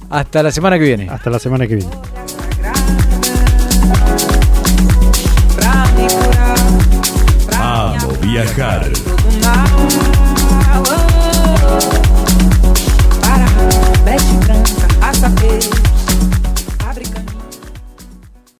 hasta 0.09 0.43
la 0.43 0.51
semana 0.51 0.79
que 0.79 0.85
viene. 0.85 1.09
Hasta 1.09 1.31
la 1.31 1.39
semana 1.39 1.67
que 1.67 1.77
viene. 1.77 1.91
Amo 8.31 8.39
viajar. 8.39 8.93
Oh, 11.63 12.00